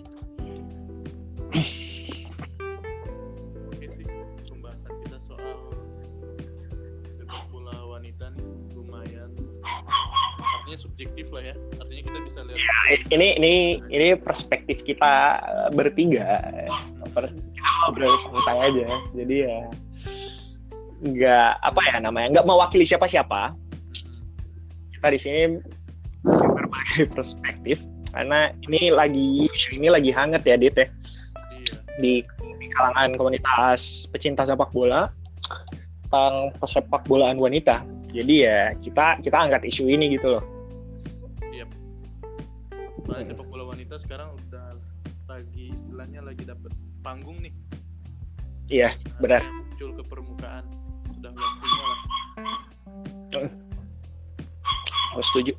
ini 13.12 13.36
ini 13.36 13.52
ini 13.92 14.08
perspektif 14.16 14.80
kita 14.84 15.40
eh, 15.40 15.68
bertiga. 15.72 16.40
Kita 17.12 17.70
ngobrol 17.84 18.16
santai 18.20 18.72
aja. 18.72 18.88
Jadi 19.16 19.36
ya 19.44 19.58
nggak 20.98 21.50
apa 21.62 21.80
ya 21.86 21.96
namanya 22.02 22.40
nggak 22.40 22.48
mewakili 22.48 22.84
siapa-siapa. 22.88 23.54
Kita 24.96 25.06
di 25.14 25.18
sini 25.20 25.40
berbagai 26.24 27.12
perspektif 27.14 27.78
karena 28.10 28.50
ini 28.66 28.90
lagi 28.90 29.46
isu 29.52 29.78
ini 29.78 29.88
lagi 29.92 30.10
hangat 30.10 30.42
ya 30.42 30.56
Dit 30.58 30.74
ya. 30.74 30.86
Iya. 30.88 31.74
Di, 31.98 32.12
di 32.58 32.66
kalangan 32.72 33.18
komunitas 33.18 34.06
pecinta 34.10 34.46
sepak 34.46 34.70
bola 34.70 35.10
tentang 36.08 36.54
pesepak 36.56 37.04
bolaan 37.04 37.36
wanita. 37.36 37.84
Jadi 38.08 38.48
ya 38.48 38.72
kita 38.80 39.20
kita 39.20 39.36
angkat 39.36 39.68
isu 39.68 39.92
ini 39.92 40.16
gitu 40.16 40.40
loh 40.40 40.57
Nah, 43.08 43.24
sepak 43.24 43.46
bola 43.48 43.64
wanita 43.72 43.96
sekarang 43.96 44.36
udah 44.36 44.76
lagi 45.28 45.72
istilahnya 45.72 46.20
lagi 46.20 46.44
dapet 46.44 46.72
panggung 47.00 47.40
nih. 47.40 47.52
Iya 48.68 48.92
benar. 49.16 49.40
Saatnya 49.40 49.64
muncul 49.64 49.90
ke 49.96 50.02
permukaan. 50.04 50.64
Sudah 51.16 51.32
waktunya 51.32 51.82
lah. 51.88 52.00
Aku 55.16 55.22
setuju. 55.32 55.52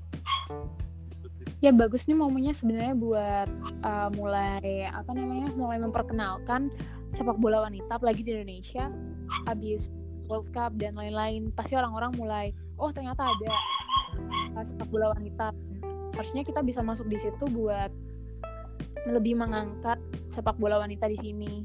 Ya 1.60 1.74
bagus 1.74 2.06
nih 2.06 2.16
momennya 2.16 2.54
sebenarnya 2.54 2.96
buat 2.96 3.50
uh, 3.82 4.10
mulai 4.14 4.88
apa 4.88 5.12
namanya 5.12 5.50
mulai 5.58 5.82
memperkenalkan 5.82 6.70
sepak 7.18 7.36
bola 7.42 7.66
wanita 7.66 7.98
apalagi 7.98 8.22
di 8.24 8.32
Indonesia 8.32 8.94
abis 9.50 9.90
World 10.30 10.54
Cup 10.54 10.78
dan 10.78 10.94
lain-lain. 10.96 11.50
Pasti 11.58 11.74
orang-orang 11.74 12.14
mulai 12.14 12.46
oh 12.78 12.94
ternyata 12.94 13.26
ada 13.26 13.50
uh, 14.54 14.64
sepak 14.64 14.88
bola 14.94 15.12
wanita 15.18 15.50
harusnya 16.20 16.44
kita 16.44 16.60
bisa 16.60 16.84
masuk 16.84 17.08
di 17.08 17.16
situ 17.16 17.48
buat 17.48 17.88
lebih 19.08 19.40
mengangkat 19.40 19.96
sepak 20.36 20.60
bola 20.60 20.84
wanita 20.84 21.08
di 21.08 21.16
sini. 21.16 21.64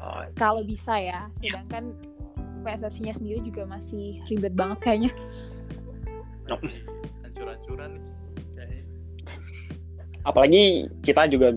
Oh, 0.00 0.24
kalau 0.36 0.64
bisa 0.64 0.96
ya 0.96 1.28
sedangkan 1.44 1.92
PSSI-nya 2.64 3.12
sendiri 3.16 3.44
juga 3.44 3.68
masih 3.68 4.20
ribet 4.32 4.56
banget 4.56 4.78
kayaknya. 4.80 5.12
Hancur-hancuran 7.20 8.00
nih 8.00 8.04
kayaknya. 8.56 8.84
Apalagi 10.24 10.64
kita 11.04 11.28
juga 11.28 11.52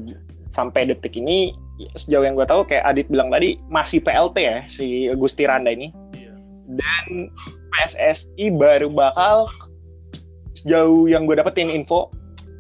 sampai 0.52 0.92
detik 0.92 1.16
ini 1.16 1.56
sejauh 1.96 2.28
yang 2.28 2.36
gue 2.36 2.48
tahu 2.48 2.68
kayak 2.68 2.84
Adit 2.84 3.08
bilang 3.08 3.32
tadi 3.32 3.56
masih 3.72 4.04
PLT 4.04 4.38
ya 4.44 4.58
si 4.68 5.08
Gusti 5.16 5.48
Randa 5.48 5.72
ini. 5.72 5.96
Iya. 6.16 6.36
Dan 6.68 7.32
PSSI 7.76 8.52
baru 8.60 8.92
bakal 8.92 9.48
sejauh 10.62 11.08
yang 11.08 11.26
gue 11.26 11.40
dapetin 11.40 11.72
info 11.72 12.12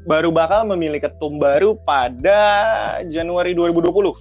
baru 0.08 0.32
bakal 0.32 0.66
memilih 0.70 1.04
ketum 1.04 1.38
baru 1.38 1.76
pada 1.84 2.40
Januari 3.12 3.52
2020 3.54 4.16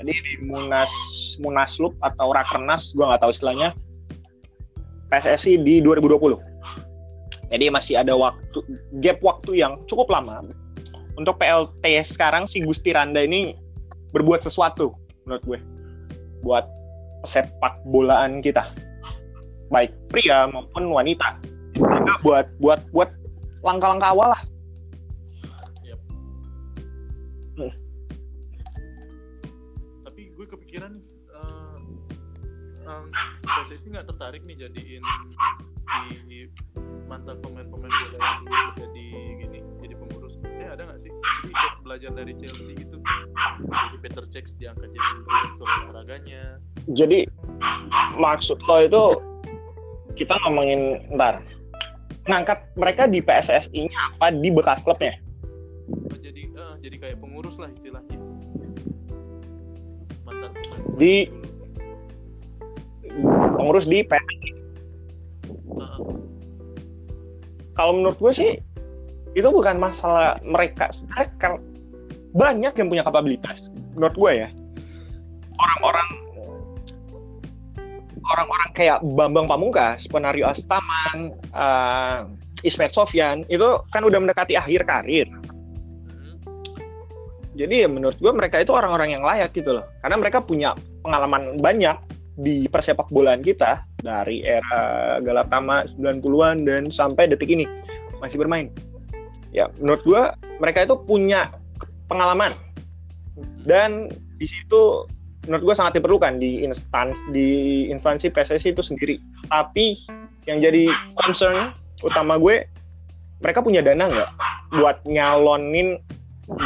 jadi 0.00 0.12
di 0.12 0.32
Munas 0.44 0.92
Munaslup 1.40 1.92
atau 2.00 2.32
Rakernas 2.32 2.96
gue 2.96 3.04
nggak 3.04 3.20
tahu 3.20 3.32
istilahnya 3.32 3.76
PSSI 5.12 5.60
di 5.60 5.84
2020 5.84 6.56
jadi 7.50 7.70
masih 7.70 8.02
ada 8.02 8.14
waktu 8.18 8.58
gap 8.98 9.22
waktu 9.22 9.62
yang 9.62 9.78
cukup 9.86 10.10
lama. 10.10 10.42
Untuk 11.16 11.38
PLT 11.40 12.04
sekarang 12.12 12.50
si 12.50 12.60
Gusti 12.60 12.92
Randa 12.92 13.22
ini 13.22 13.56
berbuat 14.12 14.44
sesuatu 14.44 14.92
menurut 15.24 15.42
gue 15.46 15.58
buat 16.42 16.66
sepak 17.24 17.80
bolaan 17.88 18.42
kita. 18.42 18.74
Baik 19.70 19.94
pria 20.10 20.46
maupun 20.50 20.90
wanita 20.90 21.38
buat 22.24 22.46
buat 22.58 22.80
buat 22.90 23.10
langkah-langkah 23.64 24.10
awal 24.14 24.28
lah. 24.32 24.42
Tapi 30.06 30.22
gue 30.32 30.46
kepikiran 30.46 30.96
nih 30.96 31.04
eh, 31.34 31.78
em, 32.88 33.04
PSSI 33.44 33.86
nggak 33.92 34.06
tertarik 34.08 34.42
nih 34.46 34.56
jadiin 34.66 35.02
di 36.26 36.50
mantan 37.06 37.38
pemain-pemain 37.38 37.88
bola 37.88 38.18
yang 38.18 38.42
dulu 38.42 38.66
jadi 38.76 39.06
gini 39.38 39.58
jadi 39.82 39.94
pengurus. 39.94 40.34
Eh 40.44 40.66
ada 40.66 40.82
nggak 40.86 41.00
sih? 41.00 41.10
Jadi 41.10 41.54
ikut 41.54 41.80
belajar 41.86 42.10
dari 42.14 42.32
Chelsea 42.38 42.72
gitu. 42.74 42.98
Jadi 43.66 43.96
Peter 44.02 44.24
Cech 44.26 44.50
diangkat 44.58 44.90
jadi 44.90 45.10
direktur 45.22 45.66
olahraganya. 45.66 46.44
Jadi 46.90 47.18
maksud 48.18 48.58
lo 48.66 48.76
itu 48.82 49.04
kita 50.16 50.34
ngomongin 50.46 51.02
ntar 51.14 51.42
ngangkat 52.26 52.58
mereka 52.74 53.06
di 53.06 53.22
PSSI-nya 53.22 54.18
apa 54.18 54.34
di 54.34 54.50
bekas 54.50 54.82
klubnya? 54.82 55.14
Oh, 55.86 56.18
jadi 56.18 56.42
eh, 56.50 56.74
jadi 56.82 56.96
kayak 56.98 57.16
pengurus 57.22 57.54
lah 57.56 57.70
istilahnya. 57.70 58.18
Mantan 60.26 60.50
pemain 60.50 60.80
Di- 60.98 61.30
dulu. 61.30 61.54
pengurus 63.56 63.86
di 63.88 64.04
PSSI 64.04 64.50
Heeh. 65.76 65.98
kalau 67.72 67.92
menurut 67.96 68.18
gue 68.20 68.32
sih 68.34 68.50
itu 69.36 69.48
bukan 69.48 69.76
masalah 69.76 70.40
mereka. 70.42 70.88
Sebenarnya 70.92 71.28
kan 71.36 71.52
banyak 72.32 72.72
yang 72.76 72.88
punya 72.88 73.04
kapabilitas 73.04 73.68
menurut 73.94 74.16
gue 74.16 74.32
ya. 74.44 74.48
Orang-orang 75.56 76.08
orang-orang 78.32 78.70
kayak 78.74 78.98
Bambang 79.02 79.46
Pamungkas, 79.46 80.06
Penario 80.10 80.50
Astaman, 80.50 81.30
uh, 81.54 82.26
Ismet 82.66 82.92
Sofyan 82.92 83.46
itu 83.46 83.66
kan 83.94 84.02
udah 84.02 84.18
mendekati 84.18 84.58
akhir 84.58 84.88
karir. 84.88 85.28
Jadi 87.56 87.84
ya 87.84 87.88
menurut 87.88 88.20
gue 88.20 88.32
mereka 88.36 88.60
itu 88.60 88.74
orang-orang 88.76 89.16
yang 89.16 89.24
layak 89.24 89.54
gitu 89.56 89.80
loh. 89.80 89.84
Karena 90.04 90.16
mereka 90.20 90.44
punya 90.44 90.76
pengalaman 91.00 91.56
banyak 91.56 91.96
di 92.36 92.68
persepak 92.68 93.08
bolaan 93.08 93.40
kita 93.40 93.80
dari 94.04 94.44
era 94.44 95.16
Galatama 95.24 95.88
90-an 95.96 96.68
dan 96.68 96.84
sampai 96.92 97.32
detik 97.32 97.48
ini 97.48 97.64
masih 98.20 98.36
bermain. 98.36 98.68
Ya, 99.56 99.72
menurut 99.80 100.04
gue 100.04 100.22
mereka 100.60 100.84
itu 100.84 101.00
punya 101.00 101.48
pengalaman 102.12 102.52
dan 103.64 104.12
di 104.36 104.44
situ 104.44 105.08
menurut 105.46 105.62
gue 105.72 105.74
sangat 105.78 106.02
diperlukan 106.02 106.42
di 106.42 106.66
instansi 106.66 107.22
di 107.30 107.48
instansi 107.88 108.28
PSSI 108.28 108.74
itu 108.74 108.82
sendiri. 108.82 109.16
Tapi 109.48 110.02
yang 110.46 110.58
jadi 110.62 110.90
concern 111.22 111.74
utama 112.02 112.36
gue 112.38 112.66
mereka 113.42 113.62
punya 113.62 113.80
dana 113.82 114.10
nggak 114.10 114.30
buat 114.78 114.96
nyalonin 115.06 116.02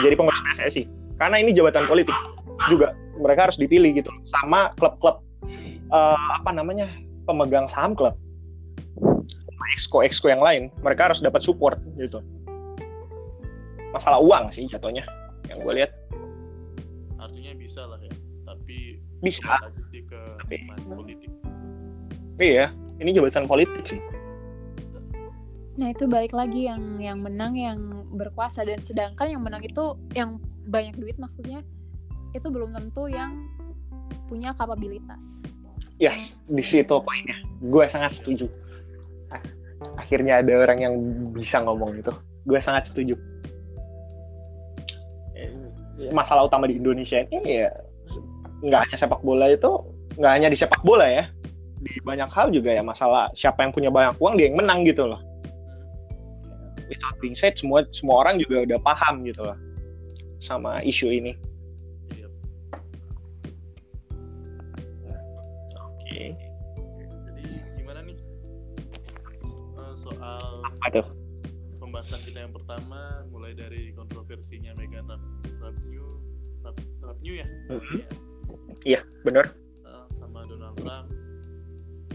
jadi 0.04 0.14
pengurus 0.16 0.40
PSSI 0.50 0.84
karena 1.16 1.36
ini 1.40 1.52
jabatan 1.52 1.88
politik 1.88 2.16
juga 2.68 2.92
mereka 3.20 3.48
harus 3.48 3.56
dipilih 3.60 3.92
gitu 3.96 4.12
sama 4.28 4.72
klub-klub 4.80 5.20
eh, 5.92 6.18
apa 6.40 6.50
namanya 6.52 6.88
pemegang 7.28 7.68
saham 7.68 7.92
klub. 7.92 8.16
Sama 9.28 9.64
exco 9.76 10.00
exco 10.00 10.26
yang 10.32 10.40
lain 10.40 10.72
mereka 10.80 11.12
harus 11.12 11.20
dapat 11.20 11.44
support 11.44 11.76
gitu. 12.00 12.24
Masalah 13.92 14.22
uang 14.22 14.54
sih 14.54 14.64
jatuhnya 14.70 15.04
yang 15.52 15.60
gue 15.60 15.72
lihat. 15.82 15.90
Artinya 17.20 17.52
bisa 17.58 17.84
lah 17.84 18.00
ya 18.00 18.09
bisa. 19.20 19.56
Sih 19.92 20.02
ke 20.04 20.18
Tapi- 20.44 20.66
politik? 20.88 21.30
Iya 22.40 22.72
ini 23.00 23.16
jabatan 23.16 23.48
politik 23.48 23.84
sih. 23.88 24.00
Nah 25.80 25.96
itu 25.96 26.04
balik 26.04 26.36
lagi 26.36 26.68
yang 26.68 27.00
yang 27.00 27.24
menang 27.24 27.56
yang 27.56 27.78
berkuasa. 28.12 28.64
Dan 28.68 28.84
sedangkan 28.84 29.32
yang 29.32 29.42
menang 29.44 29.64
itu 29.64 29.96
yang 30.12 30.36
banyak 30.68 30.92
duit 31.00 31.16
maksudnya 31.16 31.64
itu 32.36 32.46
belum 32.52 32.76
tentu 32.76 33.08
yang 33.10 33.48
punya 34.28 34.54
kapabilitas. 34.54 35.18
ya 36.00 36.16
di 36.48 36.64
situ 36.64 36.96
poinnya. 37.04 37.36
Gue 37.60 37.84
sangat 37.84 38.16
setuju. 38.16 38.48
Akhirnya 40.00 40.40
ada 40.40 40.64
orang 40.64 40.78
yang 40.80 40.94
bisa 41.36 41.60
ngomong 41.60 42.00
itu. 42.00 42.08
Gue 42.48 42.56
sangat 42.56 42.88
setuju. 42.88 43.12
Eh, 45.36 45.52
masalah 46.08 46.48
utama 46.48 46.64
di 46.64 46.80
Indonesia 46.80 47.20
ini 47.28 47.64
ya 47.64 47.68
nggak 48.60 48.80
hanya 48.86 48.96
sepak 48.96 49.20
bola 49.20 49.46
itu 49.48 49.70
nggak 50.16 50.32
hanya 50.32 50.48
di 50.48 50.56
sepak 50.56 50.80
bola 50.82 51.06
ya 51.06 51.24
di 51.80 51.96
banyak 52.04 52.28
hal 52.28 52.52
juga 52.52 52.70
ya 52.70 52.82
masalah 52.84 53.32
siapa 53.32 53.64
yang 53.64 53.72
punya 53.72 53.88
banyak 53.88 54.12
uang 54.20 54.36
dia 54.36 54.52
yang 54.52 54.58
menang 54.60 54.84
gitu 54.84 55.08
loh 55.08 55.20
without 56.86 57.16
being 57.18 57.32
said 57.32 57.56
semua 57.56 57.86
semua 57.90 58.20
orang 58.20 58.36
juga 58.36 58.66
udah 58.66 58.78
paham 58.82 59.24
gitu 59.24 59.40
loh 59.40 59.56
sama 60.38 60.80
isu 60.82 61.08
ini 61.08 61.32
Iya. 62.12 62.28
oke 65.78 66.22
jadi 67.24 67.44
gimana 67.76 68.00
nih 68.04 68.16
Eh, 69.80 69.94
soal 69.96 70.60
aduh 70.84 71.06
pembahasan 71.78 72.20
kita 72.20 72.44
yang 72.44 72.52
pertama 72.52 73.24
mulai 73.28 73.56
dari 73.56 73.96
kontroversinya 73.96 74.76
Meghan 74.76 75.08
Rap- 75.08 75.32
Rapnew 75.58 76.06
Rap- 76.60 76.88
Rapnew 77.00 77.34
ya 77.40 77.46
Mhm. 77.72 78.28
Iya 78.82 79.00
bener 79.22 79.50
Eh, 79.82 80.04
sama 80.16 80.44
Donald 80.44 80.76
Trump 80.76 81.06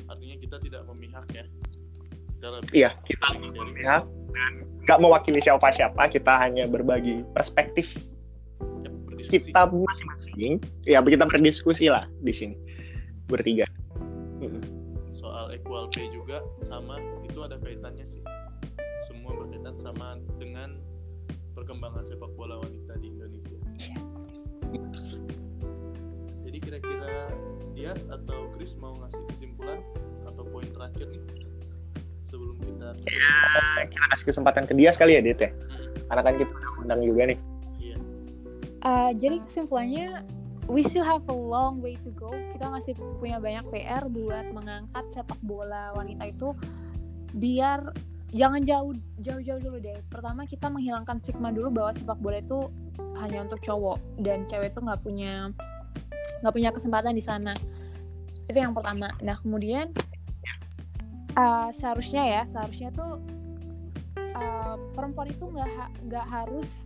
artinya 0.05 0.35
kita 0.37 0.57
tidak 0.59 0.81
memihak 0.85 1.25
ya. 1.29 1.45
Kita 2.31 2.47
lebih 2.51 2.71
Iya, 2.71 2.89
kita 3.03 3.25
sharing 3.25 3.53
memihak. 3.53 4.03
nggak 4.85 4.99
mewakili 4.99 5.39
siapa-siapa 5.41 5.97
kita 6.07 6.33
hanya 6.37 6.65
berbagi 6.65 7.25
perspektif. 7.33 7.89
Ya, 8.85 8.91
kita 9.33 9.65
masing-masing. 9.65 10.61
Ya 10.85 11.01
kita 11.01 11.25
berdiskusi 11.25 11.89
lah 11.89 12.05
di 12.21 12.29
sini 12.29 12.55
bertiga. 13.25 13.65
Soal 15.11 15.49
equal 15.51 15.89
pay 15.89 16.05
juga 16.13 16.37
sama 16.61 17.01
itu 17.25 17.41
ada 17.41 17.57
kaitannya 17.57 18.05
sih. 18.05 18.21
Semua 19.05 19.33
berkaitan 19.33 19.73
sama 19.81 20.21
dengan 20.37 20.77
perkembangan 21.53 22.05
sepak 22.05 22.29
bola 22.37 22.61
wanita 22.61 22.93
di 23.01 23.09
Indonesia. 23.09 23.57
Jadi 24.69 25.34
kira-kira 26.65 27.29
Dias 27.77 28.09
atau 28.09 28.49
Chris 28.57 28.73
mau 28.81 28.97
ngasih 28.97 29.21
kesimpulan 29.29 29.79
atau 30.25 30.43
poin 30.49 30.65
terakhir 30.73 31.05
nih? 31.13 31.23
Sebelum 32.33 32.57
kita 32.57 32.97
Nah, 32.97 33.85
kita 33.85 34.05
kasih 34.17 34.25
kesempatan 34.33 34.63
ke 34.65 34.73
dia 34.73 34.89
sekali 34.89 35.13
ya 35.13 35.21
Dit 35.21 35.39
ya? 35.39 35.53
Hmm, 35.53 35.93
karena 36.09 36.21
kan 36.25 36.33
kita 36.41 36.53
undang 36.81 37.01
juga 37.05 37.21
nih. 37.29 37.39
Iya. 37.77 37.97
Uh, 38.81 39.11
jadi 39.13 39.37
kesimpulannya 39.45 40.07
we 40.65 40.81
still 40.81 41.05
have 41.05 41.21
a 41.29 41.35
long 41.35 41.83
way 41.85 41.99
to 42.01 42.09
go. 42.17 42.33
Kita 42.57 42.65
masih 42.73 42.97
punya 43.21 43.37
banyak 43.37 43.65
PR 43.69 44.09
buat 44.09 44.49
mengangkat 44.49 45.05
sepak 45.13 45.37
bola 45.45 45.93
wanita 45.93 46.25
itu. 46.25 46.57
Biar 47.35 47.93
jangan 48.33 48.63
jauh 48.65 48.97
jauh-jauh 49.21 49.61
dulu 49.61 49.77
deh. 49.83 49.99
Pertama 50.09 50.47
kita 50.49 50.71
menghilangkan 50.71 51.21
stigma 51.21 51.53
dulu 51.53 51.69
bahwa 51.69 51.91
sepak 51.93 52.17
bola 52.17 52.41
itu 52.41 52.71
hanya 53.21 53.45
untuk 53.45 53.61
cowok 53.63 53.99
dan 54.23 54.43
cewek 54.49 54.73
itu 54.75 54.79
nggak 54.81 55.01
punya 55.03 55.51
nggak 56.45 56.53
punya 56.53 56.69
kesempatan 56.69 57.17
di 57.17 57.23
sana. 57.25 57.57
itu 58.45 58.61
yang 58.61 58.77
pertama. 58.77 59.09
Nah 59.25 59.33
kemudian 59.41 59.89
uh, 61.33 61.73
seharusnya 61.73 62.21
ya 62.21 62.41
seharusnya 62.45 62.93
tuh 62.93 63.17
uh, 64.37 64.77
perempuan 64.93 65.33
itu 65.33 65.49
nggak 65.49 65.69
ha 65.81 65.85
nggak 66.05 66.27
harus 66.29 66.85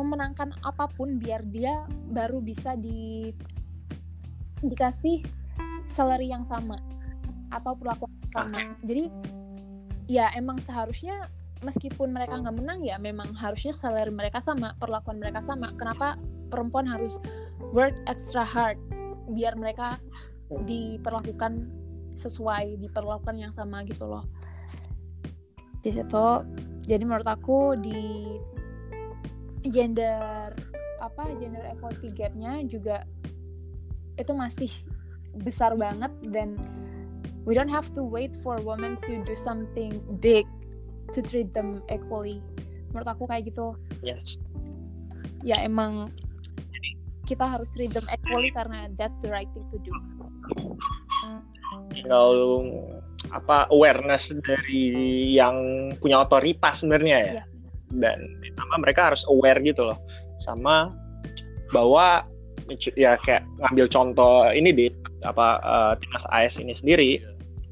memenangkan 0.00 0.54
apa 0.64 0.86
pun 0.96 1.18
biar 1.18 1.42
dia 1.50 1.84
baru 2.08 2.38
bisa 2.38 2.78
di 2.78 3.34
dikasih 4.64 5.24
salary 5.90 6.30
yang 6.30 6.46
sama 6.46 6.78
atau 7.50 7.74
perlakuan 7.74 8.08
yang 8.08 8.30
sama. 8.32 8.60
Jadi 8.86 9.04
ya 10.06 10.30
emang 10.32 10.56
seharusnya 10.62 11.26
meskipun 11.60 12.14
mereka 12.14 12.40
nggak 12.40 12.56
menang 12.56 12.80
ya 12.80 12.96
memang 12.96 13.36
harusnya 13.36 13.74
salary 13.76 14.14
mereka 14.14 14.38
sama 14.38 14.72
perlakuan 14.78 15.18
mereka 15.18 15.42
sama. 15.42 15.74
Kenapa 15.74 16.16
perempuan 16.48 16.86
harus 16.86 17.18
work 17.70 17.94
extra 18.10 18.42
hard 18.42 18.78
biar 19.30 19.54
mereka 19.54 19.98
diperlakukan 20.66 21.70
sesuai 22.18 22.78
diperlakukan 22.82 23.38
yang 23.38 23.54
sama 23.54 23.86
gitu 23.86 24.06
loh. 24.06 24.26
Di 25.80 25.94
situ 25.94 26.26
jadi 26.84 27.02
menurut 27.06 27.28
aku 27.28 27.78
di 27.78 28.26
gender 29.70 30.52
apa 31.00 31.22
gender 31.38 31.64
equality 31.70 32.10
gapnya 32.12 32.60
juga 32.66 33.06
itu 34.18 34.32
masih 34.34 34.72
besar 35.46 35.78
banget 35.78 36.10
dan 36.34 36.58
we 37.46 37.54
don't 37.54 37.70
have 37.70 37.88
to 37.94 38.02
wait 38.02 38.34
for 38.42 38.58
women 38.66 38.98
to 39.06 39.22
do 39.24 39.32
something 39.38 40.02
big 40.18 40.44
to 41.14 41.22
treat 41.22 41.54
them 41.54 41.80
equally. 41.88 42.42
Menurut 42.90 43.08
aku 43.14 43.24
kayak 43.30 43.48
gitu. 43.48 43.78
Yes. 44.02 44.34
ya 45.40 45.56
emang 45.64 46.12
kita 47.30 47.46
harus 47.46 47.70
treat 47.70 47.94
them 47.94 48.02
equally 48.10 48.50
karena 48.50 48.90
that's 48.98 49.14
the 49.22 49.30
right 49.30 49.46
thing 49.54 49.62
to 49.70 49.78
do. 49.86 49.94
Kalau 52.02 52.66
apa 53.30 53.70
awareness 53.70 54.26
dari 54.42 55.30
yang 55.30 55.54
punya 56.02 56.26
otoritas 56.26 56.82
sebenarnya 56.82 57.18
ya? 57.22 57.32
Iya. 57.38 57.44
dan 57.90 58.22
ditambah 58.38 58.86
mereka 58.86 59.10
harus 59.10 59.22
aware 59.26 59.58
gitu 59.66 59.82
loh. 59.82 59.98
Sama 60.42 60.94
bahwa 61.74 62.22
ya 62.94 63.18
kayak 63.26 63.42
ngambil 63.58 63.86
contoh 63.90 64.46
ini 64.54 64.70
di 64.70 64.86
apa 65.26 65.58
eh, 65.58 65.92
timnas 65.98 66.26
AS 66.30 66.54
ini 66.62 66.70
sendiri 66.78 67.18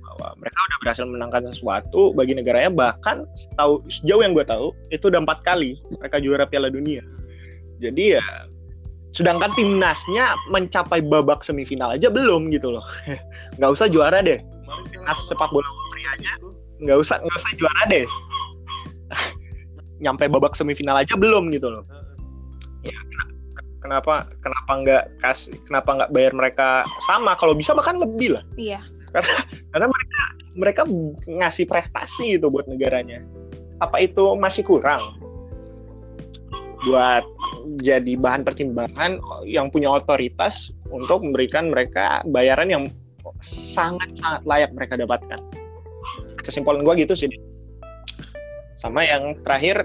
bahwa 0.03 0.35
mereka 0.43 0.59
udah 0.59 0.79
berhasil 0.83 1.05
menangkan 1.07 1.43
sesuatu 1.55 2.11
bagi 2.19 2.35
negaranya 2.35 2.75
bahkan 2.75 3.23
setahu 3.39 3.79
sejauh 3.87 4.27
yang 4.27 4.35
gue 4.35 4.43
tahu 4.43 4.75
itu 4.91 5.07
udah 5.07 5.23
empat 5.23 5.47
kali 5.47 5.79
mereka 6.03 6.19
juara 6.19 6.51
Piala 6.51 6.67
Dunia. 6.67 7.07
Jadi 7.79 8.19
ya 8.19 8.25
sedangkan 9.17 9.51
timnasnya 9.57 10.37
mencapai 10.53 11.01
babak 11.01 11.41
semifinal 11.41 11.93
aja 11.95 12.13
belum 12.13 12.53
gitu 12.53 12.77
loh. 12.77 12.85
Nggak 13.59 13.71
usah 13.79 13.87
juara 13.89 14.21
deh. 14.21 14.39
Timnas 14.93 15.19
sepak 15.27 15.49
bola 15.49 15.65
itu 16.21 16.49
nggak 16.79 16.99
usah 16.99 17.17
nggak 17.19 17.39
usah 17.39 17.53
juara 17.59 17.83
deh. 17.91 18.07
Nyampe 20.05 20.31
babak 20.31 20.55
semifinal 20.55 20.99
aja 20.99 21.19
belum 21.19 21.51
gitu 21.51 21.73
loh. 21.73 21.85
Eh, 22.87 22.95
kenapa 23.83 24.31
kenapa 24.45 24.73
nggak 24.85 25.05
kasih 25.25 25.55
kenapa 25.67 25.91
nggak 25.99 26.13
bayar 26.15 26.33
mereka 26.35 26.69
sama? 27.09 27.35
Kalau 27.41 27.57
bisa 27.57 27.75
bahkan 27.75 27.99
lebih 27.99 28.39
lah. 28.39 28.45
Iya. 28.55 28.79
Karena 29.73 29.89
mereka 29.89 30.21
mereka 30.59 30.83
ngasih 31.27 31.67
prestasi 31.67 32.39
gitu 32.39 32.53
buat 32.53 32.69
negaranya. 32.71 33.25
Apa 33.83 34.03
itu 34.03 34.35
masih 34.39 34.67
kurang? 34.67 35.19
Buat 36.87 37.27
jadi 37.81 38.17
bahan 38.17 38.43
pertimbangan 38.47 39.21
yang 39.45 39.69
punya 39.69 39.93
otoritas 39.93 40.73
untuk 40.89 41.21
memberikan 41.21 41.69
mereka 41.69 42.25
bayaran 42.29 42.69
yang 42.73 42.85
sangat 43.45 44.09
sangat 44.17 44.43
layak 44.49 44.71
mereka 44.73 44.97
dapatkan. 44.97 45.41
Kesimpulan 46.43 46.83
gue 46.83 47.05
gitu 47.05 47.15
sih. 47.15 47.31
Sama 48.81 49.05
yang 49.05 49.37
terakhir 49.45 49.85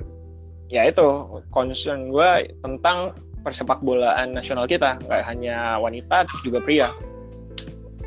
ya 0.72 0.88
itu 0.88 1.06
concern 1.52 2.10
gue 2.14 2.50
tentang 2.64 3.18
persepak 3.44 3.84
bolaan 3.84 4.32
nasional 4.32 4.64
kita. 4.70 5.02
Nggak 5.04 5.24
hanya 5.28 5.78
wanita 5.82 6.24
juga 6.48 6.64
pria. 6.64 6.90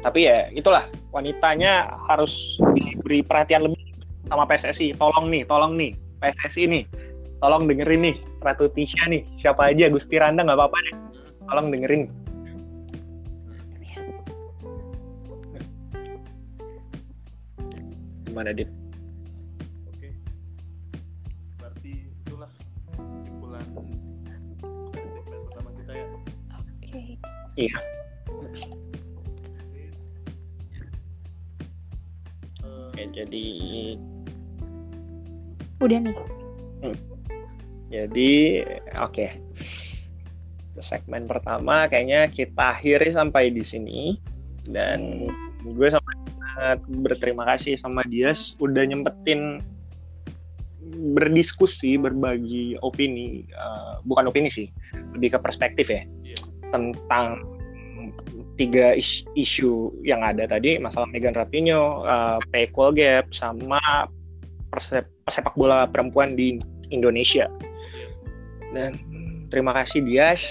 Tapi 0.01 0.25
ya 0.25 0.49
itulah. 0.55 0.89
Wanitanya 1.13 1.97
harus 2.13 2.61
diberi 2.77 3.25
perhatian 3.25 3.65
lebih 3.65 3.87
sama 4.27 4.45
PSSI 4.45 4.95
tolong 4.99 5.31
nih 5.31 5.47
tolong 5.47 5.79
nih 5.79 5.95
PSSI 6.21 6.67
nih 6.67 6.85
tolong 7.41 7.69
dengerin 7.69 8.01
nih 8.03 8.17
Ratu 8.41 8.69
Tisha 8.73 9.09
nih. 9.09 9.23
Siapa 9.41 9.73
aja 9.73 9.93
Gusti 9.93 10.17
Randa 10.17 10.45
nggak 10.45 10.57
apa-apa 10.57 10.79
deh. 10.81 10.97
Tolong 11.47 11.69
dengerin. 11.73 12.03
Gimana 18.27 18.53
dit? 18.53 18.69
Oke. 19.89 20.09
Berarti 21.57 21.93
itulah 22.05 22.53
kesimpulan 22.93 23.65
segmen 24.93 25.41
pertama 25.49 25.71
kita 25.81 25.93
ya. 25.97 26.07
Oke. 26.61 27.01
Iya. 27.57 27.77
Oke. 28.29 28.61
Eh, 32.61 32.85
Oke, 32.93 33.03
jadi 33.13 33.45
udah 35.81 35.99
nih 36.01 36.17
jadi 37.91 38.33
oke. 38.99 39.27
Segmen 40.77 41.25
pertama 41.25 41.89
kayaknya 41.89 42.29
kita 42.29 42.77
akhiri 42.77 43.15
sampai 43.17 43.49
di 43.49 43.65
sini. 43.65 44.19
Dan 44.67 45.31
gue 45.63 45.89
sangat 45.89 46.79
berterima 47.01 47.47
kasih 47.47 47.79
sama 47.79 48.03
Dias 48.07 48.59
udah 48.59 48.83
nyempetin 48.83 49.63
berdiskusi 51.15 51.99
berbagi 51.99 52.79
opini 52.79 53.43
eh, 53.43 53.95
bukan 54.07 54.31
opini 54.31 54.47
sih 54.47 54.71
lebih 55.19 55.35
ke 55.35 55.39
perspektif 55.43 55.91
ya 55.91 56.07
Iya. 56.23 56.39
tentang 56.71 57.43
tiga 58.55 58.95
is- 58.95 59.27
isu 59.35 59.91
yang 60.07 60.23
ada 60.23 60.47
tadi 60.47 60.79
masalah 60.79 61.11
Megan 61.11 61.35
Rapinoe, 61.35 62.07
eh, 62.07 62.39
pay 62.55 62.71
equal 62.71 62.95
gap 62.95 63.27
sama 63.35 63.79
persep- 64.71 65.11
pesepak 65.27 65.59
bola 65.59 65.91
perempuan 65.91 66.39
di 66.39 66.55
Indonesia 66.89 67.51
dan 68.75 68.99
terima 69.51 69.77
kasih 69.77 70.03
Dias 70.03 70.43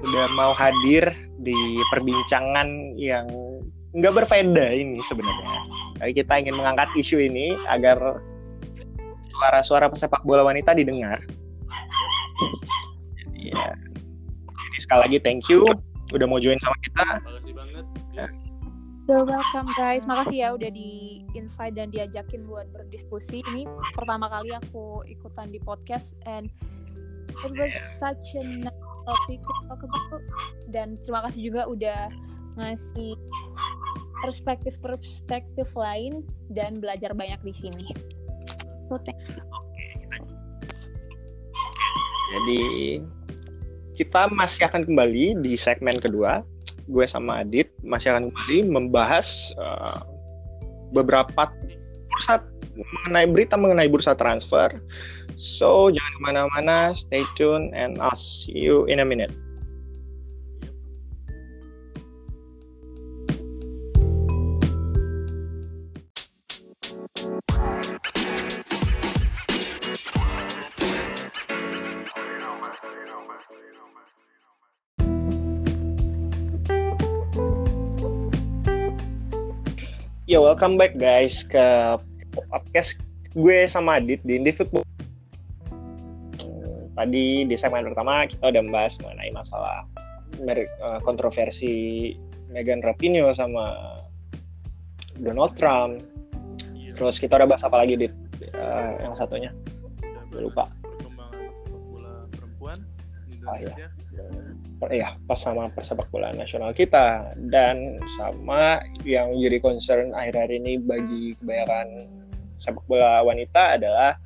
udah 0.00 0.26
mau 0.32 0.52
hadir 0.56 1.04
di 1.40 1.56
perbincangan 1.92 2.96
yang 2.96 3.28
nggak 3.96 4.24
berfaedah 4.24 4.70
ini 4.72 5.00
sebenarnya. 5.08 5.58
Tapi 5.98 6.12
kita 6.14 6.38
ingin 6.38 6.54
mengangkat 6.54 6.88
isu 6.96 7.18
ini 7.18 7.56
agar 7.68 8.20
suara-suara 9.32 9.86
pesepak 9.88 10.22
bola 10.26 10.44
wanita 10.44 10.74
didengar. 10.74 11.22
Jadi, 13.18 13.54
ya. 13.54 13.72
Jadi 14.46 14.78
sekali 14.78 15.00
lagi 15.08 15.18
thank 15.22 15.46
you 15.50 15.64
udah 16.12 16.24
mau 16.24 16.40
join 16.40 16.58
sama 16.64 16.76
kita. 16.84 17.06
makasih 17.24 17.54
banget 17.56 17.84
yes. 18.16 18.48
You're 19.08 19.24
welcome 19.24 19.72
guys. 19.80 20.04
Makasih 20.04 20.36
ya 20.44 20.48
udah 20.52 20.68
di 20.68 21.24
invite 21.32 21.80
dan 21.80 21.88
diajakin 21.88 22.44
buat 22.44 22.68
berdiskusi. 22.76 23.40
Ini 23.40 23.64
pertama 23.96 24.28
kali 24.28 24.52
aku 24.52 25.00
ikutan 25.08 25.48
di 25.48 25.56
podcast 25.64 26.12
and 26.28 26.52
it 27.46 27.52
was 27.54 27.74
such 28.02 28.34
a 28.34 28.42
nice 28.42 28.82
topic 29.06 29.38
to 29.40 29.52
talk 29.68 29.82
about. 29.82 30.22
Dan 30.68 30.98
terima 31.04 31.20
kasih 31.28 31.40
juga 31.52 31.62
udah 31.70 32.00
ngasih 32.58 33.14
perspektif-perspektif 34.26 35.68
lain 35.78 36.26
dan 36.50 36.82
belajar 36.82 37.14
banyak 37.14 37.38
di 37.46 37.52
sini. 37.54 37.86
So, 38.90 38.98
thank 39.04 39.20
Jadi 42.28 42.60
kita 43.96 44.28
masih 44.28 44.68
akan 44.68 44.84
kembali 44.84 45.40
di 45.40 45.56
segmen 45.56 45.96
kedua. 45.98 46.44
Gue 46.88 47.04
sama 47.08 47.44
Adit 47.44 47.72
masih 47.84 48.12
akan 48.12 48.28
kembali 48.32 48.58
membahas 48.68 49.52
uh, 49.56 50.04
beberapa 50.92 51.52
bursa 52.12 52.40
mengenai 52.76 53.26
berita 53.28 53.56
mengenai 53.56 53.88
bursa 53.88 54.16
transfer. 54.16 54.72
So 55.38 55.86
jangan 55.86 56.12
ke 56.18 56.20
mana-mana, 56.26 56.98
stay 56.98 57.22
tune 57.38 57.70
and 57.70 57.94
I'll 58.02 58.18
see 58.18 58.58
you 58.58 58.90
in 58.90 58.98
a 58.98 59.06
minute. 59.06 59.30
Ya 80.26 80.42
welcome 80.42 80.74
back 80.74 80.98
guys 80.98 81.46
ke 81.46 81.94
podcast 82.50 82.98
gue 83.38 83.58
sama 83.70 84.02
Adit 84.02 84.18
di 84.26 84.34
Indie 84.34 84.50
Football. 84.50 84.82
Tadi 86.98 87.46
di 87.46 87.54
segmen 87.54 87.86
pertama 87.86 88.26
kita 88.26 88.50
udah 88.50 88.58
membahas 88.58 88.98
mengenai 88.98 89.30
masalah 89.30 89.86
eh, 90.42 90.66
kontroversi 91.06 92.10
Megan 92.50 92.82
Rapinoe 92.82 93.30
sama 93.38 93.70
Donald 95.22 95.54
Trump. 95.54 96.02
Iya. 96.74 96.98
Terus 96.98 97.22
kita 97.22 97.38
udah 97.38 97.46
bahas 97.46 97.62
apa 97.62 97.86
lagi 97.86 97.94
dit? 97.94 98.14
Eh, 98.42 98.92
yang 98.98 99.14
satunya. 99.14 99.54
Udah 100.34 100.42
lupa. 100.42 100.64
bahas 100.66 100.82
perkembangan 100.82 101.54
sepak 101.62 101.82
bola 101.86 102.14
perempuan 102.34 102.78
di 103.30 103.34
Ah, 103.46 103.56
iya. 103.62 103.74
Per- 104.82 104.94
ya 104.94 105.14
pas 105.30 105.38
sama 105.38 105.70
persepak 105.70 106.10
bola 106.10 106.34
nasional 106.34 106.74
kita 106.74 107.34
dan 107.50 108.02
sama 108.18 108.82
yang 109.06 109.34
jadi 109.38 109.62
concern 109.62 110.10
akhir-akhir 110.14 110.54
ini 110.54 110.82
bagi 110.82 111.38
kebanyakan 111.38 112.10
sepak 112.58 112.82
bola 112.90 113.22
wanita 113.22 113.78
adalah 113.78 114.18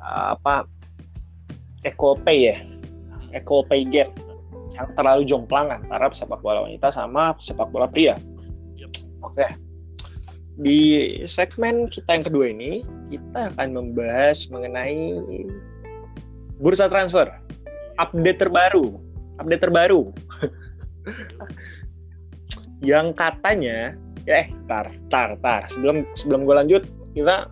uh, 0.00 0.36
apa 0.36 0.68
equal 1.86 2.18
pay 2.22 2.54
ya 2.54 2.56
equal 3.34 3.66
pay 3.66 3.86
gap 3.86 4.10
yang 4.74 4.88
terlalu 4.94 5.22
jomplang 5.26 5.74
antara 5.74 6.06
sepak 6.14 6.38
bola 6.38 6.64
wanita 6.64 6.94
sama 6.94 7.34
sepak 7.42 7.66
bola 7.74 7.90
pria. 7.90 8.14
Yep. 8.78 8.90
Oke. 9.26 9.46
Di 10.58 10.78
segmen 11.30 11.90
kita 11.90 12.18
yang 12.18 12.24
kedua 12.26 12.46
ini 12.50 12.82
kita 13.10 13.54
akan 13.54 13.74
membahas 13.74 14.46
mengenai 14.50 15.18
bursa 16.58 16.90
transfer 16.90 17.30
update 18.02 18.42
terbaru 18.42 18.98
update 19.38 19.62
terbaru 19.62 20.02
yang 22.90 23.14
katanya 23.14 23.94
ya 24.26 24.44
eh 24.44 24.46
tar 24.66 24.90
tar 25.10 25.38
tar 25.40 25.62
sebelum 25.70 26.02
sebelum 26.18 26.42
gue 26.42 26.54
lanjut 26.54 26.82
kita 27.14 27.50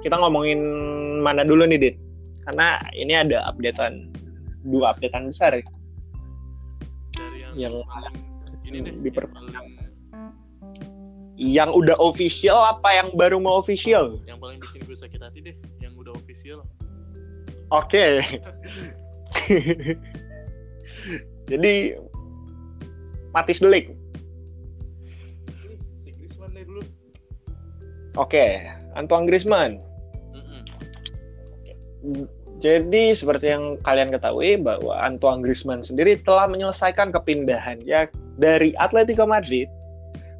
kita 0.00 0.16
ngomongin 0.16 0.60
mana 1.20 1.44
dulu 1.44 1.68
nih 1.68 1.80
dit 1.80 1.96
karena 2.46 2.66
ini 2.94 3.12
ada 3.12 3.42
updatean 3.44 4.14
dua 4.62 4.94
updatean 4.94 5.26
besar 5.28 5.58
Dari 7.12 7.38
yang, 7.42 7.52
Yang 7.54 7.74
paling 7.84 8.16
ini 8.66 8.78
deh, 8.82 8.94
diper- 9.02 9.30
yang 9.50 9.66
yang 11.36 11.70
udah 11.70 11.96
official 12.00 12.56
apa 12.56 12.88
yang 12.94 13.08
baru 13.12 13.36
mau 13.36 13.60
official? 13.60 14.18
yang 14.24 14.40
paling 14.40 14.56
bikin 14.56 14.80
gue 14.84 14.96
sakit 14.96 15.20
hati 15.20 15.44
deh, 15.44 15.56
yang 15.78 15.92
udah 15.94 16.14
official. 16.16 16.64
oke. 17.70 18.06
Jadi 21.46 21.94
Matis 23.30 23.60
Delik. 23.60 23.92
Oke 28.16 28.64
Antoine 28.96 29.28
Griezmann. 29.28 29.76
Jadi 32.64 33.12
seperti 33.12 33.52
yang 33.52 33.76
kalian 33.84 34.08
ketahui 34.08 34.56
bahwa 34.56 34.96
Antoine 34.96 35.44
Griezmann 35.44 35.84
sendiri 35.84 36.16
telah 36.24 36.48
menyelesaikan 36.48 37.12
kepindahannya 37.12 38.08
dari 38.40 38.72
Atletico 38.80 39.28
Madrid 39.28 39.68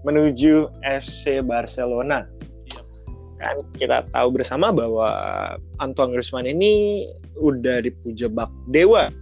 menuju 0.09 0.73
FC 0.81 1.45
Barcelona. 1.45 2.25
Iya. 2.65 2.81
Kan 3.37 3.57
kita 3.77 3.99
tahu 4.17 4.29
bersama 4.33 4.73
bahwa 4.73 5.09
Antoine 5.77 6.17
Griezmann 6.17 6.49
ini 6.49 7.05
udah 7.37 7.85
dipuja 7.85 8.33
bak 8.33 8.49
dewa 8.73 9.13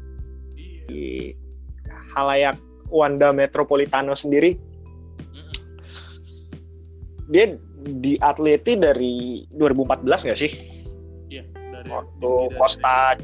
di 0.86 1.34
halayak 2.14 2.54
Wanda 2.94 3.34
Metropolitano 3.34 4.14
sendiri. 4.14 4.54
Dia 7.26 7.58
di 7.84 8.14
Atleti 8.22 8.78
dari 8.78 9.42
2014 9.50 10.30
nggak 10.30 10.38
sih? 10.38 10.52
Dari 11.84 11.92
Waktu 11.92 12.30
Costa- 12.56 13.16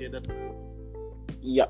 Iya. 1.41 1.67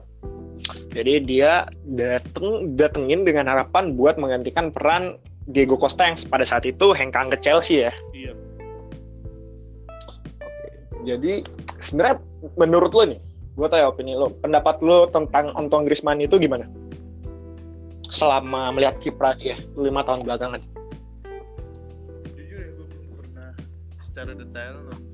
Jadi 0.90 1.22
dia 1.24 1.64
dateng 1.86 2.74
datengin 2.74 3.22
dengan 3.22 3.46
harapan 3.46 3.94
buat 3.94 4.18
menggantikan 4.18 4.74
peran 4.74 5.14
Diego 5.50 5.78
Costa 5.78 6.06
yang 6.06 6.18
pada 6.26 6.42
saat 6.42 6.66
itu 6.66 6.90
hengkang 6.90 7.30
ke 7.30 7.38
Chelsea 7.42 7.86
ya. 7.86 7.94
Iya. 8.10 8.34
Jadi 11.06 11.46
sebenarnya 11.80 12.20
menurut 12.60 12.92
lo 12.92 13.02
nih, 13.08 13.20
gue 13.56 13.66
tanya 13.70 13.88
opini 13.88 14.12
lo, 14.14 14.30
pendapat 14.44 14.84
lo 14.84 15.08
tentang 15.08 15.54
Antoine 15.56 15.88
Griezmann 15.88 16.20
itu 16.20 16.36
gimana? 16.36 16.68
Selama 18.10 18.74
melihat 18.74 19.00
kiprah 19.00 19.38
dia 19.38 19.56
lima 19.78 20.04
tahun 20.04 20.26
belakangan. 20.26 20.60
Jujur 22.36 22.58
ya 22.58 22.70
gue 22.74 22.86
belum 22.90 23.06
pernah 23.16 23.50
secara 24.04 24.34
detail 24.36 24.74
nonton 24.86 25.09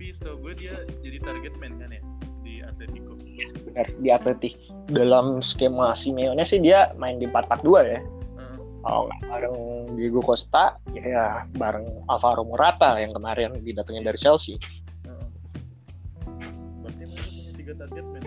tapi 0.00 0.16
setahu 0.16 0.48
gue 0.48 0.64
dia 0.64 0.80
jadi 1.04 1.20
target 1.20 1.52
man 1.60 1.76
kan 1.76 1.92
ya 1.92 2.00
di 2.40 2.64
Atletico. 2.64 3.20
Benar 3.68 3.86
di 4.00 4.08
Atleti. 4.08 4.50
Dalam 4.88 5.44
skema 5.44 5.92
Simeone 5.92 6.40
sih 6.40 6.56
dia 6.56 6.88
main 6.96 7.20
di 7.20 7.28
4-4-2 7.28 7.84
ya. 7.84 8.00
Kalau 8.80 9.12
nggak 9.12 9.20
bareng 9.28 9.56
Diego 10.00 10.24
Costa, 10.24 10.80
ya 10.96 11.44
bareng 11.52 11.84
Alvaro 12.08 12.48
Morata 12.48 12.96
yang 12.96 13.12
kemarin 13.12 13.52
didatengin 13.60 14.08
dari 14.08 14.16
Chelsea. 14.16 14.56
Heeh. 15.04 15.28
Berarti 16.80 17.04
mereka 17.04 17.28
punya 17.28 17.52
tiga 17.60 17.72
target 17.76 18.04
man. 18.08 18.24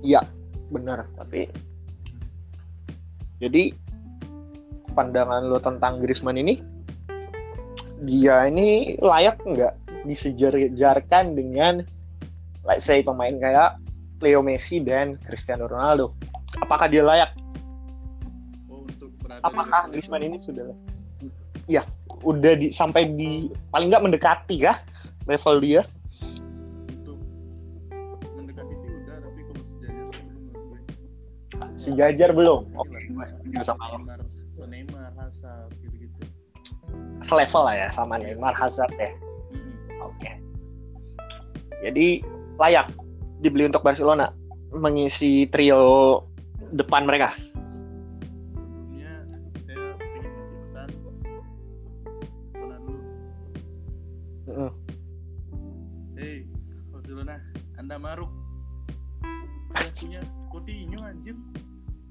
Iya, 0.00 0.24
benar. 0.72 1.04
Tapi 1.20 1.52
jadi 3.44 3.76
pandangan 4.96 5.52
lo 5.52 5.60
tentang 5.60 6.00
Griezmann 6.00 6.40
ini, 6.40 6.69
dia 8.00 8.48
ini 8.48 8.96
layak 9.00 9.44
nggak 9.44 9.76
disejarkan 10.08 11.36
dengan, 11.36 11.84
let's 12.64 12.88
say 12.88 13.04
pemain 13.04 13.36
kayak 13.36 13.76
Leo 14.24 14.40
Messi 14.40 14.80
dan 14.80 15.20
Cristiano 15.24 15.68
Ronaldo? 15.68 16.16
Apakah 16.60 16.88
dia 16.88 17.04
layak? 17.04 17.30
Oh 18.72 18.84
untuk 18.84 19.12
Apakah 19.44 19.92
Griezmann 19.92 20.24
ini 20.24 20.40
sudah, 20.40 20.72
ya, 21.68 21.84
udah 22.24 22.56
di, 22.56 22.72
sampai 22.72 23.04
di 23.04 23.52
paling 23.68 23.92
nggak 23.92 24.04
mendekati 24.04 24.56
kah 24.64 24.80
level 25.28 25.60
dia? 25.60 25.84
untuk 26.88 27.20
mendekati 28.36 28.74
sih 28.80 28.90
udah 28.92 29.16
tapi 29.20 29.40
kalau 29.44 29.64
sejajar 29.64 30.16
belum. 30.16 30.76
Sejajar 31.80 32.30
belum? 32.32 32.60
Iya 32.64 32.80
Oke, 32.80 32.98
gue 33.08 33.26
setuju 33.28 33.60
sama 33.64 33.84
lo. 33.92 33.98
Neymar, 34.68 35.10
Hazard. 35.16 35.79
Selevel 37.20 37.62
lah 37.62 37.74
ya 37.76 37.88
sama 37.92 38.16
Neymar 38.16 38.56
Hazard 38.56 38.92
ya. 38.96 39.12
Mm-mm. 39.52 40.04
Oke. 40.08 40.30
Jadi 41.84 42.24
layak 42.60 42.92
dibeli 43.40 43.68
untuk 43.68 43.84
Barcelona 43.84 44.32
mengisi 44.72 45.48
trio 45.48 46.22
depan 46.76 47.04
mereka. 47.08 47.32
Mm. 54.50 54.72
Hei, 56.18 56.42
Barcelona, 56.90 57.38
Anda 57.78 57.96
maruk. 57.96 58.28
Punya 60.00 60.20
Coutinho 60.50 60.98
anjir. 61.06 61.36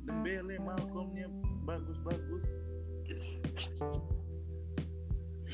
Dembele, 0.08 0.56
Malcolmnya 0.62 1.28
bagus-bagus. 1.68 2.46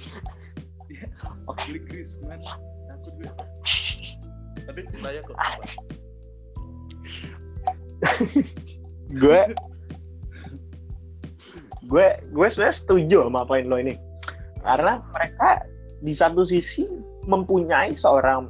Beli 1.65 1.79
Griezmann. 1.87 2.41
Takut 2.89 3.13
gue. 3.17 3.31
Tapi 4.65 4.81
layak 5.01 5.23
kok. 5.25 5.37
Gue 9.21 9.41
gue 11.85 12.07
gue 12.33 12.47
sebenarnya 12.49 12.77
setuju 12.81 13.29
sama 13.29 13.45
poin 13.45 13.65
lo 13.69 13.77
ini 13.77 13.93
karena 14.65 14.97
mereka 15.13 15.61
di 16.01 16.17
satu 16.17 16.41
sisi 16.41 16.89
mempunyai 17.29 17.93
seorang 17.93 18.49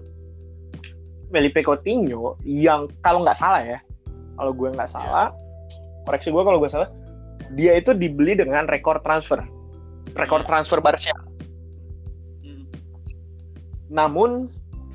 Felipe 1.35 1.59
Coutinho 1.59 2.39
yang 2.47 2.87
kalau 3.03 3.27
nggak 3.27 3.35
salah 3.35 3.59
ya 3.59 3.79
kalau 4.39 4.55
gue 4.55 4.71
nggak 4.71 4.87
salah 4.87 5.35
koreksi 6.07 6.31
gue 6.31 6.43
kalau 6.47 6.63
gue 6.63 6.71
salah 6.71 6.87
dia 7.59 7.75
itu 7.75 7.91
dibeli 7.91 8.39
dengan 8.39 8.71
rekor 8.71 9.03
transfer 9.03 9.43
rekor 10.15 10.47
transfer 10.47 10.79
Barca. 10.79 11.34
Namun 13.89 14.49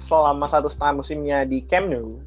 selama 0.08 0.48
satu 0.48 0.66
setengah 0.72 1.04
musimnya 1.04 1.38
di 1.44 1.62
Camp 1.68 1.92
Nou, 1.92 2.18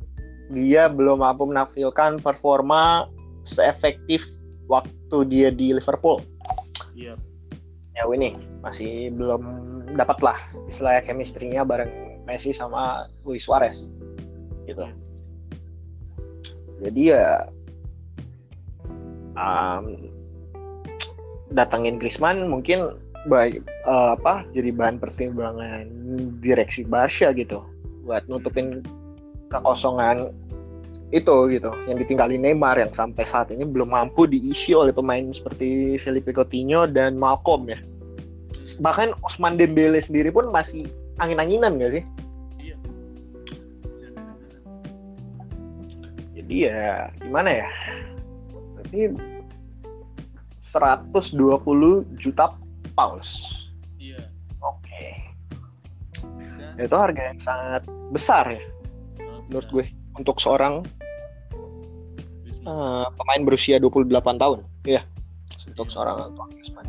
dia 0.54 0.92
belum 0.92 1.24
mampu 1.24 1.50
menampilkan 1.50 2.22
performa 2.22 3.10
seefektif 3.44 4.24
waktu 4.70 5.18
dia 5.28 5.50
di 5.52 5.76
Liverpool. 5.76 6.24
Iya. 6.94 7.18
Ya 7.94 8.04
ini 8.10 8.34
masih 8.66 9.14
belum 9.14 9.44
dapat 9.94 10.18
lah 10.24 10.40
istilahnya 10.66 11.06
chemistry-nya 11.06 11.62
bareng 11.62 11.92
Messi 12.26 12.56
sama 12.56 13.06
Luis 13.28 13.46
Suarez 13.46 13.78
gitu. 14.66 14.88
Jadi 16.82 17.14
ya 17.14 17.46
um, 19.38 20.10
datangin 21.54 22.02
Griezmann 22.02 22.50
mungkin 22.50 22.98
baik 23.28 23.64
eh, 23.64 24.10
apa 24.16 24.44
jadi 24.52 24.70
bahan 24.76 24.98
pertimbangan 25.00 25.88
direksi 26.44 26.84
Barca 26.88 27.32
gitu. 27.32 27.64
Buat 28.04 28.28
nutupin 28.28 28.84
kekosongan 29.48 30.34
itu 31.14 31.36
gitu 31.54 31.70
yang 31.86 32.02
ditinggalin 32.02 32.42
Neymar 32.42 32.82
yang 32.82 32.90
sampai 32.90 33.22
saat 33.22 33.54
ini 33.54 33.70
belum 33.70 33.94
mampu 33.94 34.26
diisi 34.26 34.74
oleh 34.74 34.90
pemain 34.90 35.30
seperti 35.30 36.02
Felipe 36.02 36.34
Coutinho 36.34 36.90
dan 36.90 37.22
Malcolm 37.22 37.70
ya. 37.70 37.78
Bahkan 38.82 39.14
Osman 39.22 39.62
Dembele 39.62 40.02
sendiri 40.02 40.34
pun 40.34 40.50
masih 40.50 40.90
angin-anginan 41.22 41.78
gak 41.78 42.02
sih? 42.02 42.04
Iya. 42.66 42.76
Jadi 46.34 46.56
ya 46.66 47.14
gimana 47.22 47.50
ya? 47.62 47.70
Berarti 48.74 49.00
120 50.74 52.18
juta 52.18 52.58
pounds 52.94 53.30
iya. 54.00 54.20
Oke. 54.64 55.28
Dan 56.24 56.80
itu 56.80 56.96
harga 56.96 57.22
yang 57.36 57.42
sangat 57.44 57.84
besar 58.16 58.48
ya 58.48 58.64
menurut 59.52 59.68
gue 59.70 59.86
untuk 60.16 60.40
seorang 60.40 60.88
eh, 62.64 63.08
pemain 63.12 63.42
berusia 63.44 63.76
28 63.76 64.08
tahun. 64.40 64.64
Ya 64.88 65.04
untuk 65.74 65.90
seorang 65.90 66.30
Antoine 66.30 66.54
Griezmann. 66.54 66.88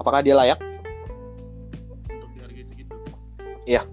Apakah 0.00 0.24
dia 0.24 0.32
layak? 0.32 0.58
Untuk 2.08 2.30
dihargai 2.32 2.64
segitu? 2.64 2.96
Iya. 3.68 3.84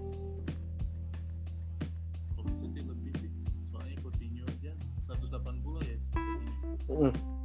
kalau 6.86 7.12
bisa 7.12 7.35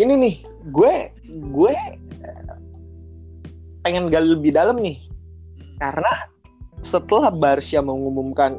ini 0.00 0.14
nih 0.16 0.34
gue 0.72 1.12
gue 1.52 1.74
eh, 2.24 2.56
pengen 3.84 4.08
gali 4.08 4.32
lebih 4.32 4.56
dalam 4.56 4.80
nih. 4.80 4.96
Hmm. 4.96 5.76
karena 5.80 6.14
setelah 6.80 7.28
Barca 7.28 7.80
mengumumkan 7.84 8.56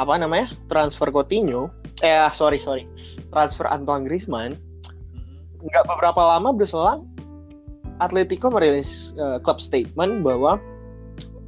apa 0.00 0.16
namanya 0.16 0.52
transfer 0.72 1.12
Coutinho 1.12 1.68
eh 2.00 2.16
sorry 2.32 2.60
sorry 2.60 2.88
transfer 3.32 3.68
Antoine 3.68 4.08
Griezmann 4.08 4.56
nggak 5.60 5.84
beberapa 5.88 6.20
lama 6.20 6.52
berselang 6.56 7.04
Atletico 8.00 8.52
merilis 8.52 9.12
eh, 9.16 9.40
club 9.44 9.60
statement 9.60 10.24
bahwa 10.24 10.60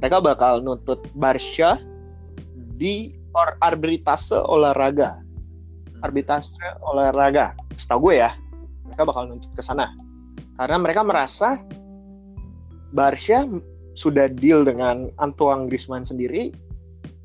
mereka 0.01 0.17
bakal 0.21 0.61
nuntut 0.61 1.01
Barca 1.13 1.77
di 2.79 3.13
or 3.35 3.53
arbitrase 3.61 4.33
olahraga. 4.33 5.21
Arbitrase 6.01 6.55
olahraga 6.81 7.53
setahu 7.79 8.11
gue 8.11 8.21
ya 8.21 8.35
mereka 8.85 9.07
bakal 9.07 9.31
nuntut 9.31 9.49
ke 9.55 9.63
sana 9.63 9.89
karena 10.59 10.77
mereka 10.77 11.01
merasa 11.01 11.57
Barca 12.91 13.47
sudah 13.95 14.27
deal 14.27 14.65
dengan 14.65 15.13
Antoine 15.21 15.71
Griezmann 15.71 16.03
sendiri 16.03 16.51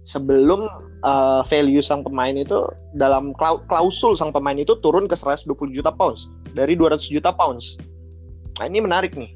sebelum 0.05 0.68
uh, 1.02 1.40
value 1.48 1.80
sang 1.80 2.05
pemain 2.05 2.36
itu 2.36 2.68
dalam 2.96 3.32
klau- 3.36 3.64
klausul 3.66 4.14
sang 4.14 4.30
pemain 4.30 4.57
itu 4.57 4.76
turun 4.84 5.09
ke 5.09 5.16
120 5.16 5.48
juta 5.72 5.90
pounds 5.92 6.28
dari 6.52 6.76
200 6.76 7.00
juta 7.09 7.32
pounds. 7.32 7.80
Nah 8.61 8.68
ini 8.68 8.84
menarik 8.84 9.16
nih. 9.16 9.32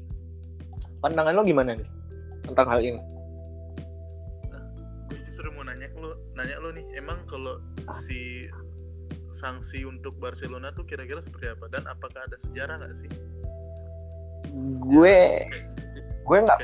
Pandangan 1.01 1.35
lo 1.35 1.43
gimana 1.43 1.75
nih 1.75 1.87
tentang 2.45 2.67
hal 2.69 2.81
ini? 2.83 3.01
gue 5.09 5.17
justru 5.25 5.49
mau 5.57 5.65
nanya 5.65 5.89
ke 5.89 5.97
lu 5.97 6.13
nanya 6.37 6.55
lu 6.61 6.69
nih 6.69 6.85
emang 7.01 7.17
kalau 7.25 7.57
si 8.05 8.45
sanksi 9.39 9.87
untuk 9.87 10.19
Barcelona 10.19 10.75
tuh 10.75 10.83
kira-kira 10.83 11.23
seperti 11.23 11.55
apa? 11.55 11.71
Dan 11.71 11.87
apakah 11.87 12.27
ada 12.27 12.35
sejarah 12.43 12.75
nggak 12.83 12.93
sih? 12.99 13.09
Gue 14.83 15.47
gue 16.27 16.37
nggak 16.45 16.59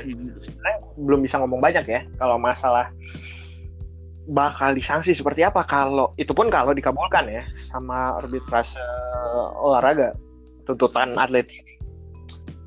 belum 1.00 1.26
bisa 1.26 1.42
ngomong 1.42 1.58
banyak 1.58 1.88
ya 1.90 2.00
kalau 2.22 2.38
masalah 2.38 2.86
bakal 4.30 4.70
disanksi 4.74 5.10
seperti 5.10 5.42
apa 5.42 5.66
kalau 5.66 6.14
itu 6.20 6.30
pun 6.30 6.46
kalau 6.52 6.70
dikabulkan 6.70 7.26
ya 7.26 7.42
sama 7.58 8.20
arbitrase 8.22 8.78
olahraga 9.58 10.12
tuntutan 10.66 11.14
atlet. 11.16 11.46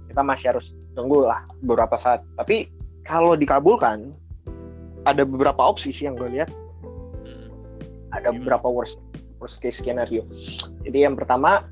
Kita 0.09 0.25
masih 0.25 0.55
harus 0.55 0.73
tunggu 0.97 1.27
lah 1.27 1.45
beberapa 1.61 1.99
saat. 1.99 2.25
Tapi 2.39 2.71
kalau 3.05 3.37
dikabulkan 3.37 4.11
ada 5.05 5.23
beberapa 5.23 5.59
opsi 5.59 5.93
sih 5.93 6.09
yang 6.09 6.17
gue 6.17 6.31
lihat. 6.33 6.49
Hmm. 7.19 7.51
ada 8.15 8.33
beberapa 8.33 8.65
worst 8.71 8.97
worst 9.39 9.63
case 9.63 9.79
scenario. 9.79 10.23
Jadi 10.83 11.07
yang 11.07 11.15
pertama 11.15 11.63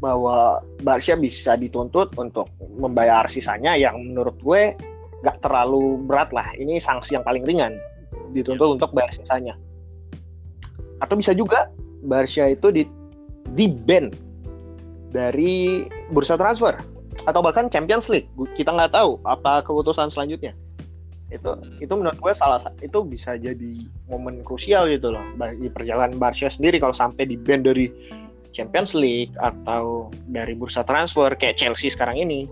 bahwa 0.00 0.60
Barca 0.82 1.14
bisa 1.16 1.56
dituntut 1.56 2.12
untuk 2.18 2.50
membayar 2.76 3.24
sisanya 3.30 3.78
yang 3.78 3.96
menurut 4.00 4.36
gue 4.42 4.74
nggak 5.24 5.40
terlalu 5.40 6.02
berat 6.04 6.32
lah. 6.34 6.50
Ini 6.56 6.80
sanksi 6.82 7.16
yang 7.16 7.24
paling 7.24 7.44
ringan 7.46 7.76
dituntut 8.36 8.80
untuk 8.80 8.90
bayar 8.92 9.12
sisanya. 9.14 9.54
Atau 11.00 11.16
bisa 11.16 11.32
juga 11.32 11.70
Barca 12.04 12.50
itu 12.50 12.68
di 12.72 12.82
di 13.54 13.70
ban 13.70 14.10
dari 15.14 15.86
bursa 16.10 16.34
transfer 16.34 16.74
atau 17.24 17.40
bahkan 17.40 17.70
Champions 17.70 18.10
League. 18.10 18.28
Kita 18.58 18.74
nggak 18.74 18.92
tahu 18.92 19.22
apa 19.24 19.62
keputusan 19.64 20.10
selanjutnya 20.10 20.52
itu 21.34 21.50
itu 21.82 21.92
menurut 21.92 22.16
gue 22.22 22.32
salah 22.38 22.62
sa- 22.62 22.74
itu 22.78 23.02
bisa 23.02 23.34
jadi 23.34 23.72
momen 24.06 24.46
krusial 24.46 24.86
gitu 24.86 25.10
loh 25.10 25.24
bagi 25.34 25.66
perjalanan 25.66 26.16
Barca 26.16 26.46
sendiri 26.46 26.78
kalau 26.78 26.94
sampai 26.94 27.26
di 27.26 27.34
ban 27.34 27.66
dari 27.66 27.90
Champions 28.54 28.94
League 28.94 29.34
atau 29.42 30.14
dari 30.30 30.54
bursa 30.54 30.86
transfer 30.86 31.34
kayak 31.34 31.58
Chelsea 31.58 31.90
sekarang 31.90 32.22
ini. 32.22 32.46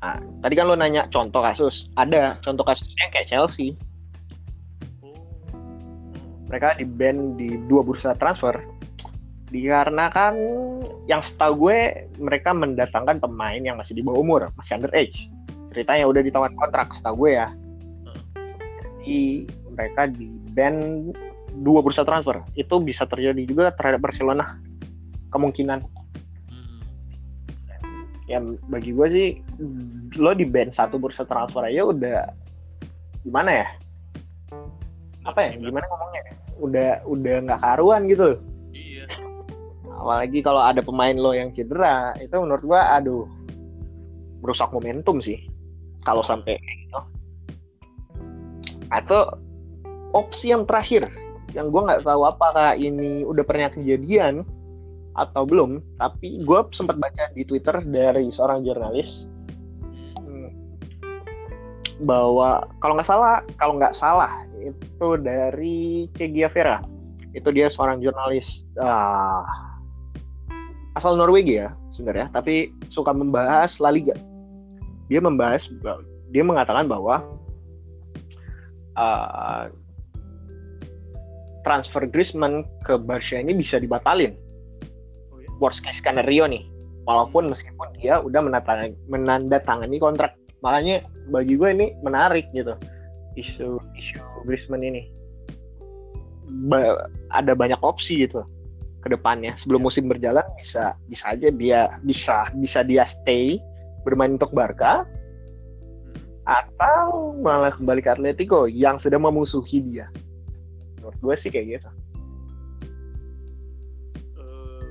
Nah, 0.00 0.16
tadi 0.40 0.54
kan 0.56 0.64
lo 0.70 0.78
nanya 0.78 1.10
contoh 1.12 1.44
kasus, 1.44 1.90
ada 1.98 2.38
contoh 2.40 2.64
kasusnya 2.64 3.10
kayak 3.12 3.28
Chelsea, 3.28 3.76
mereka 6.48 6.72
di 6.78 6.86
ban 6.88 7.36
di 7.36 7.60
dua 7.68 7.84
bursa 7.84 8.16
transfer 8.16 8.56
dikarenakan 9.50 10.34
yang 11.10 11.20
setahu 11.20 11.68
gue 11.68 12.06
mereka 12.22 12.54
mendatangkan 12.54 13.18
pemain 13.18 13.58
yang 13.58 13.76
masih 13.76 13.98
di 13.98 14.02
bawah 14.06 14.22
umur, 14.22 14.40
masih 14.54 14.78
underage. 14.78 15.26
Ceritanya 15.70 16.04
udah 16.10 16.22
ditawar 16.22 16.50
kontrak 16.58 16.90
setahu 16.94 17.26
gue 17.26 17.32
ya. 17.38 17.48
Jadi 19.00 19.46
mereka 19.70 20.10
di 20.10 20.26
ban 20.52 20.74
dua 21.62 21.80
bursa 21.80 22.02
transfer. 22.02 22.42
Itu 22.58 22.82
bisa 22.82 23.06
terjadi 23.06 23.42
juga 23.46 23.70
terhadap 23.74 24.02
Barcelona 24.02 24.58
kemungkinan. 25.30 25.80
Hmm. 26.50 26.80
Ya 28.26 28.38
bagi 28.70 28.90
gue 28.94 29.06
sih 29.10 29.28
lo 30.18 30.34
di 30.34 30.46
ban 30.46 30.74
satu 30.74 30.98
bursa 30.98 31.22
transfer 31.22 31.66
aja 31.66 31.86
udah 31.86 32.18
gimana 33.22 33.64
ya? 33.64 33.66
Apa 35.26 35.46
ya? 35.46 35.50
Gimana 35.58 35.86
ngomongnya? 35.86 36.22
ya? 36.26 36.34
Udah 36.60 36.90
udah 37.08 37.34
nggak 37.46 37.60
karuan 37.62 38.04
gitu. 38.10 38.36
iya 38.70 39.08
apalagi 40.00 40.40
kalau 40.40 40.64
ada 40.64 40.80
pemain 40.80 41.12
lo 41.12 41.36
yang 41.36 41.52
cedera 41.52 42.16
itu 42.16 42.32
menurut 42.32 42.64
gua 42.64 42.96
aduh 42.96 43.28
merusak 44.40 44.72
momentum 44.72 45.20
sih 45.20 45.49
kalau 46.04 46.24
sampai 46.24 46.56
kayak 46.56 46.78
gitu. 46.86 47.00
Atau 48.90 49.20
opsi 50.16 50.50
yang 50.50 50.66
terakhir 50.66 51.06
yang 51.50 51.70
gua 51.70 51.90
nggak 51.90 52.06
tahu 52.06 52.22
apakah 52.26 52.78
ini 52.78 53.26
udah 53.26 53.42
pernah 53.42 53.70
kejadian 53.70 54.46
atau 55.18 55.42
belum 55.42 55.82
tapi 55.98 56.42
gua 56.46 56.66
sempat 56.70 56.94
baca 57.02 57.26
di 57.34 57.42
twitter 57.42 57.82
dari 57.82 58.30
seorang 58.30 58.62
jurnalis 58.62 59.26
Hmm. 60.20 60.50
bahwa 62.06 62.70
kalau 62.78 62.94
nggak 62.94 63.08
salah 63.08 63.42
kalau 63.58 63.74
nggak 63.76 63.98
salah 63.98 64.46
itu 64.62 65.08
dari 65.18 66.06
Che 66.14 66.30
Guevara 66.30 66.78
itu 67.34 67.48
dia 67.50 67.66
seorang 67.66 67.98
jurnalis 67.98 68.62
ah, 68.78 69.42
asal 70.94 71.18
Norwegia 71.18 71.74
sebenarnya 71.90 72.30
tapi 72.30 72.70
suka 72.94 73.10
membahas 73.10 73.82
La 73.82 73.90
Liga 73.90 74.14
dia 75.10 75.18
membahas 75.18 75.66
dia 76.30 76.46
mengatakan 76.46 76.86
bahwa 76.86 77.26
ah, 78.94 79.66
transfer 81.66 82.06
Griezmann 82.08 82.64
ke 82.86 82.96
Barca 83.02 83.36
ini 83.36 83.52
bisa 83.52 83.76
dibatalin. 83.82 84.38
Oh 85.34 85.42
ya 85.42 85.50
worst 85.58 85.82
case 85.82 86.00
scenario 86.00 86.46
nih. 86.46 86.64
Walaupun 87.04 87.50
meskipun 87.50 87.90
dia 87.98 88.22
udah 88.22 88.38
menandatangani, 88.38 88.94
menandatangani 89.10 89.96
kontrak. 89.98 90.38
Makanya 90.62 91.02
bagi 91.32 91.56
gue 91.58 91.68
ini 91.72 91.86
menarik 92.06 92.46
gitu 92.54 92.76
isu 93.34 93.82
isu 93.98 94.22
Griezmann 94.46 94.86
ini. 94.86 95.10
Ba- 96.70 97.10
ada 97.34 97.54
banyak 97.58 97.78
opsi 97.82 98.26
gitu 98.26 98.46
ke 99.02 99.08
depannya. 99.10 99.58
Sebelum 99.58 99.82
musim 99.82 100.06
berjalan 100.06 100.44
bisa 100.60 100.94
bisa 101.10 101.24
aja 101.34 101.48
dia 101.50 101.80
bisa 102.06 102.46
bisa 102.54 102.86
dia 102.86 103.02
stay 103.08 103.58
bermain 104.02 104.34
untuk 104.34 104.52
Barca 104.52 105.04
atau 106.48 107.36
malah 107.38 107.70
kembali 107.70 108.00
ke 108.02 108.10
Atletico 108.10 108.66
yang 108.66 108.96
sedang 108.98 109.22
memusuhi 109.22 109.84
dia 109.84 110.06
menurut 110.98 111.16
gue 111.20 111.34
sih 111.36 111.50
kayak 111.52 111.78
gitu 111.78 111.90
Eh, 114.40 114.84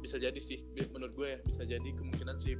bisa 0.00 0.16
jadi 0.16 0.38
sih 0.40 0.62
menurut 0.94 1.12
gue 1.14 1.28
ya 1.36 1.38
bisa 1.44 1.62
jadi 1.66 1.88
kemungkinan 1.94 2.40
si 2.40 2.56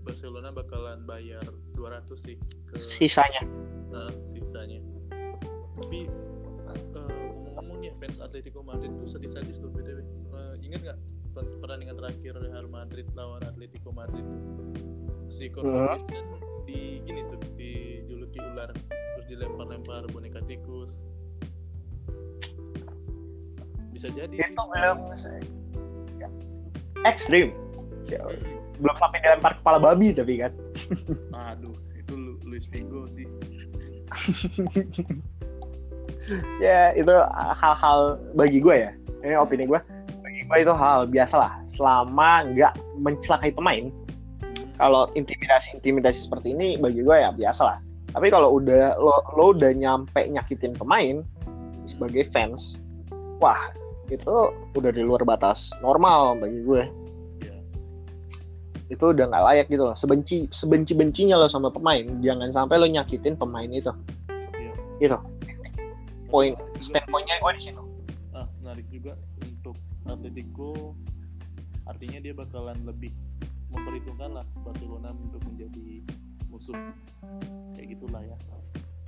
Barcelona 0.00 0.48
bakalan 0.52 1.04
bayar 1.04 1.44
200 1.76 2.08
sih 2.16 2.36
ke 2.68 2.80
Sisanya. 2.80 3.44
Nah, 3.92 4.08
sisanya. 4.32 4.80
Tapi 5.76 6.08
eh, 6.08 6.80
ngomong-ngomong 6.96 7.78
nih 7.84 7.92
fans 8.00 8.16
Atletico 8.22 8.64
Madrid 8.64 8.92
tuh 8.96 9.08
sedih-sadis 9.08 9.60
loh 9.60 9.72
btw. 9.72 10.00
Eh, 10.00 10.54
ingat 10.64 10.80
nggak 10.84 10.98
pertandingan 11.34 11.96
terakhir 11.96 12.32
Real 12.36 12.66
Madrid 12.66 13.06
lawan 13.14 13.42
Atletico 13.46 13.94
Madrid? 13.94 14.24
Si 15.30 15.46
Cornelius 15.48 16.02
kan 16.10 16.26
di 16.66 16.98
gini 17.06 17.22
tuh 17.30 17.38
dijuluki 17.54 18.38
ular 18.42 18.70
terus 18.74 19.26
dilempar-lempar 19.30 20.10
boneka 20.10 20.42
tikus. 20.44 20.98
Bisa 23.94 24.10
jadi 24.10 24.34
sih. 24.34 24.50
Itu 24.50 24.62
belum 24.66 24.98
ekstrim. 27.06 27.54
Ya, 28.10 28.20
Belum 28.82 28.96
sampai 28.98 29.22
dilempar 29.22 29.54
kepala 29.60 29.78
babi 29.78 30.10
tapi 30.10 30.40
kan. 30.42 30.52
Aduh, 31.52 31.76
itu 31.94 32.12
Lu- 32.16 32.40
Luis 32.42 32.66
Figo 32.66 33.06
sih. 33.12 33.28
ya 36.64 36.90
itu 36.98 37.14
hal-hal 37.54 38.18
bagi 38.34 38.58
gue 38.58 38.76
ya. 38.88 38.92
Ini 39.22 39.36
opini 39.38 39.68
gue. 39.68 39.78
Itu 40.58 40.74
hal 40.74 41.06
biasa 41.06 41.34
lah. 41.38 41.54
Selama 41.70 42.42
nggak 42.50 42.74
mencelakai 42.98 43.54
pemain. 43.54 43.92
Kalau 44.80 45.06
intimidasi-intimidasi 45.12 46.26
seperti 46.26 46.56
ini 46.56 46.80
bagi 46.80 47.04
gue 47.04 47.16
ya 47.16 47.30
biasa 47.30 47.62
lah. 47.62 47.78
Tapi 48.10 48.26
kalau 48.32 48.58
udah 48.58 48.98
lo, 48.98 49.22
lo 49.38 49.54
udah 49.54 49.70
nyampe 49.70 50.26
nyakitin 50.26 50.74
pemain 50.74 51.22
sebagai 51.86 52.26
fans, 52.34 52.74
wah 53.38 53.70
itu 54.10 54.50
udah 54.74 54.90
di 54.90 55.02
luar 55.06 55.22
batas 55.22 55.70
normal 55.78 56.34
bagi 56.42 56.64
gue. 56.66 56.82
Iya. 57.44 57.54
Itu 58.90 59.14
udah 59.14 59.30
nggak 59.30 59.44
layak 59.46 59.66
gitu 59.70 59.86
loh. 59.86 59.94
Sebenci 59.94 60.50
sebenci 60.50 60.96
bencinya 60.98 61.38
lo 61.38 61.46
sama 61.46 61.70
pemain, 61.70 62.02
jangan 62.18 62.50
sampai 62.50 62.82
lo 62.82 62.90
nyakitin 62.90 63.38
pemain 63.38 63.70
itu. 63.70 63.92
Iya. 64.58 64.72
Gitu. 64.98 65.18
Poin 66.26 66.58
standpointnya 66.82 67.38
gue 67.38 67.52
di 67.58 67.62
situ. 67.70 67.82
Atletico 70.06 70.94
artinya 71.84 72.18
dia 72.18 72.32
bakalan 72.32 72.78
lebih 72.82 73.10
memperhitungkan 73.68 74.30
lah 74.32 74.46
Barcelona 74.60 75.10
untuk 75.12 75.42
menjadi 75.44 76.02
musuh 76.46 76.76
kayak 77.72 77.88
gitulah 77.90 78.22
ya 78.22 78.36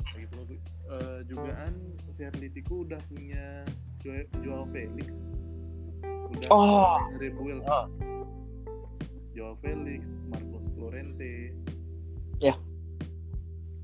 kayak 0.08 0.26
gitu 0.26 0.56
Eh, 0.82 1.20
jugaan 1.24 1.72
si 2.10 2.22
Atletico 2.22 2.84
udah 2.84 3.00
punya 3.06 3.64
Jo- 3.98 4.28
Joao 4.40 4.64
Felix 4.68 5.08
udah 6.28 6.48
Oh. 6.48 6.96
Rebuel 7.16 7.64
Oh. 7.64 7.86
Joao 9.32 9.56
Felix 9.58 10.04
Marcos 10.26 10.68
Llorente 10.74 11.56
Ya. 12.38 12.52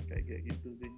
kayak 0.05 0.23
kayak 0.27 0.43
gitu 0.47 0.69
sih 0.77 0.91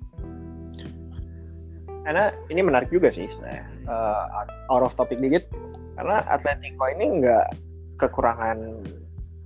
Karena 2.00 2.32
ini 2.48 2.64
menarik 2.64 2.88
juga 2.88 3.12
sih 3.12 3.28
sebenarnya. 3.28 3.60
Eh, 3.84 4.24
out 4.66 4.82
of 4.82 4.96
topic 4.96 5.20
dikit. 5.20 5.44
Karena 6.00 6.24
Atletico 6.32 6.88
ini 6.88 7.20
nggak 7.20 7.46
kekurangan 8.00 8.56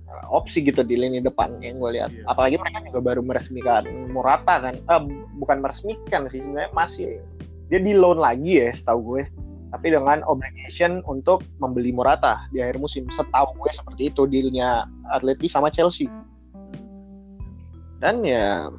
eh, 0.07 0.25
opsi 0.31 0.63
gitu 0.63 0.87
di 0.87 0.95
lini 0.95 1.19
depan 1.19 1.59
yang 1.59 1.83
gue 1.83 1.99
lihat. 1.99 2.15
Iya. 2.15 2.23
Apalagi 2.31 2.55
mereka 2.55 2.79
juga 2.87 2.99
baru 3.03 3.21
meresmikan 3.27 3.83
Morata 4.15 4.63
kan. 4.63 4.79
Eh, 4.79 5.01
bukan 5.35 5.59
meresmikan 5.59 6.31
sih 6.31 6.39
sebenarnya 6.39 6.71
masih 6.71 7.19
dia 7.67 7.83
di 7.83 7.91
loan 7.91 8.23
lagi 8.23 8.63
ya 8.63 8.71
setahu 8.71 9.19
gue. 9.19 9.23
Tapi 9.75 9.91
dengan 9.91 10.23
obligation 10.31 11.03
untuk 11.11 11.43
membeli 11.59 11.91
Morata 11.91 12.47
di 12.55 12.63
akhir 12.63 12.79
musim. 12.79 13.03
Setahu 13.11 13.51
gue 13.59 13.75
seperti 13.75 14.07
itu 14.07 14.23
dealnya 14.23 14.87
Atleti 15.11 15.51
sama 15.51 15.67
Chelsea. 15.67 16.07
Dan 17.99 18.23
ya 18.23 18.71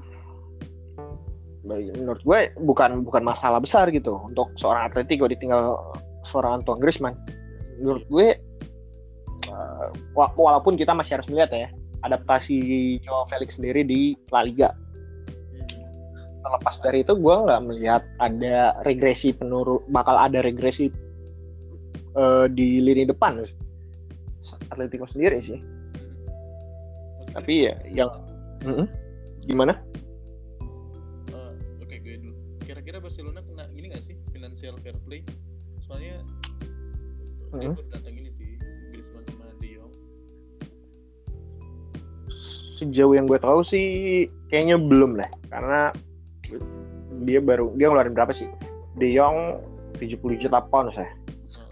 menurut 1.69 2.25
gue 2.25 2.57
bukan 2.65 3.05
bukan 3.05 3.21
masalah 3.21 3.61
besar 3.61 3.93
gitu 3.93 4.17
untuk 4.25 4.49
seorang 4.57 4.89
Atletico 4.89 5.29
ditinggal 5.29 5.77
seorang 6.25 6.65
Antoine 6.65 6.81
Griezmann. 6.81 7.36
Menurut 7.81 8.05
gue 8.09 8.29
wa- 10.17 10.35
walaupun 10.35 10.75
kita 10.75 10.93
masih 10.97 11.21
harus 11.21 11.29
melihat 11.31 11.51
ya 11.53 11.69
adaptasi 12.05 12.59
Joao 13.03 13.27
Felix 13.31 13.57
sendiri 13.59 13.83
di 13.87 14.13
La 14.31 14.45
Liga. 14.47 14.73
Terlepas 16.47 16.79
dari 16.79 17.03
itu 17.03 17.15
gue 17.19 17.35
nggak 17.35 17.63
melihat 17.67 18.03
ada 18.23 18.71
regresi 18.87 19.35
penurun 19.35 19.83
bakal 19.91 20.15
ada 20.15 20.39
regresi 20.43 20.89
eh, 22.15 22.47
di 22.55 22.79
lini 22.79 23.03
depan 23.03 23.43
Atletico 24.71 25.11
sendiri 25.11 25.43
sih. 25.43 25.59
Tapi 27.35 27.67
ya 27.67 27.75
yang 27.91 28.11
Mm-mm. 28.63 28.87
gimana? 29.51 29.75
Eh, 31.35 31.53
Oke, 31.83 31.99
gue 31.99 32.15
dulu. 32.23 32.35
Kira-kira 32.63 33.03
Barcelona 33.03 33.43
kena 33.43 33.67
ini 33.75 33.91
gak 33.91 34.07
sih 34.07 34.15
financial 34.31 34.79
fair 34.83 34.95
play? 35.03 35.27
Soalnya 35.87 36.23
Hmm. 37.57 37.73
baru 37.73 37.89
datang 37.89 38.15
ini 38.15 38.31
sih, 38.31 38.49
si 38.61 38.75
Griezmann 38.93 39.25
sama 39.27 39.47
De 39.57 39.69
Jong. 39.73 39.93
sejauh 42.77 43.15
yang 43.17 43.25
gue 43.25 43.41
tahu 43.41 43.65
sih 43.65 43.87
kayaknya 44.53 44.77
belum 44.77 45.17
lah 45.17 45.31
karena 45.49 45.97
dia 47.25 47.41
baru 47.41 47.73
dia 47.75 47.89
ngeluarin 47.89 48.13
berapa 48.13 48.37
sih 48.37 48.49
De 49.01 49.09
Jong 49.11 49.57
70 49.97 50.21
juta 50.37 50.61
pounds 50.69 50.97
ya 50.97 51.09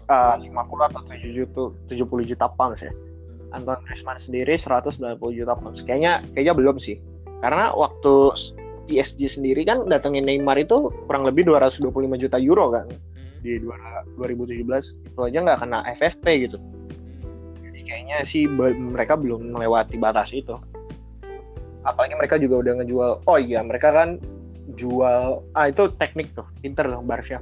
Eh, 0.05 0.13
Eh, 0.13 0.53
50 0.53 0.85
atau 0.85 1.01
7 1.01 1.33
juta 1.33 1.61
70 1.89 2.29
juta 2.29 2.45
pounds 2.53 2.81
ya 2.81 2.93
hmm. 2.93 3.53
Anton 3.53 3.77
Griezmann 3.85 4.21
sendiri 4.21 4.53
190 4.53 4.97
juta 5.33 5.53
pounds 5.57 5.81
kayaknya 5.81 6.21
kayaknya 6.33 6.53
belum 6.53 6.77
sih 6.77 6.97
karena 7.41 7.73
waktu 7.73 8.13
PSG 8.85 9.41
sendiri 9.41 9.65
kan 9.65 9.85
datengin 9.89 10.25
Neymar 10.25 10.61
itu 10.61 10.93
kurang 11.09 11.25
lebih 11.25 11.49
225 11.49 11.89
juta 12.21 12.37
euro 12.41 12.69
kan 12.73 12.85
Hmm. 12.89 13.14
Di 13.45 13.61
dua- 13.61 14.01
2017 14.17 14.97
itu 15.05 15.19
aja 15.21 15.37
nggak 15.45 15.59
kena 15.61 15.79
FFP 15.93 16.25
gitu. 16.49 16.57
Jadi 17.61 17.79
kayaknya 17.85 18.17
sih 18.25 18.49
mereka 18.49 19.13
belum 19.13 19.53
melewati 19.53 20.01
batas 20.01 20.33
itu. 20.33 20.57
Apalagi 21.85 22.17
mereka 22.17 22.41
juga 22.41 22.65
udah 22.65 22.73
ngejual. 22.81 23.11
Oh 23.29 23.37
iya, 23.37 23.61
mereka 23.61 23.93
kan 23.93 24.17
jual. 24.73 25.45
Ah 25.53 25.69
itu 25.69 25.93
teknik 26.01 26.33
tuh, 26.33 26.49
pinter 26.65 26.89
loh 26.89 27.05
Barca. 27.05 27.37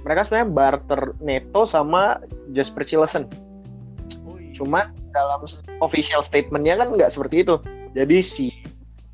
Mereka 0.00 0.24
sebenarnya 0.24 0.48
barter 0.48 1.02
Neto 1.20 1.68
sama 1.68 2.16
Jasper 2.56 2.88
Cillesen. 2.88 3.28
Iya. 3.28 4.56
Cuma 4.56 4.88
dalam 5.12 5.44
official 5.84 6.24
statementnya 6.24 6.80
kan 6.80 6.96
nggak 6.96 7.12
seperti 7.12 7.44
itu. 7.44 7.60
Jadi 7.92 8.16
si 8.24 8.46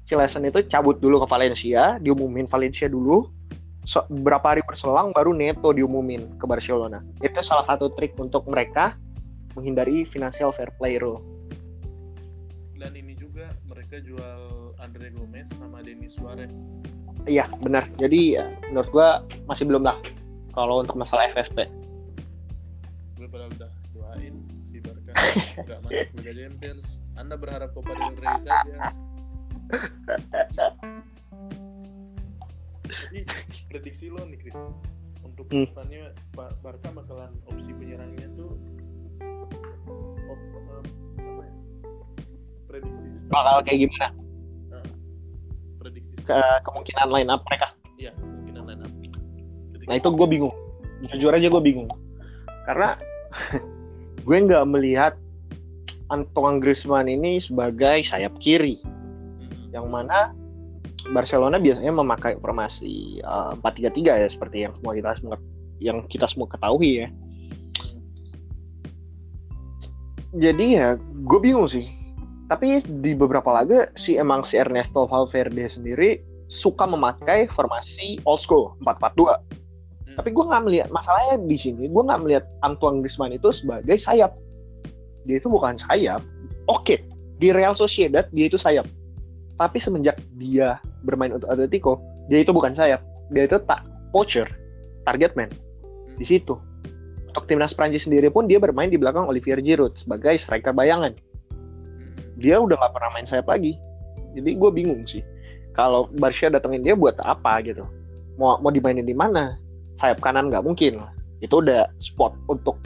Cillesen 0.06 0.46
itu 0.46 0.62
cabut 0.70 1.02
dulu 1.02 1.18
ke 1.18 1.26
Valencia, 1.26 1.98
diumumin 1.98 2.46
Valencia 2.46 2.86
dulu. 2.86 3.26
So, 3.86 4.02
berapa 4.10 4.42
hari 4.42 4.66
berselang 4.66 5.14
baru 5.14 5.30
Neto 5.30 5.70
diumumin 5.70 6.26
ke 6.42 6.44
Barcelona. 6.50 7.06
Itu 7.22 7.38
salah 7.46 7.62
satu 7.70 7.86
trik 7.94 8.18
untuk 8.18 8.42
mereka 8.50 8.98
menghindari 9.54 10.02
financial 10.10 10.50
fair 10.50 10.66
play 10.82 10.98
rule. 10.98 11.22
Dan 12.74 12.98
ini 12.98 13.14
juga 13.14 13.46
mereka 13.70 14.02
jual 14.02 14.74
Andre 14.82 15.14
Gomez 15.14 15.46
sama 15.54 15.86
Denis 15.86 16.18
Suarez. 16.18 16.50
Iya 17.30 17.46
benar. 17.62 17.86
Jadi 17.94 18.34
ya, 18.34 18.50
menurut 18.74 18.90
gua 18.90 19.08
masih 19.46 19.70
belum 19.70 19.86
lah 19.86 19.94
kalau 20.50 20.82
untuk 20.82 20.98
masalah 20.98 21.30
FFP. 21.30 21.70
Gue 23.16 23.30
padahal 23.30 23.54
udah 23.54 23.70
doain 23.94 24.34
si 24.66 24.82
Barca 24.82 25.14
nggak 25.66 25.78
masuk 25.86 26.10
Liga 26.20 26.32
Champions. 26.34 26.98
Anda 27.14 27.38
berharap 27.38 27.70
Copa 27.70 27.94
del 27.94 28.18
Rey 28.18 28.36
saja. 28.42 28.90
Prediksi 33.68 34.06
lo 34.06 34.22
nih 34.22 34.38
Chris 34.38 34.56
untuk 35.20 35.46
Hmm. 35.46 35.64
ke 35.64 35.70
depannya 35.70 36.02
Ba- 36.32 36.56
Barca 36.60 36.88
bakalan 36.90 37.32
opsi 37.44 37.70
penyerangnya 37.70 38.28
tuh 38.32 38.54
op, 40.26 40.40
em, 40.40 40.84
apa 41.16 41.42
ya? 41.42 41.54
prediksi 42.66 43.02
start- 43.16 43.30
Bakal 43.32 43.56
kayak 43.62 43.78
gimana? 43.80 44.08
prediksi 45.78 46.14
Ke 46.20 46.36
kemungkinan 46.62 47.08
line 47.10 47.28
up 47.28 47.42
mereka. 47.44 47.68
ya 47.96 48.10
kemungkinan 48.12 48.62
line 48.64 48.82
up 48.82 48.92
Ketika- 49.72 49.86
Nah 49.86 49.96
itu 49.96 50.08
gue 50.10 50.28
bingung. 50.28 50.54
Jujur 51.06 51.30
aja 51.30 51.46
gue 51.46 51.62
bingung. 51.62 51.90
Karena 52.64 52.98
gue 54.26 54.36
nggak 54.36 54.64
melihat 54.66 55.14
Antoine 56.06 56.58
Griezmann 56.58 57.06
ini 57.06 57.38
sebagai 57.38 58.02
sayap 58.02 58.34
kiri. 58.38 58.78
Hmm. 58.78 59.70
Yang 59.72 59.86
mana 59.88 60.18
Barcelona 61.14 61.60
biasanya 61.60 61.92
memakai 61.94 62.38
formasi 62.38 63.20
eh, 63.22 63.52
4-3-3 63.62 64.22
ya 64.22 64.28
seperti 64.30 64.56
yang 64.66 64.72
semua 64.78 64.92
kita 64.94 65.10
semua 65.18 65.36
yang 65.78 65.98
kita 66.08 66.26
semua 66.26 66.48
ketahui 66.48 67.04
ya. 67.04 67.08
Jadi 70.36 70.66
ya 70.76 70.96
gue 71.00 71.40
bingung 71.40 71.68
sih. 71.68 71.88
Tapi 72.46 72.78
di 73.02 73.12
beberapa 73.18 73.50
laga 73.50 73.90
si 73.98 74.14
emang 74.14 74.46
si 74.46 74.54
Ernesto 74.54 75.08
Valverde 75.10 75.66
sendiri 75.66 76.22
suka 76.46 76.86
memakai 76.86 77.50
formasi 77.50 78.22
old 78.22 78.38
school 78.38 78.78
4-4-2. 78.86 79.34
Hmm. 79.34 79.36
Tapi 80.14 80.28
gue 80.30 80.44
nggak 80.46 80.62
melihat 80.62 80.88
masalahnya 80.94 81.42
di 81.42 81.58
sini 81.58 81.90
gue 81.90 82.02
nggak 82.06 82.22
melihat 82.22 82.44
Antoine 82.62 83.02
Griezmann 83.02 83.34
itu 83.34 83.50
sebagai 83.50 83.98
sayap. 83.98 84.34
dia 85.26 85.42
itu 85.42 85.50
bukan 85.50 85.74
sayap. 85.74 86.22
Oke, 86.70 87.02
di 87.42 87.50
Real 87.50 87.74
Sociedad 87.74 88.30
dia 88.30 88.46
itu 88.46 88.54
sayap. 88.54 88.86
Tapi 89.56 89.78
semenjak 89.80 90.20
dia 90.36 90.76
bermain 91.04 91.32
untuk 91.32 91.48
Atletico, 91.48 92.00
dia 92.28 92.44
itu 92.44 92.52
bukan 92.52 92.76
sayap. 92.76 93.00
Dia 93.32 93.48
itu 93.48 93.56
tak 93.64 93.82
poacher, 94.12 94.46
target 95.08 95.32
man. 95.34 95.48
Di 96.20 96.24
situ. 96.28 96.56
Untuk 97.28 97.48
timnas 97.48 97.76
Prancis 97.76 98.08
sendiri 98.08 98.32
pun 98.32 98.48
dia 98.48 98.56
bermain 98.56 98.88
di 98.88 98.96
belakang 98.96 99.28
Olivier 99.28 99.60
Giroud 99.60 99.92
sebagai 99.96 100.36
striker 100.40 100.72
bayangan. 100.72 101.12
Dia 102.36 102.60
udah 102.60 102.76
gak 102.76 102.92
pernah 102.96 103.10
main 103.16 103.28
sayap 103.28 103.48
lagi. 103.48 103.76
Jadi 104.36 104.56
gue 104.56 104.70
bingung 104.72 105.04
sih. 105.08 105.24
Kalau 105.76 106.08
Barca 106.16 106.48
datengin 106.48 106.84
dia 106.84 106.96
buat 106.96 107.16
apa 107.24 107.60
gitu? 107.64 107.84
Mau 108.40 108.56
mau 108.60 108.72
dimainin 108.72 109.04
di 109.04 109.16
mana? 109.16 109.56
Sayap 110.00 110.24
kanan 110.24 110.48
nggak 110.48 110.64
mungkin. 110.64 111.00
Itu 111.44 111.60
udah 111.60 111.88
spot 112.00 112.36
untuk 112.48 112.80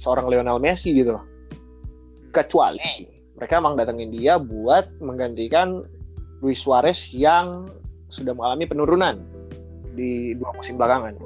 seorang 0.00 0.28
Lionel 0.28 0.60
Messi 0.60 0.92
gitu. 0.96 1.16
Kecuali 2.32 3.15
mereka 3.36 3.60
emang 3.60 3.76
datengin 3.76 4.10
dia 4.12 4.40
buat 4.40 4.88
menggantikan 5.04 5.84
Luis 6.40 6.60
Suarez 6.60 6.96
yang 7.12 7.68
sudah 8.08 8.32
mengalami 8.32 8.64
penurunan 8.64 9.16
di 9.96 10.36
dua 10.36 10.52
musim 10.56 10.76
belakangan. 10.80 11.16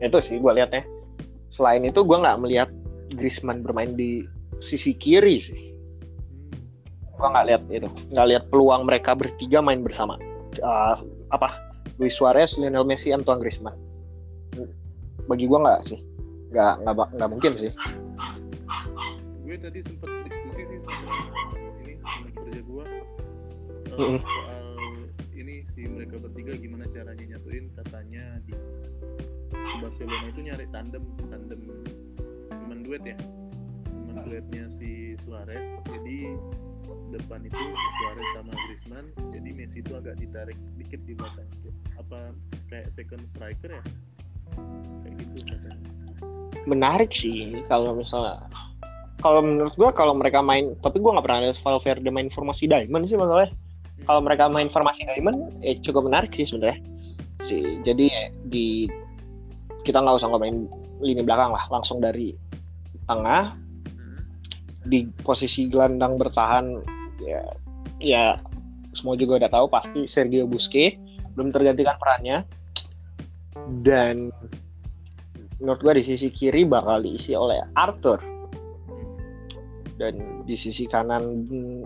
Itu 0.00 0.18
sih 0.20 0.40
gue 0.40 0.52
lihatnya. 0.52 0.84
Selain 1.52 1.84
itu 1.84 2.00
gue 2.04 2.18
nggak 2.18 2.40
melihat 2.40 2.68
Griezmann 3.14 3.60
bermain 3.60 3.92
di 3.92 4.24
sisi 4.64 4.96
kiri 4.96 5.40
sih. 5.40 5.60
Gue 7.14 7.28
nggak 7.30 7.46
lihat 7.46 7.62
itu, 7.70 7.88
nggak 8.10 8.26
lihat 8.26 8.44
peluang 8.48 8.88
mereka 8.88 9.14
bertiga 9.14 9.60
main 9.60 9.84
bersama. 9.84 10.18
Uh, 10.60 10.98
apa? 11.30 11.52
Luis 12.02 12.16
Suarez, 12.18 12.58
Lionel 12.58 12.82
Messi, 12.82 13.14
Antoine 13.14 13.38
Griezmann. 13.38 13.76
Bagi 15.30 15.46
gue 15.46 15.58
nggak 15.58 15.80
sih, 15.86 16.00
nggak 16.50 16.82
nggak 16.82 16.94
nggak 17.16 17.30
mungkin 17.30 17.52
sih. 17.54 17.70
gue 19.44 19.56
tadi 19.60 19.78
sempat 19.84 20.10
ini 21.84 21.94
teman 21.98 22.30
kerja 22.32 22.60
gue 22.60 22.86
uh, 23.92 23.98
Mm-mm. 23.98 24.20
soal 24.20 24.66
ini 25.34 25.66
si 25.74 25.84
mereka 25.90 26.22
bertiga 26.22 26.54
gimana 26.54 26.86
caranya 26.94 27.36
nyatuin 27.36 27.66
katanya 27.74 28.24
di, 28.46 28.54
Barcelona 29.82 30.26
itu 30.30 30.40
nyari 30.46 30.66
tandem 30.70 31.04
tandem 31.28 31.60
teman 32.48 32.78
duet 32.86 33.02
ya. 33.02 33.18
Teman 33.84 34.16
duetnya 34.24 34.64
si 34.70 35.18
Suarez. 35.22 35.78
Jadi 35.90 36.32
depan 37.12 37.40
itu 37.44 37.58
Suarez 38.00 38.28
sama 38.38 38.52
Griezmann. 38.54 39.06
Jadi 39.34 39.48
Messi 39.52 39.78
itu 39.82 39.92
agak 39.98 40.16
ditarik 40.22 40.56
dikit 40.78 41.00
di 41.04 41.12
belakang. 41.18 41.48
Apa 41.98 42.32
kayak 42.70 42.88
second 42.94 43.22
striker 43.26 43.74
ya? 43.74 43.82
Kayak 45.02 45.14
gitu 45.20 45.38
katanya. 45.50 45.90
Menarik 46.64 47.12
sih 47.12 47.60
kalau 47.68 47.98
misalnya 47.98 48.40
kalau 49.24 49.40
menurut 49.40 49.72
gua 49.80 49.88
kalau 49.96 50.12
mereka 50.12 50.44
main 50.44 50.76
tapi 50.84 51.00
gua 51.00 51.16
nggak 51.16 51.24
pernah 51.24 51.40
lihat 51.48 51.56
Valverde 51.64 52.12
main 52.12 52.28
formasi 52.28 52.68
diamond 52.68 53.08
sih 53.08 53.16
masalahnya. 53.16 53.56
Kalau 54.04 54.20
mereka 54.20 54.52
main 54.52 54.68
formasi 54.68 55.08
diamond 55.08 55.64
eh 55.64 55.80
cukup 55.80 56.12
menarik 56.12 56.36
sih 56.36 56.44
sebenarnya. 56.44 56.84
Sih 57.48 57.80
jadi 57.88 58.04
eh, 58.12 58.28
di 58.44 58.84
kita 59.88 60.04
nggak 60.04 60.20
usah 60.20 60.28
ngomongin 60.28 60.68
lini 61.00 61.24
belakang 61.24 61.56
lah 61.56 61.64
langsung 61.72 62.04
dari 62.04 62.36
tengah 63.08 63.56
di 64.84 65.08
posisi 65.24 65.72
gelandang 65.72 66.20
bertahan 66.20 66.84
ya 67.24 67.40
ya 68.04 68.24
semua 68.92 69.16
juga 69.16 69.40
udah 69.40 69.48
tahu 69.48 69.66
pasti 69.72 70.04
Sergio 70.04 70.44
Busquets 70.44 71.00
belum 71.32 71.48
tergantikan 71.48 71.96
perannya. 71.96 72.44
Dan 73.80 74.28
menurut 75.64 75.80
gua 75.80 75.96
di 75.96 76.04
sisi 76.04 76.28
kiri 76.28 76.68
bakal 76.68 77.00
diisi 77.00 77.32
oleh 77.32 77.64
Arthur 77.72 78.33
dan 79.94 80.42
di 80.42 80.58
sisi 80.58 80.90
kanan 80.90 81.22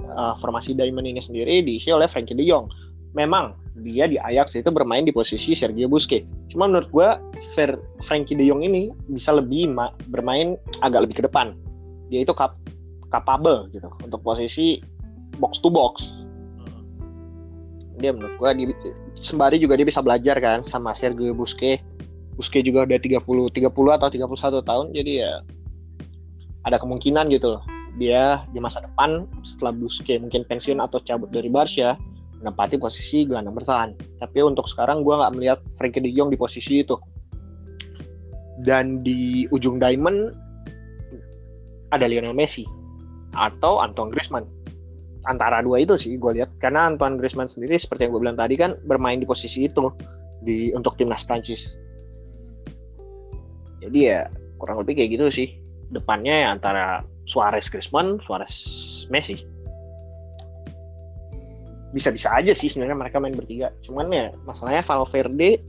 uh, 0.09 0.35
formasi 0.41 0.73
Diamond 0.73 1.05
ini 1.05 1.21
sendiri 1.21 1.61
diisi 1.61 1.93
oleh 1.93 2.09
Frankie 2.09 2.37
De 2.37 2.45
Jong. 2.45 2.69
Memang 3.13 3.57
dia 3.79 4.09
di 4.09 4.17
Ajax 4.19 4.57
itu 4.57 4.69
bermain 4.73 5.05
di 5.05 5.13
posisi 5.13 5.53
Sergio 5.53 5.89
Busquets. 5.89 6.27
Cuma 6.53 6.69
menurut 6.69 6.89
gua 6.89 7.09
Fer 7.53 7.77
Frankie 8.09 8.37
De 8.37 8.45
Jong 8.49 8.65
ini 8.65 8.89
bisa 9.13 9.37
lebih 9.37 9.69
ma- 9.69 9.93
bermain 10.09 10.57
agak 10.81 11.09
lebih 11.09 11.21
ke 11.21 11.25
depan. 11.29 11.53
Dia 12.09 12.25
itu 12.25 12.33
kap 12.33 12.57
capable 13.09 13.69
gitu 13.73 13.89
untuk 14.05 14.21
posisi 14.25 14.81
box 15.41 15.61
to 15.61 15.69
box. 15.69 16.09
Dia 17.99 18.15
menurut 18.15 18.35
gua 18.41 18.57
dia, 18.57 18.73
sembari 19.21 19.61
juga 19.61 19.77
dia 19.77 19.85
bisa 19.89 20.01
belajar 20.01 20.41
kan 20.41 20.65
sama 20.65 20.97
Sergio 20.97 21.37
Busquets. 21.37 21.85
Busquets 22.41 22.65
juga 22.65 22.87
udah 22.87 22.99
30 23.03 23.21
30 23.21 23.99
atau 23.99 24.09
31 24.09 24.63
tahun 24.63 24.87
jadi 24.95 25.13
ya 25.27 25.33
ada 26.63 26.79
kemungkinan 26.79 27.27
gitu 27.35 27.59
loh 27.59 27.78
dia 27.99 28.47
di 28.55 28.63
masa 28.63 28.81
depan 28.81 29.27
setelah 29.43 29.75
Busquets 29.75 30.23
mungkin 30.23 30.47
pensiun 30.47 30.79
atau 30.79 31.03
cabut 31.03 31.29
dari 31.35 31.51
Barca 31.51 31.99
menempati 32.39 32.79
posisi 32.79 33.27
gelandang 33.27 33.59
bertahan. 33.59 33.91
Tapi 34.23 34.39
untuk 34.47 34.71
sekarang 34.71 35.03
gue 35.03 35.15
nggak 35.15 35.35
melihat 35.35 35.59
Frankie 35.75 36.03
De 36.03 36.11
Jong 36.15 36.31
di 36.31 36.39
posisi 36.39 36.87
itu. 36.87 36.95
Dan 38.63 39.03
di 39.03 39.47
ujung 39.51 39.79
diamond 39.83 40.35
ada 41.91 42.07
Lionel 42.07 42.35
Messi 42.35 42.63
atau 43.35 43.83
Antoine 43.83 44.15
Griezmann. 44.15 44.47
Antara 45.27 45.61
dua 45.61 45.83
itu 45.83 45.99
sih 45.99 46.15
gue 46.17 46.39
lihat 46.39 46.51
karena 46.63 46.87
Antoine 46.87 47.19
Griezmann 47.19 47.51
sendiri 47.51 47.77
seperti 47.77 48.07
yang 48.07 48.15
gue 48.15 48.23
bilang 48.23 48.39
tadi 48.39 48.55
kan 48.55 48.79
bermain 48.87 49.19
di 49.19 49.27
posisi 49.27 49.67
itu 49.67 49.91
di 50.47 50.71
untuk 50.75 50.95
timnas 50.95 51.27
Prancis. 51.27 51.75
Jadi 53.83 53.99
ya 54.11 54.27
kurang 54.59 54.83
lebih 54.83 54.99
kayak 54.99 55.11
gitu 55.19 55.27
sih. 55.31 55.49
Depannya 55.91 56.47
ya 56.47 56.49
antara 56.55 57.03
Suarez 57.29 57.69
Griezmann, 57.69 58.17
Suarez 58.25 58.57
Messi. 59.13 59.37
Bisa-bisa 61.93 62.33
aja 62.33 62.53
sih 62.57 62.73
sebenarnya 62.73 62.97
mereka 62.97 63.21
main 63.21 63.37
bertiga. 63.37 63.69
Cuman 63.85 64.09
ya 64.13 64.33
masalahnya 64.49 64.85
Valverde 64.85 65.61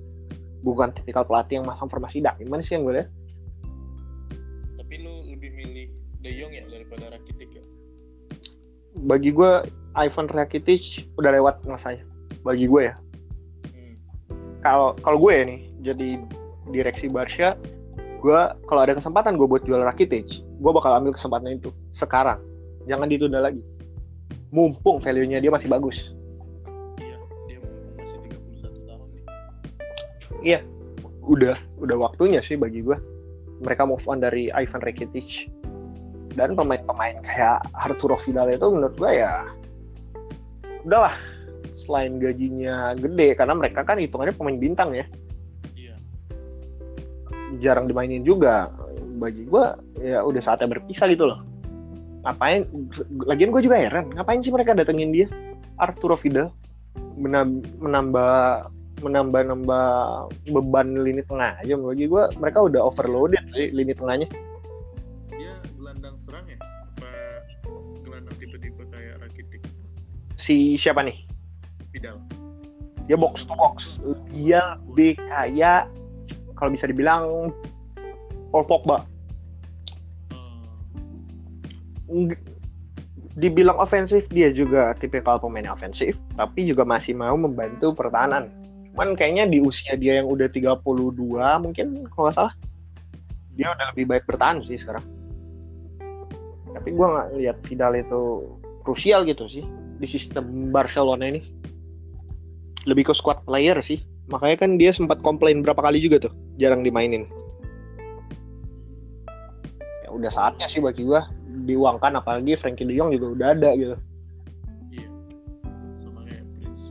bukan 0.64 0.92
tipikal 0.96 1.24
pelatih 1.24 1.60
yang 1.60 1.68
masang 1.68 1.88
formasi 1.92 2.24
diamond 2.24 2.64
sih 2.64 2.76
yang 2.76 2.84
gue 2.88 3.00
lihat. 3.00 3.10
Tapi 4.80 4.96
lu 5.04 5.32
lebih 5.36 5.52
milih 5.56 5.88
De 6.20 6.32
Jong 6.36 6.52
ya 6.52 6.64
daripada 6.68 7.16
Rakitic 7.16 7.50
ya? 7.56 7.64
Bagi 9.08 9.32
gue 9.32 9.52
Ivan 9.96 10.28
Rakitic 10.28 11.08
udah 11.16 11.32
lewat 11.36 11.64
masanya. 11.64 12.04
Bagi 12.44 12.68
gue 12.68 12.92
ya. 12.92 12.96
Hmm. 13.72 13.96
Kalau 14.64 14.96
kalau 15.00 15.18
gue 15.20 15.32
ya 15.36 15.44
nih 15.48 15.62
jadi 15.84 16.10
direksi 16.72 17.08
Barca, 17.08 17.56
gue 18.20 18.40
kalau 18.68 18.82
ada 18.84 18.94
kesempatan 18.96 19.40
gue 19.40 19.48
buat 19.48 19.64
jual 19.64 19.80
Rakitic, 19.80 20.44
gue 20.44 20.72
bakal 20.76 20.92
ambil 21.00 21.16
kesempatan 21.16 21.56
itu 21.56 21.72
sekarang. 21.96 22.40
Jangan 22.86 23.08
ditunda 23.08 23.40
lagi. 23.40 23.64
Mumpung 24.52 25.00
value-nya 25.00 25.40
dia 25.40 25.52
masih 25.54 25.72
bagus. 25.72 26.12
Iya, 27.00 27.18
dia 27.48 27.58
masih 27.64 28.18
31 28.28 28.88
tahun 28.88 29.08
nih. 29.14 29.24
Iya, 30.44 30.60
udah 31.24 31.56
udah 31.80 31.98
waktunya 32.00 32.44
sih 32.44 32.60
bagi 32.60 32.84
gue. 32.84 32.98
Mereka 33.64 33.88
move 33.88 34.04
on 34.08 34.24
dari 34.24 34.52
Ivan 34.52 34.80
Rakitic 34.84 35.52
dan 36.40 36.56
pemain-pemain 36.56 37.20
kayak 37.26 37.68
Arturo 37.76 38.16
Vidal 38.22 38.54
itu 38.54 38.68
menurut 38.72 38.96
gue 38.96 39.12
ya 39.20 39.44
udahlah 40.88 41.16
selain 41.84 42.22
gajinya 42.22 42.96
gede 42.96 43.36
karena 43.36 43.54
mereka 43.58 43.84
kan 43.84 44.00
hitungannya 44.00 44.36
pemain 44.38 44.60
bintang 44.62 44.94
ya. 44.96 45.06
Jarang 47.58 47.90
dimainin 47.90 48.22
juga. 48.22 48.70
Bagi 49.20 49.50
gue 49.50 49.66
ya 50.00 50.24
udah 50.24 50.42
saatnya 50.44 50.70
berpisah 50.78 51.10
gitu 51.10 51.28
loh. 51.28 51.42
Ngapain 52.24 52.64
lagian 53.26 53.50
gue 53.50 53.62
juga 53.64 53.80
heran 53.80 54.12
ngapain 54.14 54.44
sih 54.46 54.54
mereka 54.54 54.78
datengin 54.78 55.10
dia? 55.10 55.28
Arturo 55.82 56.16
Vidal. 56.16 56.54
Menam- 57.20 57.64
menambah 57.80 58.70
menambah 59.00 59.42
nambah 59.48 59.88
beban 60.52 60.88
lini 61.00 61.24
tengah 61.26 61.56
aja. 61.60 61.74
Bagi 61.76 62.06
gue 62.08 62.24
mereka 62.40 62.68
udah 62.68 62.82
overloaded 62.86 63.44
sih 63.56 63.72
lini 63.76 63.92
tengahnya. 63.96 64.28
Dia 65.34 65.56
gelandang 65.76 66.16
serang 66.24 66.46
ya? 66.48 66.60
Apa 66.60 67.12
gelandang 68.04 68.36
tipe-tipe 68.40 68.84
kayak 68.92 69.20
Rakitic? 69.24 69.64
si 70.40 70.80
siapa 70.80 71.04
nih? 71.04 71.20
Vidal. 71.92 72.18
dia 73.10 73.18
box 73.18 73.42
to 73.42 73.54
box. 73.58 73.98
Dia 74.30 74.78
lebih 74.86 75.18
kayak 75.28 75.90
kalau 76.60 76.76
bisa 76.76 76.92
dibilang 76.92 77.56
Paul 78.52 78.66
Pogba. 78.68 79.08
Dibilang 83.40 83.80
ofensif 83.80 84.28
dia 84.28 84.52
juga 84.52 84.92
tipikal 85.00 85.40
pemain 85.40 85.72
ofensif 85.72 86.20
tapi 86.36 86.68
juga 86.68 86.84
masih 86.84 87.16
mau 87.16 87.40
membantu 87.40 87.96
pertahanan. 87.96 88.52
Cuman 88.92 89.16
kayaknya 89.16 89.48
di 89.48 89.64
usia 89.64 89.96
dia 89.96 90.20
yang 90.20 90.28
udah 90.28 90.52
32 90.52 90.84
mungkin 91.64 91.88
kalau 92.12 92.28
nggak 92.28 92.36
salah 92.36 92.54
dia 93.56 93.72
udah 93.72 93.96
lebih 93.96 94.06
baik 94.12 94.28
bertahan 94.28 94.60
sih 94.68 94.76
sekarang. 94.76 95.06
Tapi 96.76 96.90
gua 96.92 97.08
nggak 97.16 97.28
lihat 97.40 97.58
Vidal 97.64 97.96
itu 97.96 98.22
krusial 98.84 99.24
gitu 99.24 99.48
sih 99.48 99.64
di 100.04 100.08
sistem 100.10 100.74
Barcelona 100.76 101.32
ini. 101.32 101.40
Lebih 102.84 103.08
ke 103.08 103.14
squad 103.16 103.40
player 103.48 103.80
sih 103.80 104.04
makanya 104.30 104.58
kan 104.62 104.78
dia 104.78 104.94
sempat 104.94 105.20
komplain 105.26 105.66
berapa 105.66 105.82
kali 105.82 106.02
juga 106.02 106.30
tuh 106.30 106.34
jarang 106.58 106.86
dimainin. 106.86 107.26
Ya 110.06 110.10
ya 110.10 110.18
udah 110.18 110.32
saatnya 110.34 110.66
sih 110.66 110.82
bagi 110.82 111.06
gue 111.06 111.22
diuangkan 111.70 112.18
apalagi 112.18 112.58
Frankie 112.58 112.90
De 112.90 112.98
Jong 112.98 113.14
juga 113.14 113.38
udah 113.38 113.48
ada 113.54 113.70
gitu. 113.78 113.96
Iya. 114.90 115.08
Sama 116.02 116.26
kayak 116.26 116.44
Prince 116.58 116.84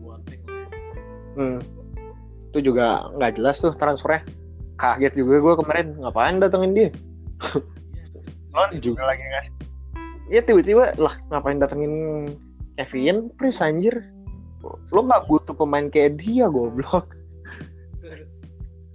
Boateng. 0.00 0.40
Lah 0.48 0.64
ya. 0.64 1.36
hmm. 1.36 1.58
itu 2.52 2.58
juga 2.64 3.12
nggak 3.20 3.32
jelas 3.36 3.60
tuh 3.60 3.76
transfernya. 3.76 4.24
Kaget 4.80 5.12
juga 5.20 5.36
gue 5.44 5.54
kemarin 5.60 5.86
ngapain 6.00 6.40
datengin 6.40 6.72
dia? 6.72 6.88
Lo 8.56 8.64
juga 8.80 9.04
lagi 9.04 9.20
nggak 9.20 9.44
Iya 10.32 10.40
tiba-tiba 10.48 10.96
lah 10.96 11.14
ngapain 11.28 11.60
datengin 11.60 11.92
Kevin? 12.80 13.28
Prince 13.36 13.60
anjir 13.60 14.00
lo 14.62 15.00
nggak 15.02 15.26
butuh 15.26 15.54
pemain 15.54 15.90
kayak 15.90 16.22
dia 16.22 16.46
goblok. 16.46 17.10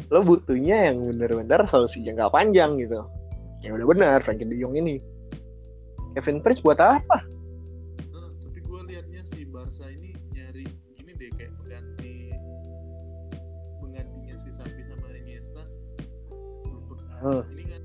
Lo 0.08 0.24
butuhnya 0.24 0.92
yang 0.92 1.04
bener-bener 1.04 1.68
solusi 1.68 2.00
jangka 2.00 2.32
panjang 2.32 2.80
gitu. 2.80 3.04
Ya 3.60 3.76
udah 3.76 3.88
benar 3.92 4.24
Frankie 4.24 4.48
De 4.48 4.56
Jong 4.56 4.80
ini. 4.80 5.04
Kevin 6.16 6.40
Prince 6.40 6.64
buat 6.64 6.80
apa? 6.80 7.18
Nah, 8.16 8.32
tapi 8.40 8.60
gue 8.64 8.80
liatnya 8.88 9.22
si 9.36 9.44
Barca 9.46 9.86
ini 9.92 10.16
nyari 10.32 10.66
deh 11.18 11.30
kayak 11.34 11.52
pengganti 11.58 12.30
penggantinya 13.82 14.36
si 14.46 14.50
Sapi 14.54 14.82
sama 14.86 15.06
Iniesta. 15.12 15.64
Hmm. 17.18 17.44
ini 17.58 17.64
kan 17.66 17.82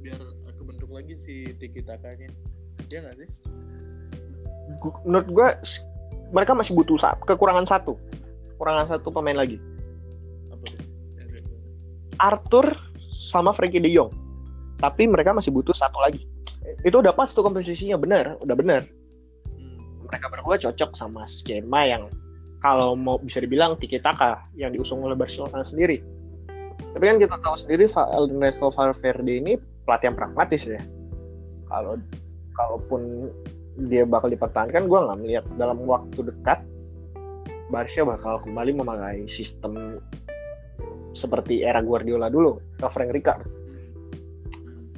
biar 0.00 0.20
kebentuk 0.56 0.90
lagi 0.90 1.14
si 1.20 1.52
Tiki 1.60 1.84
Takanya. 1.84 2.32
Ya 2.88 3.04
nggak 3.04 3.16
sih? 3.20 3.28
Menurut 5.04 5.28
gue 5.28 5.48
mereka 6.30 6.56
masih 6.56 6.72
butuh 6.72 6.96
sa- 6.96 7.18
kekurangan 7.26 7.66
satu 7.66 7.98
kekurangan 8.54 8.86
satu 8.86 9.10
pemain 9.10 9.34
lagi. 9.34 9.58
Arthur 12.22 12.70
sama 13.28 13.50
Frankie 13.50 13.82
De 13.82 13.90
Jong 13.90 14.14
tapi 14.78 15.10
mereka 15.10 15.34
masih 15.34 15.50
butuh 15.50 15.74
satu 15.74 15.98
lagi 15.98 16.22
itu 16.86 16.94
udah 16.94 17.12
pas 17.12 17.28
tuh 17.28 17.42
komposisinya 17.42 17.98
benar 17.98 18.38
udah 18.40 18.56
benar 18.56 18.82
Hmm. 19.44 20.06
mereka 20.06 20.26
berdua 20.30 20.56
cocok 20.56 20.90
sama 20.94 21.26
skema 21.26 21.84
yang 21.84 22.06
kalau 22.64 22.96
mau 22.96 23.20
bisa 23.20 23.44
dibilang 23.44 23.76
tiki 23.76 24.00
taka 24.00 24.40
yang 24.56 24.72
diusung 24.72 25.04
oleh 25.04 25.12
Barcelona 25.12 25.60
sendiri. 25.68 26.00
Tapi 26.96 27.04
kan 27.04 27.20
kita 27.20 27.36
tahu 27.44 27.60
sendiri 27.60 27.92
Ernesto 27.92 28.72
Valverde 28.72 29.36
ini 29.36 29.60
pelatih 29.84 30.08
yang 30.08 30.16
pragmatis 30.16 30.64
ya. 30.64 30.80
Kalau 31.68 32.00
kalaupun 32.56 33.28
dia 33.74 34.06
bakal 34.06 34.30
dipertahankan, 34.30 34.86
gue 34.86 34.98
nggak 34.98 35.18
melihat 35.20 35.44
dalam 35.58 35.82
waktu 35.82 36.30
dekat 36.30 36.62
Barca 37.72 38.06
bakal 38.06 38.38
kembali 38.44 38.76
memakai 38.76 39.26
sistem 39.26 39.98
seperti 41.16 41.64
era 41.64 41.80
Guardiola 41.80 42.28
dulu 42.28 42.58
atau 42.78 42.90
Frank 42.92 43.10
Rijkaard. 43.14 43.42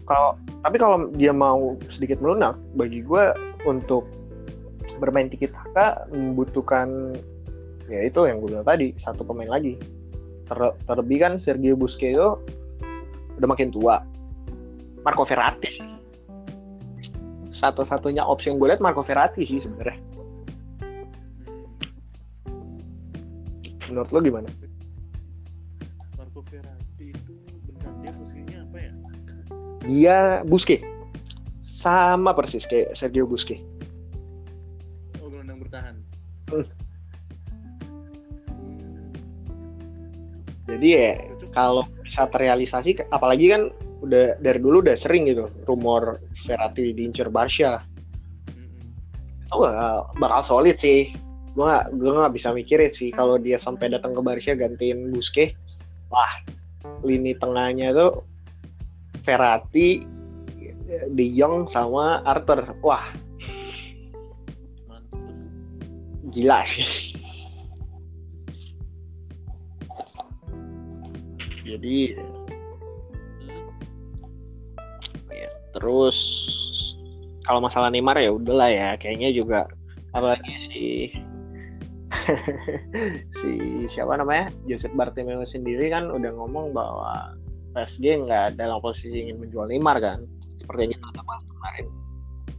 Kalau 0.07 0.39
tapi 0.63 0.77
kalau 0.77 1.09
dia 1.15 1.31
mau 1.31 1.79
sedikit 1.89 2.19
melunak, 2.21 2.59
bagi 2.75 3.01
gue 3.01 3.33
untuk 3.65 4.07
bermain 4.99 5.29
tiki 5.29 5.49
taka 5.51 6.09
membutuhkan 6.11 7.15
ya 7.87 8.01
itu 8.07 8.27
yang 8.27 8.43
gue 8.43 8.51
bilang 8.51 8.67
tadi 8.67 8.93
satu 8.99 9.23
pemain 9.23 9.51
lagi. 9.51 9.79
Ter- 10.47 10.77
terlebih 10.87 11.19
kan 11.23 11.33
Sergio 11.39 11.75
Busquets 11.79 12.19
udah 13.37 13.49
makin 13.49 13.71
tua. 13.71 14.03
Marco 15.07 15.23
Verratti 15.23 15.96
satu-satunya 17.57 18.21
opsi 18.29 18.53
yang 18.53 18.61
gue 18.61 18.69
lihat 18.69 18.85
Marco 18.85 19.01
Verratti 19.01 19.49
sih 19.49 19.65
sebenarnya. 19.65 20.01
Menurut 23.89 24.11
lo 24.13 24.19
gimana? 24.21 24.49
Marco 26.21 26.45
Verratti 26.45 27.17
itu 27.17 27.33
bentar 27.73 27.93
dia 28.05 28.13
posisinya 28.13 28.59
apa 28.69 28.77
ya? 28.77 28.93
Dia 29.89 30.19
Busquets. 30.45 30.85
Sama 31.77 32.37
persis 32.37 32.69
kayak 32.69 32.93
Sergio 32.93 33.25
Busquets. 33.25 33.65
Oh 35.23 35.33
gelandang 35.33 35.65
bertahan. 35.65 35.97
Hmm. 36.53 36.67
Hmm. 38.53 39.07
jadi 40.67 40.87
ya 40.87 41.11
kalau 41.57 41.89
bisa 42.05 42.29
terrealisasi 42.29 43.01
apalagi 43.09 43.49
kan 43.49 43.73
udah 44.05 44.37
dari 44.45 44.61
dulu 44.61 44.85
udah 44.85 44.99
sering 44.99 45.25
gitu 45.25 45.49
rumor 45.65 46.21
Verratti 46.47 46.95
diincar 46.95 47.29
Barca. 47.29 47.83
Oh 49.51 49.63
bakal, 49.63 50.11
bakal 50.19 50.43
solid 50.47 50.79
sih. 50.79 51.11
Gue 51.57 51.67
gak, 51.67 51.93
gue 51.97 52.13
nggak 52.13 52.35
bisa 52.37 52.53
mikirin 52.53 52.93
sih 52.93 53.11
kalau 53.11 53.41
dia 53.41 53.59
sampai 53.59 53.91
datang 53.91 54.15
ke 54.15 54.21
Barca 54.23 54.53
gantiin 54.55 55.11
Busquets. 55.11 55.59
Wah 56.09 56.31
lini 57.03 57.35
tengahnya 57.35 57.91
tuh 57.91 58.23
Verratti 59.27 60.07
De 60.87 61.27
Jong 61.35 61.67
sama 61.67 62.23
Arthur. 62.23 62.63
Wah. 62.79 63.11
Gila 66.31 66.63
sih. 66.63 67.17
Jadi 71.67 72.15
terus 75.77 76.17
kalau 77.45 77.61
masalah 77.61 77.93
Neymar 77.93 78.17
ya 78.19 78.33
udahlah 78.33 78.73
ya 78.73 78.89
kayaknya 78.97 79.31
juga 79.31 79.69
apalagi 80.17 80.53
si 80.67 80.85
si 83.43 83.51
siapa 83.93 84.17
namanya? 84.17 84.49
Joseph 84.65 84.95
Bartomeu 84.97 85.45
sendiri 85.45 85.91
kan 85.93 86.09
udah 86.09 86.33
ngomong 86.33 86.73
bahwa 86.73 87.35
PSG 87.77 88.25
nggak 88.25 88.57
dalam 88.57 88.81
posisi 88.81 89.27
ingin 89.27 89.37
menjual 89.37 89.69
Neymar 89.69 90.01
kan 90.01 90.25
seperti 90.57 90.89
yang 90.89 90.93
kita 90.97 91.23
bahas 91.23 91.43
kemarin. 91.45 91.87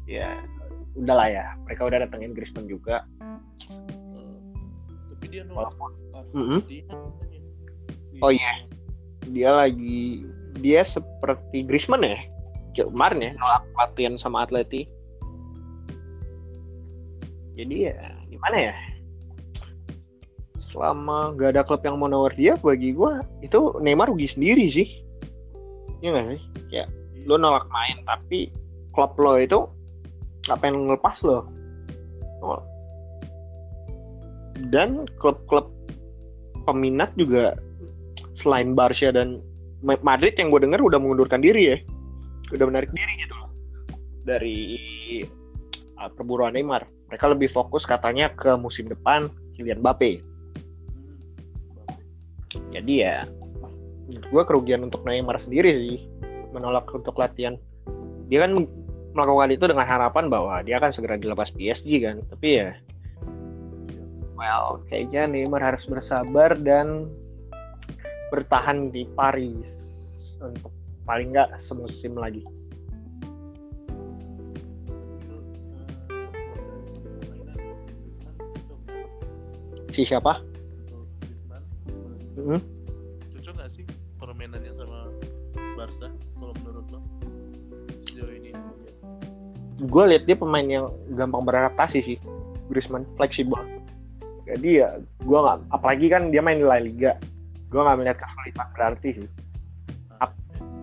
Ya 0.06 0.30
udahlah 0.94 1.28
ya 1.32 1.46
mereka 1.66 1.82
udah 1.90 1.98
datengin 2.06 2.32
Griezmann 2.38 2.70
juga. 2.70 3.02
Tapi 5.10 5.26
dia 5.32 5.42
nolak. 5.48 5.74
Katanya. 5.74 6.62
Si- 6.70 6.86
Oh 8.18 8.34
iya. 8.34 8.66
dia 9.30 9.52
lagi 9.54 10.26
dia 10.58 10.82
seperti 10.82 11.62
Griezmann 11.62 12.02
ya 12.02 12.18
kemarin 12.86 13.26
ya 13.26 13.32
nolak 13.42 13.64
latihan 13.74 14.14
sama 14.22 14.46
Atleti. 14.46 14.86
Jadi 17.58 17.90
ya 17.90 17.98
gimana 18.30 18.58
ya? 18.70 18.76
Selama 20.70 21.34
gak 21.34 21.58
ada 21.58 21.66
klub 21.66 21.82
yang 21.82 21.98
mau 21.98 22.06
nawar 22.06 22.30
dia 22.38 22.54
bagi 22.62 22.94
gua 22.94 23.26
itu 23.42 23.74
Neymar 23.82 24.14
rugi 24.14 24.30
sendiri 24.30 24.70
sih. 24.70 24.86
Iya 26.06 26.14
nggak 26.14 26.26
sih? 26.38 26.42
Kayak 26.70 26.88
lo 27.26 27.42
nolak 27.42 27.66
main 27.74 27.98
tapi 28.06 28.54
klub 28.94 29.18
lo 29.18 29.42
itu 29.42 29.66
nggak 30.46 30.60
pengen 30.62 30.86
ngelepas 30.86 31.18
lo. 31.26 31.42
Dan 34.70 35.10
klub-klub 35.18 35.74
peminat 36.70 37.14
juga 37.18 37.58
selain 38.38 38.78
Barca 38.78 39.10
dan 39.10 39.42
Ma- 39.82 40.02
Madrid 40.06 40.34
yang 40.38 40.50
gue 40.54 40.62
dengar 40.66 40.82
udah 40.82 40.98
mengundurkan 40.98 41.42
diri 41.42 41.74
ya 41.74 41.78
udah 42.54 42.66
menarik. 42.68 42.90
Diri 42.94 43.14
gitu 43.20 43.34
loh. 43.36 43.50
Dari 44.24 44.58
uh, 46.00 46.10
perburuan 46.14 46.56
Neymar. 46.56 46.86
Mereka 47.08 47.26
lebih 47.32 47.50
fokus 47.52 47.88
katanya 47.88 48.32
ke 48.36 48.56
musim 48.60 48.92
depan 48.92 49.32
Kylian 49.56 49.80
Mbappe. 49.80 50.20
Jadi 52.72 52.94
ya 53.04 53.24
gue 54.08 54.44
kerugian 54.48 54.88
untuk 54.88 55.04
Neymar 55.04 55.40
sendiri 55.40 55.72
sih 55.76 56.00
menolak 56.52 56.88
untuk 56.92 57.16
latihan. 57.16 57.56
Dia 58.28 58.44
kan 58.44 58.68
melakukan 59.16 59.52
itu 59.56 59.66
dengan 59.72 59.88
harapan 59.88 60.28
bahwa 60.28 60.60
dia 60.64 60.80
akan 60.80 60.92
segera 60.92 61.16
dilepas 61.16 61.52
PSG 61.56 62.04
kan. 62.04 62.20
Tapi 62.28 62.48
ya 62.60 62.76
well 64.38 64.84
kayaknya 64.92 65.26
Neymar 65.32 65.64
harus 65.64 65.84
bersabar 65.88 66.54
dan 66.60 67.08
bertahan 68.30 68.92
di 68.92 69.08
Paris 69.16 69.72
untuk 70.44 70.77
paling 71.08 71.32
nggak 71.32 71.50
semusim 71.64 72.12
lagi. 72.20 72.44
Si 79.96 80.06
siapa? 80.06 80.38
Mhm. 82.38 82.60
Cocok 83.34 83.54
nggak 83.56 83.70
sih 83.72 83.84
permainannya 84.22 84.70
sama 84.78 85.10
Barca 85.74 86.12
kalau 86.38 86.54
menurut 86.62 86.86
lo? 86.92 87.00
Sejauh 88.06 88.30
ini? 88.30 88.52
gue 89.78 90.04
lihat 90.10 90.26
dia 90.26 90.34
pemain 90.34 90.66
yang 90.66 90.90
gampang 91.14 91.46
beradaptasi 91.46 92.02
sih 92.02 92.18
Griezmann 92.68 93.06
fleksibel. 93.14 93.62
Jadi 94.50 94.82
ya 94.82 94.98
gue 95.22 95.38
nggak 95.38 95.70
apalagi 95.70 96.10
kan 96.10 96.34
dia 96.34 96.42
main 96.42 96.60
di 96.60 96.66
La 96.68 96.82
Liga. 96.82 97.16
Gue 97.70 97.82
nggak 97.82 97.98
melihat 98.02 98.18
kesulitan 98.22 98.68
berarti 98.74 99.10
sih 99.22 99.28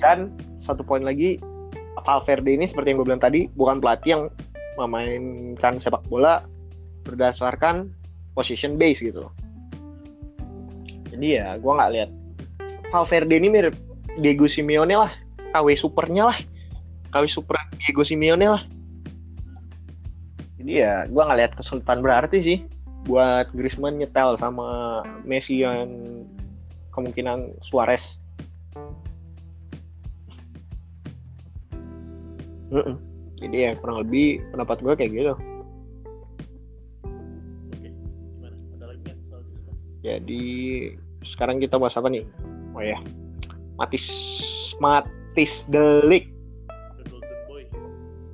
dan 0.05 0.29
satu 0.61 0.85
poin 0.85 1.01
lagi 1.01 1.41
Valverde 2.05 2.53
ini 2.53 2.69
seperti 2.69 2.93
yang 2.93 3.01
gue 3.01 3.09
bilang 3.09 3.25
tadi 3.25 3.49
bukan 3.57 3.81
pelatih 3.81 4.11
yang 4.13 4.23
memainkan 4.77 5.81
sepak 5.81 6.05
bola 6.13 6.45
berdasarkan 7.09 7.89
position 8.37 8.77
base 8.77 9.01
gitu. 9.01 9.25
Jadi 11.09 11.41
ya 11.41 11.57
gue 11.57 11.73
nggak 11.73 11.93
lihat. 11.97 12.11
Valverde 12.93 13.35
ini 13.41 13.49
mirip 13.49 13.73
Diego 14.21 14.45
Simeone 14.45 14.93
lah 14.93 15.13
KW 15.57 15.73
supernya 15.81 16.29
lah. 16.29 16.39
Kali 17.09 17.31
super 17.31 17.57
Diego 17.81 18.05
Simeone 18.05 18.47
lah. 18.53 18.63
Jadi 20.61 20.73
ya 20.85 21.09
gue 21.09 21.23
nggak 21.25 21.39
lihat 21.41 21.53
kesulitan 21.57 22.05
berarti 22.05 22.39
sih 22.45 22.59
buat 23.09 23.49
Griezmann 23.57 23.97
nyetel 23.97 24.37
sama 24.37 25.01
Messi 25.25 25.65
yang 25.65 25.89
kemungkinan 26.93 27.65
Suarez 27.65 28.21
Mm-mm. 32.75 32.97
jadi 33.39 33.57
ya 33.57 33.71
kurang 33.79 34.03
lebih 34.03 34.43
pendapat 34.51 34.83
gue 34.83 34.95
kayak 34.99 35.13
gitu 35.15 35.35
Oke, 37.71 37.89
gimana? 37.89 38.57
Ada 38.75 38.85
lagi 38.91 39.01
nggak 39.07 39.17
soal 39.31 39.41
Griezmann? 39.47 39.77
jadi 40.03 40.45
sekarang 41.23 41.57
kita 41.63 41.79
bahas 41.79 41.95
apa 41.95 42.11
nih 42.11 42.27
oh 42.75 42.83
ya 42.83 42.99
Matis 43.79 44.07
Matis 44.83 45.67
Delik 45.71 46.31
The 46.99 47.07
Golden 47.11 47.39
Boy. 47.47 47.63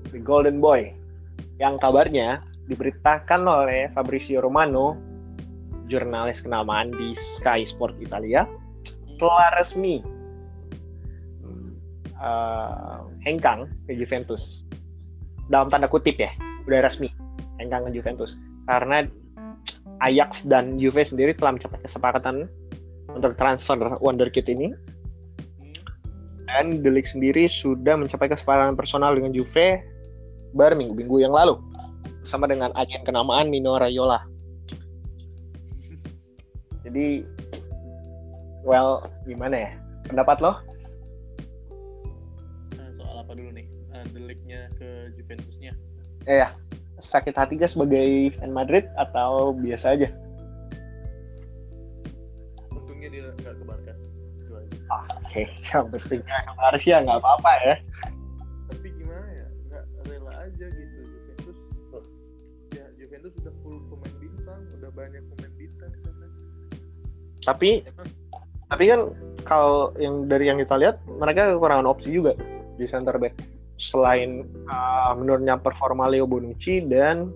The 0.09 0.21
Golden 0.21 0.57
Boy 0.61 0.81
yang 1.61 1.77
kabarnya 1.77 2.41
diberitakan 2.73 3.45
oleh 3.45 3.93
Fabrizio 3.93 4.41
Romano 4.41 4.97
jurnalis 5.91 6.41
kenamaan 6.41 6.95
di 6.95 7.13
Sky 7.37 7.67
Sport 7.67 7.99
Italia 8.01 8.47
telah 9.19 9.53
resmi 9.61 10.01
eh, 12.21 12.99
hengkang 13.25 13.67
ke 13.89 13.93
Juventus 13.97 14.65
dalam 15.51 15.73
tanda 15.73 15.91
kutip 15.91 16.21
ya 16.21 16.31
udah 16.69 16.87
resmi 16.87 17.11
hengkang 17.59 17.89
ke 17.89 17.91
Juventus 17.97 18.37
karena 18.69 19.09
Ajax 20.01 20.41
dan 20.49 20.81
Juve 20.81 21.05
sendiri 21.05 21.37
telah 21.37 21.57
mencapai 21.57 21.81
kesepakatan 21.85 22.49
untuk 23.13 23.37
transfer 23.37 23.77
wonderkid 24.01 24.49
ini 24.49 24.73
dan 26.49 26.81
Delik 26.83 27.07
sendiri 27.07 27.47
sudah 27.47 27.95
mencapai 27.95 28.31
kesepakatan 28.31 28.75
personal 28.75 29.15
dengan 29.15 29.31
Juve 29.31 29.83
baru 30.55 30.75
minggu-minggu 30.75 31.23
yang 31.23 31.31
lalu 31.31 31.59
bersama 32.27 32.51
dengan 32.51 32.75
agen 32.75 33.03
kenamaan 33.07 33.49
Mino 33.49 33.79
Raiola. 33.79 34.23
Jadi, 36.83 37.23
well, 38.67 39.05
gimana 39.29 39.69
ya? 39.69 39.71
Pendapat 40.11 40.43
lo? 40.43 40.59
Juventusnya. 45.31 45.73
Eh, 46.27 46.43
ya, 46.43 46.51
sakit 46.99 47.39
hati 47.39 47.55
gak 47.55 47.71
sebagai 47.71 48.35
fan 48.35 48.51
Madrid 48.51 48.91
atau 48.99 49.55
biasa 49.55 49.95
aja? 49.95 50.11
Untungnya 52.75 53.09
dia 53.15 53.31
nggak 53.39 53.55
ke 53.55 53.63
Barca 53.63 53.95
aja. 53.95 54.07
Oke, 54.91 55.47
yang 55.71 55.87
penting 55.95 56.21
harus 56.59 56.83
ya 56.83 56.99
nggak 57.07 57.23
apa-apa 57.23 57.51
ya. 57.63 57.75
Tapi 58.75 58.87
gimana 58.91 59.29
ya? 59.31 59.47
Nggak 59.71 59.85
rela 60.11 60.33
aja 60.35 60.67
gitu. 60.67 60.99
Juventus 61.15 61.59
ya 62.75 62.85
Juventus 62.99 63.33
udah 63.39 63.55
full 63.63 63.79
pemain 63.87 64.15
bintang, 64.19 64.61
udah 64.83 64.91
banyak 64.91 65.23
pemain 65.31 65.53
bintang 65.55 65.93
sana. 66.03 66.27
Tapi, 67.47 67.87
Emang 67.87 68.11
tapi 68.67 68.85
kan 68.91 69.01
kalau 69.47 69.95
yang 69.95 70.27
dari 70.27 70.51
yang 70.51 70.59
kita 70.59 70.75
lihat 70.75 70.99
mereka 71.07 71.55
kekurangan 71.55 71.87
opsi 71.87 72.19
juga 72.19 72.35
di 72.75 72.91
center 72.91 73.15
back. 73.15 73.60
Selain 73.81 74.45
uh, 74.69 75.17
menurunnya 75.17 75.57
performa 75.57 76.05
Leo 76.13 76.29
Bonucci 76.29 76.85
dan 76.85 77.33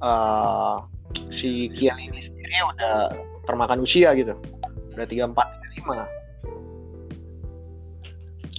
uh, 0.00 0.80
si 1.28 1.68
Chiellini 1.76 2.24
sendiri 2.24 2.56
udah 2.72 3.12
termakan 3.44 3.84
usia 3.84 4.16
gitu. 4.16 4.32
Udah 4.96 5.04
34 5.04 5.36
35. 5.84 6.22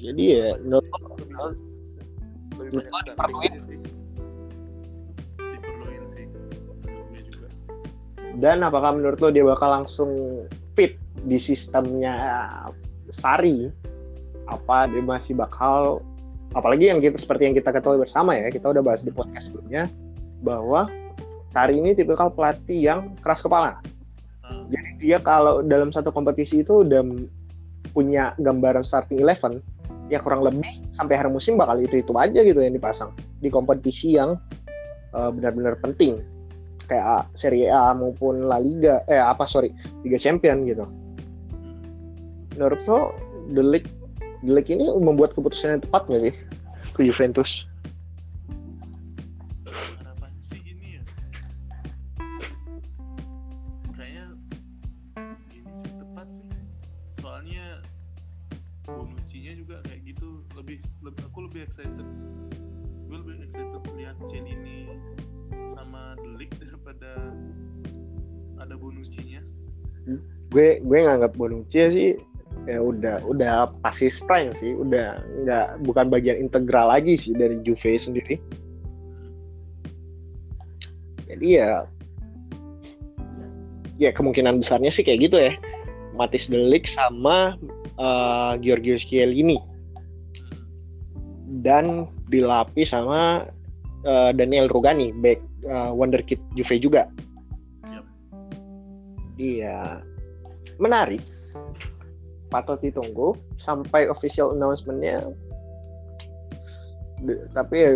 Jadi 0.04 0.24
ya 0.36 0.54
menurut 0.60 0.86
stunting 0.92 1.24
diperluin? 3.08 3.54
Diperluin 5.40 6.04
sih. 6.12 6.26
Gue 7.10 7.22
juga. 7.24 7.48
dan 8.42 8.66
apakah 8.66 8.98
menurut 8.98 9.18
lo 9.24 9.30
dia 9.32 9.46
bakal 9.48 9.70
langsung 9.82 10.12
fit 10.76 11.00
di 11.24 11.40
sistemnya 11.40 12.16
Sari? 13.16 13.72
Apa 14.52 14.92
dia 14.92 15.00
masih 15.00 15.40
bakal 15.40 16.04
apalagi 16.54 16.90
yang 16.90 17.02
kita 17.02 17.18
seperti 17.18 17.50
yang 17.50 17.56
kita 17.58 17.70
ketahui 17.74 18.02
bersama 18.02 18.38
ya, 18.38 18.50
kita 18.50 18.70
udah 18.70 18.82
bahas 18.82 19.02
di 19.02 19.12
podcast 19.14 19.50
sebelumnya 19.50 19.90
bahwa 20.42 20.90
Sari 21.54 21.78
ini 21.78 21.94
tipikal 21.94 22.34
pelatih 22.34 22.82
yang 22.82 23.14
keras 23.22 23.46
kepala. 23.46 23.78
Ah, 24.42 24.58
Jadi 24.74 25.06
dia 25.06 25.22
kalau 25.22 25.62
dalam 25.62 25.94
satu 25.94 26.10
kompetisi 26.10 26.66
itu 26.66 26.82
udah 26.82 27.06
punya 27.94 28.34
gambaran 28.42 28.82
starting 28.82 29.22
eleven, 29.22 29.62
ya 30.10 30.18
kurang 30.18 30.42
lebih 30.42 30.66
sampai 30.98 31.14
hari 31.14 31.30
musim 31.30 31.54
bakal 31.54 31.78
itu 31.78 32.02
itu 32.02 32.10
aja 32.18 32.42
gitu 32.42 32.58
yang 32.58 32.74
dipasang 32.74 33.14
di 33.38 33.54
kompetisi 33.54 34.18
yang 34.18 34.34
uh, 35.14 35.30
benar-benar 35.30 35.78
penting 35.78 36.18
kayak 36.90 37.30
Serie 37.38 37.70
A 37.70 37.94
maupun 37.96 38.50
La 38.50 38.58
Liga 38.60 39.06
eh 39.08 39.22
apa 39.22 39.46
sorry 39.46 39.70
Liga 40.02 40.18
Champion 40.18 40.66
gitu. 40.66 40.90
Menurut 42.58 42.82
lo 42.90 43.00
Delik 43.54 43.86
Delik 44.44 44.68
ini 44.68 44.92
membuat 45.00 45.32
keputusan 45.32 45.80
yang 45.80 45.82
tepat 45.88 46.04
nggak 46.12 46.22
sih? 46.28 46.36
Ke 46.92 47.08
Juventus? 47.08 47.64
harapan 49.72 50.32
sih 50.44 50.60
ini 50.68 51.00
ya. 51.00 51.04
Kayaknya 53.96 54.26
ini 55.56 55.72
sih 55.80 55.92
tepat 55.96 56.28
sih. 56.36 56.52
Soalnya 57.24 57.80
Bonucci-nya 58.84 59.56
juga 59.56 59.80
kayak 59.88 60.12
gitu. 60.12 60.44
Lebih, 60.60 60.84
lebih 61.00 61.24
aku 61.24 61.48
lebih 61.48 61.64
excited 61.64 62.04
gue 63.14 63.18
lebih 63.22 63.46
excited 63.46 63.94
lihat 63.94 64.18
Celini 64.26 64.90
sama 65.78 66.18
Delik 66.20 66.52
daripada 66.66 67.32
ada 68.60 68.76
Bonucci-nya. 68.76 69.40
Gue 70.52 70.84
gue 70.84 70.98
nganggap 71.00 71.32
Bonucci 71.40 71.80
sih 71.96 72.12
ya 72.64 72.80
udah 72.80 73.20
udah 73.28 73.68
pasti 73.84 74.08
prime 74.24 74.56
sih 74.56 74.72
udah 74.72 75.20
nggak 75.44 75.68
bukan 75.84 76.08
bagian 76.08 76.40
integral 76.40 76.88
lagi 76.88 77.20
sih 77.20 77.36
dari 77.36 77.60
Juve 77.60 78.00
sendiri. 78.00 78.40
Jadi 81.28 81.48
ya 81.60 81.84
ya 84.00 84.10
kemungkinan 84.16 84.64
besarnya 84.64 84.92
sih 84.94 85.04
kayak 85.04 85.28
gitu 85.28 85.38
ya. 85.40 85.54
Matis 86.14 86.46
Delik 86.46 86.86
sama 86.86 87.58
uh, 87.98 88.54
Giorgio 88.62 88.96
Chiellini. 89.02 89.58
Dan 91.64 92.10
dilapis 92.34 92.94
sama 92.94 93.46
uh, 94.06 94.32
Daniel 94.34 94.70
Rugani 94.70 95.14
back 95.22 95.42
uh, 95.70 95.94
wonderkid 95.94 96.42
Juve 96.58 96.78
juga. 96.82 97.10
Iya. 99.38 100.02
Menarik 100.78 101.22
patut 102.54 102.78
ditunggu 102.78 103.34
sampai 103.58 104.06
official 104.06 104.54
announcement-nya. 104.54 105.26
Tapi 107.58 107.76
ya, 107.82 107.92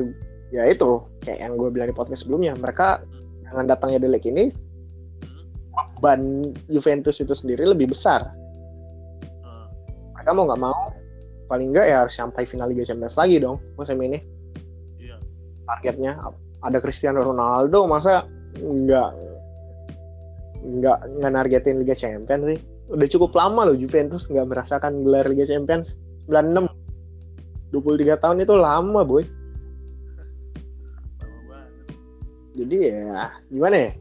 ya 0.50 0.64
itu 0.74 1.06
kayak 1.22 1.46
yang 1.46 1.54
gue 1.54 1.70
bilang 1.70 1.94
di 1.94 1.96
podcast 1.96 2.26
sebelumnya 2.26 2.58
mereka 2.58 3.06
dengan 3.46 3.70
datangnya 3.70 4.02
Delek 4.02 4.26
ini 4.26 4.50
beban 5.78 6.52
Juventus 6.66 7.22
itu 7.22 7.38
sendiri 7.38 7.70
lebih 7.70 7.94
besar. 7.94 8.26
Mereka 10.18 10.34
mau 10.34 10.50
nggak 10.50 10.62
mau 10.66 10.90
paling 11.48 11.72
nggak 11.72 11.86
ya 11.86 11.96
harus 12.04 12.18
sampai 12.18 12.44
final 12.50 12.74
Liga 12.74 12.90
Champions 12.90 13.14
lagi 13.14 13.38
dong 13.38 13.62
musim 13.78 14.02
ini. 14.02 14.18
Iya. 14.98 15.22
Targetnya 15.70 16.18
ada 16.66 16.78
Cristiano 16.82 17.22
Ronaldo 17.22 17.86
masa 17.86 18.26
nggak 18.58 19.10
nggak 20.68 21.00
nggak 21.22 21.32
nargetin 21.32 21.78
Liga 21.78 21.94
Champions 21.94 22.44
sih 22.50 22.60
udah 22.88 23.08
cukup 23.12 23.36
lama 23.36 23.68
loh 23.68 23.78
Juventus 23.78 24.28
nggak 24.28 24.48
merasakan 24.48 25.04
gelar 25.04 25.28
Liga 25.28 25.48
Champions. 25.48 25.96
96 26.28 26.68
23 27.72 28.24
tahun 28.24 28.38
itu 28.44 28.54
lama 28.56 29.02
boy. 29.04 29.24
Jadi 32.58 32.78
ya 32.90 33.32
gimana 33.52 33.76
ya? 33.88 33.92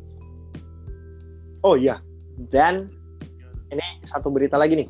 Oh 1.67 1.75
iya 1.75 1.99
dan 2.53 2.87
ini 3.75 3.87
satu 4.07 4.31
berita 4.31 4.55
lagi 4.55 4.87
nih. 4.87 4.89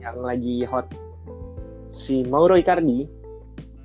Yang 0.00 0.18
lagi 0.22 0.56
hot. 0.64 0.86
Si 1.96 2.24
Mauro 2.28 2.56
Icardi 2.60 3.08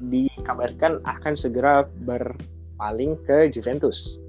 dikabarkan 0.02 0.99
akan 1.06 1.34
segera 1.38 1.85
berpaling 2.03 3.15
ke 3.23 3.53
Juventus 3.53 4.20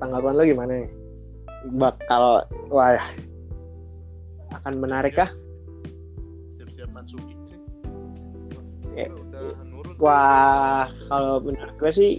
tanggapan 0.00 0.34
lo 0.36 0.42
gimana 0.44 0.72
nih? 0.82 0.90
Bakal 1.76 2.46
wah 2.70 3.00
akan 4.62 4.74
menarik 4.78 5.18
kah? 5.18 5.30
Siap-siap 6.60 6.90
Mansuki 6.92 7.34
sih. 7.46 7.60
Ya. 8.96 9.12
wah 10.00 10.88
kalau 11.12 11.40
menurut 11.44 11.76
gue 11.76 11.92
sih 11.92 12.10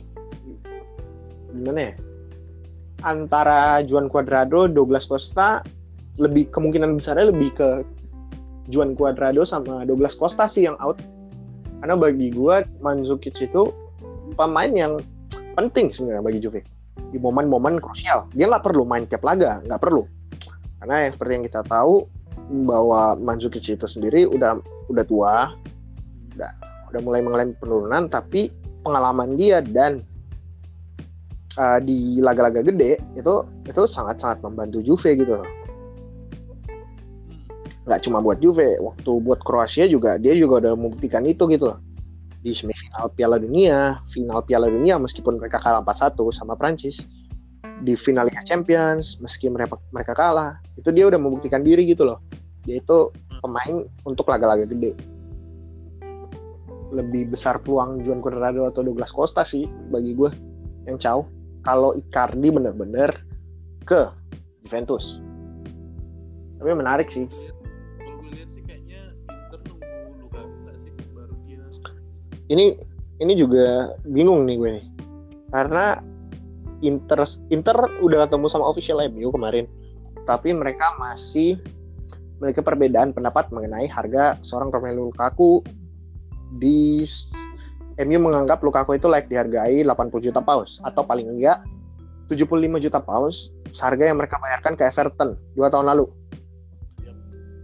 gimana 1.54 1.90
ya? 1.90 1.94
Antara 3.06 3.82
Juan 3.86 4.10
Cuadrado 4.10 4.66
Douglas 4.70 5.06
Costa 5.06 5.62
lebih 6.18 6.50
kemungkinan 6.50 6.98
besarnya 6.98 7.30
lebih 7.30 7.54
ke 7.54 7.70
Juan 8.74 8.98
Cuadrado 8.98 9.46
sama 9.46 9.86
Douglas 9.86 10.18
Costa 10.18 10.50
sih 10.50 10.66
yang 10.66 10.78
out. 10.82 10.98
Karena 11.82 11.94
bagi 11.94 12.34
gue 12.34 12.66
Mandzukic 12.82 13.38
itu 13.38 13.70
pemain 14.34 14.70
yang 14.74 14.98
penting 15.54 15.94
sebenarnya 15.94 16.26
bagi 16.26 16.42
Juve 16.42 16.77
di 17.12 17.18
momen-momen 17.18 17.80
krusial. 17.80 18.28
Dia 18.36 18.52
nggak 18.52 18.66
perlu 18.66 18.84
main 18.84 19.08
tiap 19.08 19.24
laga, 19.24 19.64
nggak 19.64 19.82
perlu. 19.82 20.04
Karena 20.84 21.08
yang 21.08 21.14
seperti 21.16 21.32
yang 21.34 21.46
kita 21.46 21.62
tahu 21.66 22.06
bahwa 22.68 23.18
Mandzukic 23.18 23.66
itu 23.66 23.88
sendiri 23.90 24.30
udah 24.30 24.62
udah 24.92 25.06
tua, 25.08 25.36
udah 26.38 26.52
udah 26.94 27.02
mulai 27.04 27.22
mengalami 27.24 27.54
penurunan, 27.58 28.08
tapi 28.08 28.54
pengalaman 28.86 29.36
dia 29.36 29.60
dan 29.60 30.00
uh, 31.60 31.80
di 31.82 32.22
laga-laga 32.24 32.64
gede 32.64 33.02
itu 33.18 33.34
itu 33.68 33.82
sangat-sangat 33.90 34.44
membantu 34.46 34.80
Juve 34.86 35.18
gitu. 35.18 35.42
Nggak 37.88 38.04
cuma 38.04 38.20
buat 38.20 38.38
Juve, 38.44 38.78
waktu 38.84 39.12
buat 39.24 39.40
Kroasia 39.42 39.88
juga 39.88 40.20
dia 40.20 40.36
juga 40.36 40.68
udah 40.68 40.74
membuktikan 40.76 41.24
itu 41.24 41.48
gitu 41.48 41.72
loh 41.72 41.80
di 42.48 42.56
semifinal 42.56 43.12
Piala 43.12 43.36
Dunia, 43.36 44.00
final 44.16 44.40
Piala 44.48 44.72
Dunia 44.72 44.96
meskipun 44.96 45.36
mereka 45.36 45.60
kalah 45.60 45.84
4-1 45.84 46.16
sama 46.32 46.56
Prancis 46.56 47.04
di 47.84 48.00
final 48.00 48.32
Liga 48.32 48.40
Champions 48.48 49.20
meski 49.20 49.52
mereka 49.52 49.76
mereka 49.92 50.16
kalah, 50.16 50.56
itu 50.80 50.88
dia 50.96 51.12
udah 51.12 51.20
membuktikan 51.20 51.60
diri 51.60 51.84
gitu 51.84 52.08
loh. 52.08 52.24
Dia 52.64 52.80
itu 52.80 53.12
pemain 53.44 53.84
untuk 54.08 54.32
laga-laga 54.32 54.64
gede. 54.64 54.96
Lebih 56.96 57.36
besar 57.36 57.60
peluang 57.60 58.00
Juan 58.00 58.24
Cuadrado 58.24 58.64
atau 58.72 58.80
Douglas 58.80 59.12
Costa 59.12 59.44
sih 59.44 59.68
bagi 59.92 60.16
gue 60.16 60.32
yang 60.88 60.96
caw. 60.96 61.20
Kalau 61.68 61.92
Icardi 62.00 62.48
bener-bener 62.48 63.12
ke 63.84 64.08
Juventus. 64.64 65.20
Tapi 66.58 66.72
menarik 66.74 67.12
sih 67.12 67.28
ini 72.48 72.76
ini 73.18 73.34
juga 73.34 73.98
bingung 74.08 74.46
nih 74.48 74.56
gue 74.56 74.70
nih. 74.80 74.86
Karena 75.52 76.00
Inter 76.86 77.26
Inter 77.50 77.78
udah 78.04 78.28
ketemu 78.28 78.48
sama 78.52 78.70
official 78.70 79.02
MU 79.10 79.34
kemarin. 79.34 79.66
Tapi 80.28 80.52
mereka 80.54 80.94
masih 81.00 81.58
memiliki 82.38 82.62
perbedaan 82.62 83.16
pendapat 83.16 83.50
mengenai 83.50 83.90
harga 83.90 84.38
seorang 84.46 84.70
Romelu 84.70 85.10
Lukaku. 85.10 85.64
Di 86.62 87.04
MU 87.98 88.20
menganggap 88.22 88.62
Lukaku 88.62 88.96
itu 88.96 89.10
layak 89.10 89.28
dihargai 89.28 89.82
80 89.82 90.26
juta 90.30 90.40
pounds. 90.44 90.78
Atau 90.86 91.04
paling 91.04 91.28
enggak 91.28 91.66
75 92.30 92.84
juta 92.84 93.00
pounds 93.02 93.50
seharga 93.72 94.12
yang 94.12 94.20
mereka 94.20 94.40
bayarkan 94.40 94.76
ke 94.76 94.84
Everton 94.88 95.40
dua 95.58 95.72
tahun 95.72 95.90
lalu. 95.92 96.06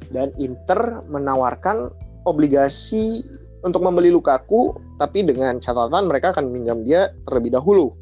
Dan 0.10 0.30
Inter 0.38 1.04
menawarkan 1.10 1.90
obligasi 2.24 3.26
untuk 3.64 3.80
membeli 3.80 4.12
Lukaku, 4.12 4.76
tapi 5.00 5.24
dengan 5.24 5.58
catatan 5.64 6.12
mereka 6.12 6.36
akan 6.36 6.52
minjam 6.52 6.84
dia 6.84 7.16
terlebih 7.28 7.56
dahulu 7.56 7.96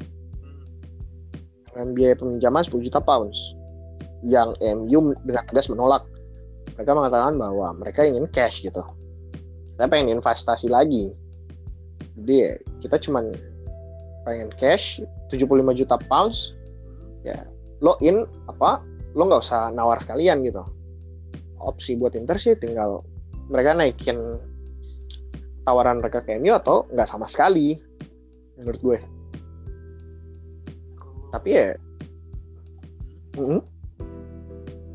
dengan 1.70 1.94
biaya 1.96 2.14
peminjaman 2.18 2.62
10 2.66 2.86
juta 2.86 3.00
pounds 3.00 3.38
yang 4.26 4.52
MU 4.60 5.14
dengan 5.24 5.46
tegas 5.48 5.70
menolak. 5.70 6.04
Mereka 6.76 6.92
mengatakan 6.92 7.38
bahwa 7.38 7.72
mereka 7.78 8.04
ingin 8.04 8.26
cash 8.30 8.60
gitu. 8.60 8.82
Kita 9.74 9.88
pengen 9.88 10.18
investasi 10.18 10.68
lagi. 10.68 11.14
Jadi 12.18 12.60
kita 12.84 13.00
cuman 13.00 13.32
pengen 14.28 14.50
cash 14.58 15.00
75 15.32 15.80
juta 15.80 15.96
pounds 16.06 16.54
ya 17.26 17.42
lo 17.82 17.98
in 17.98 18.26
apa 18.46 18.82
lo 19.18 19.26
nggak 19.26 19.42
usah 19.42 19.74
nawar 19.74 19.98
sekalian 19.98 20.46
gitu 20.46 20.62
opsi 21.58 21.98
buat 21.98 22.14
Inter 22.14 22.38
sih 22.38 22.54
tinggal 22.54 23.02
mereka 23.50 23.74
naikin 23.74 24.38
tawaran 25.62 26.02
mereka 26.02 26.22
ke 26.22 26.38
MU 26.38 26.54
atau 26.54 26.86
nggak 26.90 27.08
sama 27.08 27.26
sekali 27.30 27.78
menurut 28.58 28.80
gue. 28.82 28.98
Tapi 31.32 31.48
ya 31.48 31.68
mm, 33.38 33.60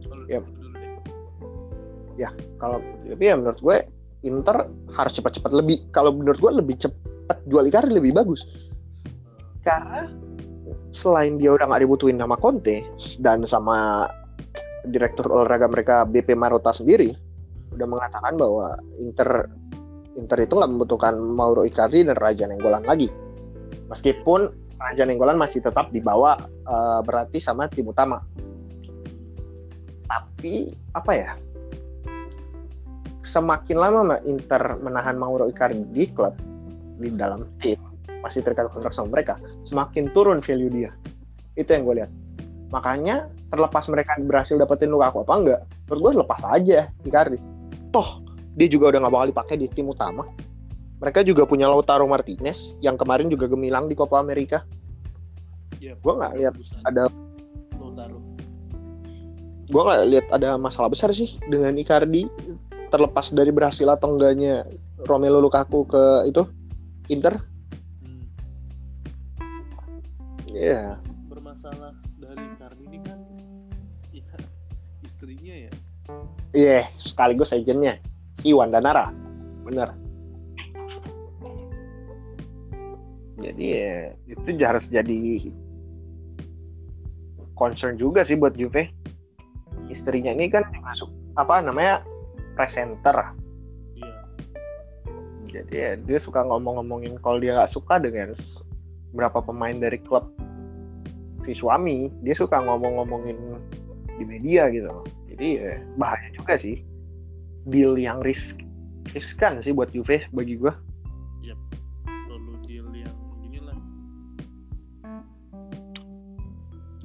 kalau 0.08 0.24
Yap. 0.30 0.44
dulu 0.46 0.76
deh. 0.78 2.32
Kalau 2.58 2.78
tapi 3.08 3.24
ya 3.24 3.36
menurut 3.36 3.60
gue 3.62 3.78
Inter 4.26 4.66
harus 4.98 5.14
cepat-cepat 5.14 5.52
lebih 5.54 5.78
kalau 5.94 6.12
menurut 6.12 6.42
gue 6.42 6.52
lebih 6.58 6.76
cepat 6.82 7.38
jual 7.48 7.66
Icardi 7.70 7.96
lebih 7.96 8.18
bagus. 8.18 8.44
Karena 9.62 10.10
selain 10.92 11.38
dia 11.38 11.54
udah 11.54 11.70
nggak 11.70 11.84
dibutuhin 11.86 12.18
sama 12.18 12.36
Conte 12.40 12.82
dan 13.22 13.46
sama 13.46 14.10
direktur 14.88 15.28
olahraga 15.30 15.68
mereka 15.68 15.96
BP 16.08 16.34
Marotta 16.34 16.72
sendiri 16.72 17.12
udah 17.76 17.88
mengatakan 17.88 18.34
bahwa 18.40 18.80
Inter 18.98 19.52
Inter 20.18 20.44
itu 20.44 20.58
nggak 20.58 20.72
membutuhkan 20.74 21.14
Mauro 21.16 21.64
Icardi 21.64 22.02
dan 22.02 22.18
Raja 22.18 22.50
Nenggolan 22.50 22.84
lagi. 22.84 23.08
Meskipun 23.88 24.50
Raja 24.82 25.06
Nenggolan 25.06 25.38
masih 25.38 25.62
tetap 25.62 25.94
dibawa 25.94 26.36
eh, 26.66 27.00
berarti 27.06 27.38
sama 27.38 27.70
tim 27.70 27.88
utama. 27.88 28.26
Tapi 30.10 30.74
apa 30.98 31.12
ya? 31.14 31.32
Semakin 33.28 33.78
lama 33.78 34.18
Inter 34.26 34.82
menahan 34.82 35.16
Mauro 35.16 35.46
Icardi 35.46 35.86
di 35.94 36.10
klub 36.10 36.34
di 36.98 37.14
dalam 37.14 37.46
tim 37.62 37.78
masih 38.26 38.42
terikat 38.42 38.74
kontrak 38.74 38.98
sama 38.98 39.14
mereka 39.14 39.38
semakin 39.70 40.10
turun 40.12 40.42
value 40.42 40.74
dia. 40.74 40.92
Itu 41.54 41.70
yang 41.70 41.86
gue 41.86 41.96
lihat. 42.02 42.12
Makanya 42.74 43.30
terlepas 43.54 43.86
mereka 43.88 44.18
berhasil 44.26 44.58
dapetin 44.58 44.92
Lukaku 44.92 45.24
apa 45.24 45.34
enggak 45.38 45.62
menurut 45.88 46.02
gue 46.02 46.12
lepas 46.26 46.42
aja 46.50 46.90
Icardi. 47.06 47.38
Toh 47.94 48.27
dia 48.58 48.68
juga 48.68 48.90
udah 48.90 49.06
nggak 49.06 49.14
bakal 49.14 49.28
dipakai 49.30 49.56
di 49.62 49.70
tim 49.70 49.86
utama. 49.86 50.26
Mereka 50.98 51.22
juga 51.22 51.46
punya 51.46 51.70
Lautaro 51.70 52.10
Martinez 52.10 52.74
yang 52.82 52.98
kemarin 52.98 53.30
juga 53.30 53.46
gemilang 53.46 53.86
di 53.86 53.94
Copa 53.94 54.18
America. 54.18 54.66
Ya 55.78 55.94
gue 55.94 56.14
nggak 56.18 56.34
lihat 56.42 56.54
ada 56.90 57.06
lo 57.78 57.94
taruh 57.94 58.18
gue 59.68 59.82
nggak 59.84 60.02
lihat 60.10 60.28
ada 60.34 60.58
masalah 60.58 60.90
besar 60.90 61.14
sih 61.14 61.38
dengan 61.46 61.78
Icardi 61.78 62.26
terlepas 62.90 63.30
dari 63.36 63.54
berhasil 63.54 63.86
atau 63.86 64.18
enggaknya 64.18 64.66
Romelu 65.06 65.44
Lukaku 65.44 65.86
ke 65.86 66.04
itu 66.26 66.48
Inter. 67.14 67.38
Hmm. 68.02 68.26
ya 70.50 70.98
bermasalah 71.30 71.94
dari 72.18 72.44
Icardi 72.58 72.84
ini 72.90 73.00
kan 73.06 73.20
ya 74.16 74.34
istrinya 75.06 75.56
ya. 75.68 75.72
Iya 76.56 76.88
sekaligus 76.98 77.52
agennya 77.52 78.00
si 78.42 78.54
Wandanara 78.54 79.10
bener. 79.68 79.92
Jadi 83.38 83.66
ya 83.70 84.18
itu 84.26 84.50
harus 84.66 84.90
jadi 84.90 85.46
concern 87.54 87.98
juga 87.98 88.26
sih 88.26 88.38
buat 88.38 88.58
Juve. 88.58 88.90
Istrinya 89.94 90.34
ini 90.34 90.50
kan 90.50 90.66
su- 90.98 91.14
apa 91.38 91.62
namanya 91.62 92.02
presenter. 92.58 93.14
Iya. 93.94 94.20
Jadi 95.52 95.76
ya 95.76 95.92
dia 96.02 96.20
suka 96.22 96.42
ngomong-ngomongin 96.48 97.22
kalau 97.22 97.38
dia 97.38 97.54
nggak 97.54 97.72
suka 97.72 98.02
dengan 98.02 98.34
berapa 99.14 99.40
pemain 99.42 99.78
dari 99.78 100.02
klub 100.02 100.28
si 101.46 101.56
suami 101.56 102.12
dia 102.26 102.36
suka 102.36 102.58
ngomong-ngomongin 102.60 103.38
di 104.18 104.24
media 104.26 104.66
gitu. 104.74 104.90
Jadi 105.30 105.48
ya 105.62 105.78
bahaya 105.96 106.34
juga 106.34 106.58
sih 106.58 106.87
deal 107.68 108.00
yang 108.00 108.24
risk 108.24 108.58
riskan 109.12 109.60
sih 109.64 109.76
buat 109.76 109.92
Juve 109.92 110.28
bagi 110.32 110.56
gua. 110.60 110.76
Perlu 112.06 112.60
deal 112.64 112.88
yang 112.92 113.16
gini 113.44 113.60
lah 113.64 113.78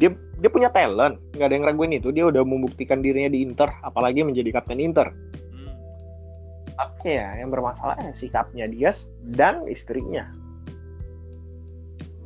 dia 0.02 0.10
dia 0.43 0.51
punya 0.51 0.66
talent. 0.74 1.22
Nggak 1.39 1.47
ada 1.47 1.55
yang 1.55 1.66
raguin 1.70 1.94
itu. 1.94 2.10
Dia 2.10 2.26
udah 2.26 2.43
membuktikan 2.43 2.98
dirinya 2.98 3.30
di 3.30 3.47
Inter 3.47 3.70
apalagi 3.86 4.26
menjadi 4.26 4.59
kapten 4.59 4.82
Inter. 4.82 5.14
Hmm. 5.55 5.74
tapi 6.74 7.14
ya 7.14 7.39
yang 7.39 7.55
bermasalah 7.55 7.94
ya 8.02 8.10
sikapnya 8.10 8.66
dia 8.66 8.90
dan 9.39 9.62
istrinya. 9.70 10.26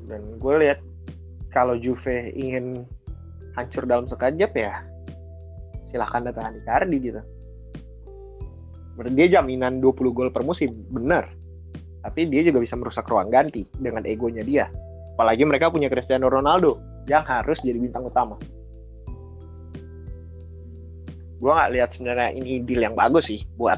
Dan 0.09 0.41
gue 0.41 0.55
lihat 0.63 0.81
kalau 1.53 1.77
Juve 1.77 2.33
ingin 2.33 2.89
hancur 3.59 3.85
dalam 3.85 4.09
sekejap 4.09 4.53
ya 4.57 4.81
silahkan 5.91 6.25
datang 6.25 6.57
Icardi 6.57 6.99
gitu. 7.01 7.21
Berarti 7.21 7.36
dia 9.13 9.41
jaminan 9.41 9.79
20 9.85 10.17
gol 10.17 10.29
per 10.33 10.43
musim 10.47 10.73
benar 10.89 11.29
tapi 12.07 12.31
dia 12.31 12.47
juga 12.47 12.63
bisa 12.63 12.79
merusak 12.79 13.05
ruang 13.11 13.29
ganti 13.29 13.67
dengan 13.77 14.07
egonya 14.09 14.47
dia 14.47 14.71
apalagi 15.19 15.45
mereka 15.45 15.69
punya 15.69 15.93
Cristiano 15.93 16.33
Ronaldo 16.33 16.81
yang 17.11 17.27
harus 17.27 17.61
jadi 17.61 17.77
bintang 17.77 18.09
utama 18.09 18.41
gue 21.37 21.53
nggak 21.53 21.73
lihat 21.77 21.89
sebenarnya 21.93 22.29
ini 22.33 22.65
deal 22.65 22.81
yang 22.81 22.97
bagus 22.97 23.29
sih 23.29 23.45
buat 23.61 23.77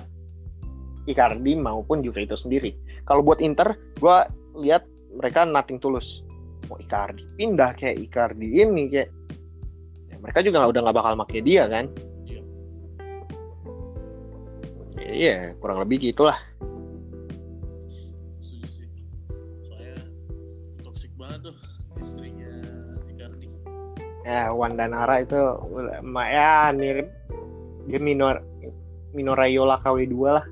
Icardi 1.08 1.56
maupun 1.56 2.04
Juve 2.04 2.28
itu 2.28 2.36
sendiri. 2.36 2.76
Kalau 3.08 3.24
buat 3.24 3.40
Inter, 3.40 3.72
gue 3.96 4.16
lihat 4.60 4.84
mereka 5.16 5.48
nothing 5.48 5.80
tulus. 5.80 6.20
Mau 6.68 6.76
Icardi 6.76 7.24
pindah 7.40 7.72
kayak 7.72 7.96
Icardi 7.96 8.60
ini 8.60 8.92
kayak 8.92 9.08
ya, 10.12 10.16
mereka 10.20 10.44
juga 10.44 10.68
udah 10.68 10.80
nggak 10.84 10.96
bakal 11.00 11.16
pakai 11.24 11.40
dia 11.40 11.64
kan. 11.64 11.88
Iya. 15.08 15.16
iya 15.16 15.56
kurang 15.56 15.80
lebih 15.80 16.12
gitulah. 16.12 16.36
Setuju 18.44 18.68
sih. 18.68 18.88
Soalnya 19.64 19.96
toxic 20.84 21.12
banget 21.16 21.48
tuh 21.48 21.56
istrinya 21.96 22.52
Icardi 23.08 23.48
ya 24.28 24.52
Wanda 24.52 24.84
Nara 24.84 25.24
itu 25.24 25.40
ya 26.28 26.68
mirip. 26.76 27.08
Dia 27.88 28.00
minor 28.04 28.44
minorayola 29.16 29.80
KW2 29.80 30.14
lah. 30.28 30.44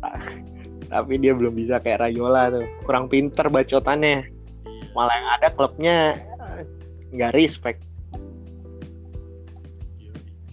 Tapi 0.92 1.12
dia 1.16 1.32
belum 1.32 1.56
bisa 1.56 1.80
kayak 1.80 2.04
Rayola 2.04 2.52
tuh. 2.52 2.66
Kurang 2.84 3.08
pinter 3.08 3.48
bacotannya. 3.48 4.28
Malah 4.92 5.14
yang 5.16 5.30
ada 5.40 5.48
klubnya 5.54 5.96
nggak 7.14 7.32
respect. 7.32 7.80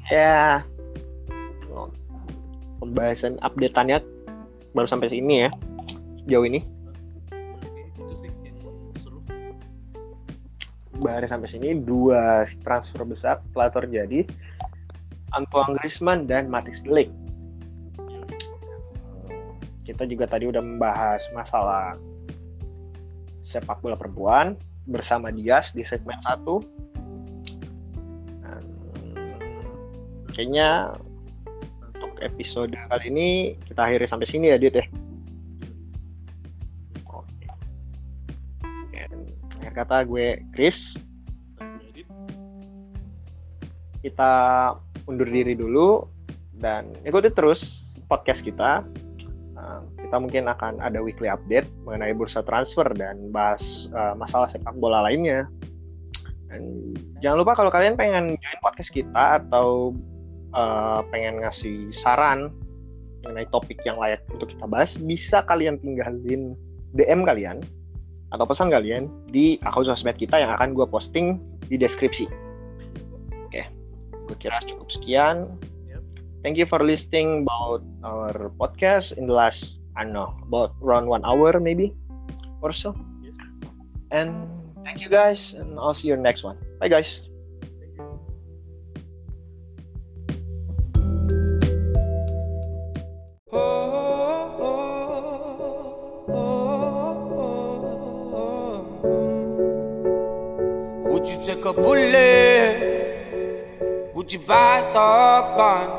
Iya. 0.07 0.63
ya 0.63 0.76
pembahasan 2.87 3.35
updateannya 3.43 3.99
baru 4.71 4.87
sampai 4.87 5.11
sini 5.11 5.47
ya 5.47 5.49
jauh 6.27 6.47
ini. 6.47 6.63
Baru 10.97 11.29
sampai 11.29 11.49
sini 11.53 11.77
dua 11.77 12.49
transfer 12.65 13.05
besar 13.05 13.43
telah 13.53 13.69
terjadi. 13.69 14.25
Antoine 15.35 15.75
Griezmann 15.77 16.23
dan 16.25 16.47
Matis 16.47 16.79
Delik 16.87 17.11
kita 19.87 20.03
juga 20.03 20.27
tadi 20.27 20.51
udah 20.51 20.59
membahas 20.59 21.23
masalah 21.31 21.95
sepak 23.47 23.79
bola 23.79 23.95
perempuan 23.95 24.59
bersama 24.83 25.31
Dias 25.31 25.71
di 25.71 25.87
segmen 25.87 26.19
1 26.27 26.43
Dan, 28.43 28.63
kayaknya 30.35 30.91
episode 32.23 32.73
kali 32.89 33.05
ini 33.09 33.27
kita 33.67 33.81
akhiri 33.85 34.05
sampai 34.09 34.27
sini 34.27 34.53
ya 34.53 34.57
Dit 34.57 34.77
ya 34.77 34.85
akhir 39.61 39.73
kata 39.73 40.07
gue 40.07 40.41
Chris 40.55 40.97
kita 44.01 44.31
undur 45.07 45.27
diri 45.27 45.55
dulu 45.55 46.05
dan 46.57 46.87
ikuti 47.03 47.29
terus 47.33 47.93
podcast 48.07 48.41
kita. 48.41 48.83
Uh, 49.57 49.81
kita 49.97 50.21
mungkin 50.21 50.45
akan 50.45 50.77
ada 50.79 51.01
weekly 51.01 51.27
update 51.27 51.65
mengenai 51.81 52.13
bursa 52.13 52.45
transfer 52.45 52.85
dan 52.93 53.17
bahas 53.33 53.89
uh, 53.97 54.13
masalah 54.13 54.47
sepak 54.47 54.77
bola 54.77 55.03
lainnya. 55.03 55.49
Dan 56.47 56.93
jangan 57.19 57.43
lupa 57.43 57.57
kalau 57.57 57.73
kalian 57.73 57.97
pengen 57.97 58.37
join 58.37 58.59
podcast 58.61 58.93
kita 58.93 59.43
atau 59.43 59.91
uh, 60.57 61.05
pengen 61.13 61.45
ngasih 61.45 61.93
saran 62.01 62.49
mengenai 63.21 63.47
topik 63.53 63.77
yang 63.85 64.01
layak 64.01 64.25
untuk 64.33 64.49
kita 64.49 64.65
bahas, 64.65 64.97
bisa 64.97 65.45
kalian 65.45 65.77
tinggalin 65.77 66.57
DM 66.97 67.21
kalian 67.27 67.61
atau 68.33 68.43
pesan 68.43 68.73
kalian 68.73 69.07
di 69.31 69.55
akun 69.63 69.87
sosmed 69.87 70.17
kita 70.19 70.41
yang 70.41 70.51
akan 70.57 70.75
gue 70.75 70.87
posting 70.89 71.39
di 71.67 71.79
deskripsi. 71.79 72.27
Oke, 73.47 73.63
gue 74.27 74.35
kira 74.39 74.59
cukup 74.65 74.89
sekian. 74.91 75.55
Thank 76.45 76.55
you 76.55 76.69
for 76.69 76.79
listening 76.79 77.43
about 77.43 77.83
our 78.05 78.53
podcast 78.55 79.15
in 79.17 79.27
the 79.27 79.35
last, 79.35 79.81
I 79.97 80.05
don't 80.05 80.15
know, 80.15 80.29
about 80.47 80.77
around 80.79 81.11
one 81.11 81.25
hour 81.25 81.57
maybe 81.59 81.91
or 82.61 82.71
so. 82.71 82.95
And 84.11 84.47
thank 84.87 85.03
you 85.03 85.11
guys, 85.11 85.51
and 85.57 85.75
I'll 85.75 85.97
see 85.97 86.07
you 86.07 86.15
next 86.15 86.47
one. 86.47 86.55
Bye 86.79 86.87
guys. 86.87 87.26
A 101.65 101.73
bullet? 101.73 102.95
Would 104.13 104.33
you 104.33 104.39
buy 104.39 104.81
the 104.93 105.41
gun? 105.57 105.89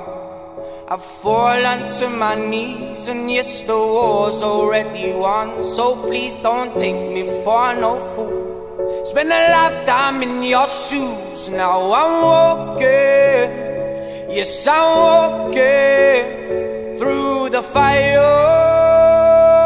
I 0.90 0.96
fall 0.96 1.66
onto 1.66 2.08
my 2.08 2.34
knees, 2.34 3.08
and 3.08 3.30
yes, 3.30 3.62
the 3.62 3.76
war's 3.76 4.42
already 4.42 5.12
won. 5.12 5.62
So 5.64 5.94
please 6.02 6.36
don't 6.36 6.76
take 6.78 7.12
me 7.14 7.24
for 7.44 7.74
no 7.74 8.00
fool. 8.14 9.04
Spend 9.04 9.30
a 9.30 9.50
lifetime 9.50 10.22
in 10.22 10.42
your 10.42 10.68
shoes. 10.68 11.48
Now 11.50 11.92
I'm 11.92 12.22
walking, 12.22 13.50
yes, 14.34 14.66
I'm 14.66 14.96
walking 15.06 16.24
through 16.98 17.50
the 17.50 17.62
fire. 17.62 18.57